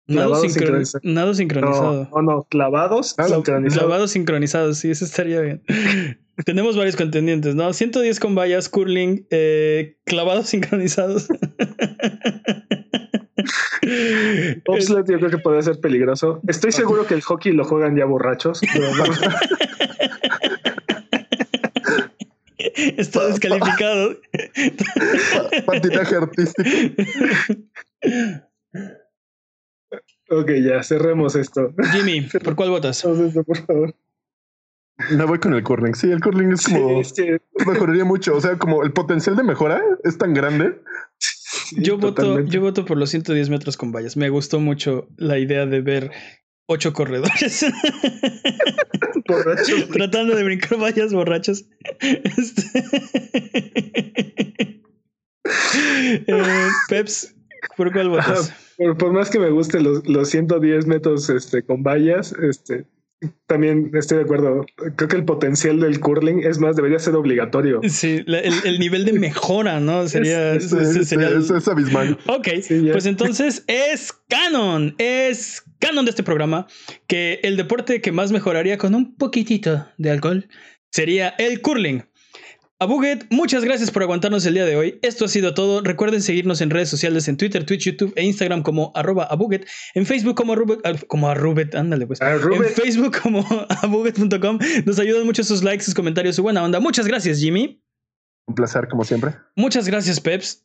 Nado, 0.06 0.36
sincronizado. 1.34 2.09
No, 2.12 2.22
no, 2.22 2.46
clavados 2.48 3.14
sincronizados. 3.18 3.78
Clavados 3.78 4.10
sincronizados, 4.12 4.78
sí, 4.78 4.90
eso 4.90 5.05
estaría 5.05 5.40
bien. 5.40 5.62
Tenemos 6.46 6.76
varios 6.76 6.96
contendientes, 6.96 7.55
¿no? 7.55 7.72
110 7.72 8.20
con 8.20 8.34
vallas, 8.34 8.68
curling, 8.68 9.26
eh, 9.30 9.98
clavados 10.05 10.46
sincronizados. 10.50 11.28
Bobsled 14.66 15.04
yo 15.08 15.18
creo 15.18 15.30
que 15.30 15.38
puede 15.38 15.62
ser 15.62 15.80
peligroso. 15.80 16.40
Estoy 16.46 16.72
seguro 16.72 17.06
que 17.06 17.14
el 17.14 17.22
hockey 17.22 17.52
lo 17.52 17.64
juegan 17.64 17.96
ya 17.96 18.04
borrachos. 18.04 18.60
Está 22.96 23.26
descalificado. 23.26 24.16
Patinaje 25.66 26.16
artístico. 26.16 26.70
Ok, 30.30 30.50
ya, 30.62 30.82
cerremos 30.82 31.34
esto. 31.36 31.74
Jimmy, 31.92 32.20
¿por 32.22 32.54
cuál 32.54 32.70
votas? 32.70 33.02
por 33.02 33.56
favor. 33.66 33.94
Me 35.10 35.24
voy 35.24 35.38
con 35.38 35.54
el 35.54 35.62
curling. 35.62 35.94
Sí, 35.94 36.10
el 36.10 36.20
curling 36.20 36.52
es 36.52 36.64
como. 36.64 37.00
Mejoraría 37.66 38.04
mucho. 38.04 38.34
O 38.34 38.40
sea, 38.40 38.58
como 38.58 38.82
el 38.82 38.92
potencial 38.92 39.36
de 39.36 39.44
mejora 39.44 39.80
es 40.02 40.18
tan 40.18 40.34
grande. 40.34 40.80
Yo, 41.76 41.98
voto, 41.98 42.44
yo 42.44 42.60
voto 42.60 42.84
por 42.84 42.96
los 42.96 43.10
110 43.10 43.50
metros 43.50 43.76
con 43.76 43.92
vallas. 43.92 44.16
Me 44.16 44.28
gustó 44.28 44.60
mucho 44.60 45.08
la 45.16 45.38
idea 45.38 45.66
de 45.66 45.80
ver 45.80 46.10
ocho 46.66 46.92
corredores. 46.92 47.66
borrachos. 49.28 49.88
Tratando 49.90 50.36
de 50.36 50.44
brincar 50.44 50.78
vallas 50.78 51.12
borrachos. 51.12 51.64
Este... 52.00 52.62
Eh, 56.26 56.68
Peps, 56.88 57.34
¿por 57.76 57.92
cuál 57.92 58.10
votas? 58.10 58.52
por, 58.98 59.12
más 59.12 59.30
que 59.30 59.38
me 59.38 59.50
guste 59.50 59.80
los, 59.80 60.06
los 60.06 60.30
110 60.30 60.86
metros 60.86 61.28
este, 61.28 61.62
con 61.62 61.82
vallas, 61.82 62.32
este, 62.40 62.86
también 63.46 63.90
estoy 63.94 64.18
de 64.18 64.24
acuerdo. 64.24 64.64
Creo 64.96 65.08
que 65.08 65.16
el 65.16 65.24
potencial 65.24 65.80
del 65.80 66.00
curling 66.00 66.40
es 66.44 66.58
más, 66.58 66.76
debería 66.76 66.98
ser 66.98 67.14
obligatorio. 67.14 67.80
Sí, 67.88 68.24
el, 68.26 68.78
nivel 68.78 69.04
de 69.04 69.12
mejora, 69.12 69.80
¿no? 69.80 70.06
Sería, 70.08 70.54
es, 70.54 70.72
es, 70.72 71.68
abismal. 71.68 72.18
Ok, 72.26 72.48
pues 72.92 73.06
entonces 73.06 73.64
es 73.66 74.12
canon, 74.28 74.94
es 74.98 75.64
canon 75.78 76.04
de 76.04 76.10
este 76.10 76.22
programa 76.22 76.66
que 77.06 77.40
el 77.42 77.56
deporte 77.56 78.00
que 78.00 78.12
más 78.12 78.30
mejoraría 78.30 78.78
con 78.78 78.94
un 78.94 79.16
poquitito 79.16 79.86
de 79.98 80.10
alcohol 80.10 80.48
sería 80.90 81.28
el 81.38 81.60
curling. 81.60 82.07
Abuget, 82.80 83.26
muchas 83.30 83.64
gracias 83.64 83.90
por 83.90 84.05
aguantarnos 84.05 84.46
el 84.46 84.55
día 84.55 84.64
de 84.64 84.76
hoy. 84.76 85.00
Esto 85.02 85.24
ha 85.24 85.28
sido 85.28 85.52
todo. 85.52 85.80
Recuerden 85.80 86.22
seguirnos 86.22 86.60
en 86.60 86.70
redes 86.70 86.88
sociales 86.88 87.26
en 87.26 87.36
Twitter, 87.36 87.66
Twitch, 87.66 87.86
YouTube 87.86 88.12
e 88.14 88.22
Instagram 88.22 88.62
como 88.62 88.92
arroba 88.94 89.24
abuget. 89.24 89.66
En 89.94 90.06
Facebook 90.06 90.36
como 90.36 90.52
arrubet, 90.52 91.06
como 91.09 91.28
arrubet, 91.28 91.74
ándale 91.74 92.06
pues. 92.06 92.20
En 92.20 92.64
Facebook 92.66 93.20
como 93.20 93.44
abuget.com. 93.82 94.60
Nos 94.86 95.00
ayudan 95.00 95.26
mucho 95.26 95.42
sus 95.42 95.64
likes, 95.64 95.82
sus 95.82 95.94
comentarios, 95.94 96.36
su 96.36 96.44
buena 96.44 96.62
onda. 96.62 96.78
Muchas 96.78 97.09
gracias, 97.09 97.40
Jimmy. 97.40 97.82
Un 98.46 98.55
placer, 98.55 98.86
como 98.86 99.02
siempre. 99.02 99.34
Muchas 99.56 99.88
gracias, 99.88 100.20
Peps. 100.20 100.64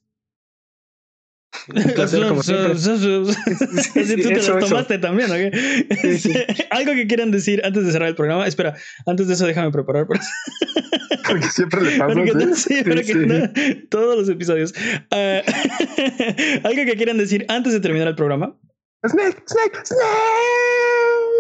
Un 1.68 1.84
placer, 1.94 2.28
como 2.28 2.44
siempre. 2.44 2.76
sí, 2.78 4.22
tú 4.22 4.30
te 4.30 4.48
lo 4.48 4.60
tomaste 4.60 4.98
también, 4.98 5.30
¿ok? 5.32 5.54
Algo 6.72 6.94
que 6.94 7.08
quieran 7.08 7.32
decir 7.32 7.62
antes 7.64 7.86
de 7.86 7.92
cerrar 7.92 8.10
el 8.10 8.16
programa. 8.16 8.48
Espera, 8.48 8.76
antes 9.06 9.28
de 9.28 9.34
eso 9.34 9.46
déjame 9.46 9.72
preparar. 9.72 10.08
Por 10.08 10.20
Porque 11.28 11.46
siempre 11.50 11.82
le 11.82 11.98
pasa. 11.98 12.56
sí, 12.56 12.84
todos 13.90 14.18
los 14.18 14.30
episodios. 14.30 14.74
Uh, 15.12 15.42
Algo 16.68 16.86
que 16.86 16.96
quieran 16.96 17.18
decir 17.18 17.46
antes 17.50 17.74
de 17.74 17.80
terminar 17.80 18.08
el 18.08 18.16
programa. 18.16 18.58
Snake, 19.06 19.44
Snake, 19.46 19.80
Snake. 19.84 21.33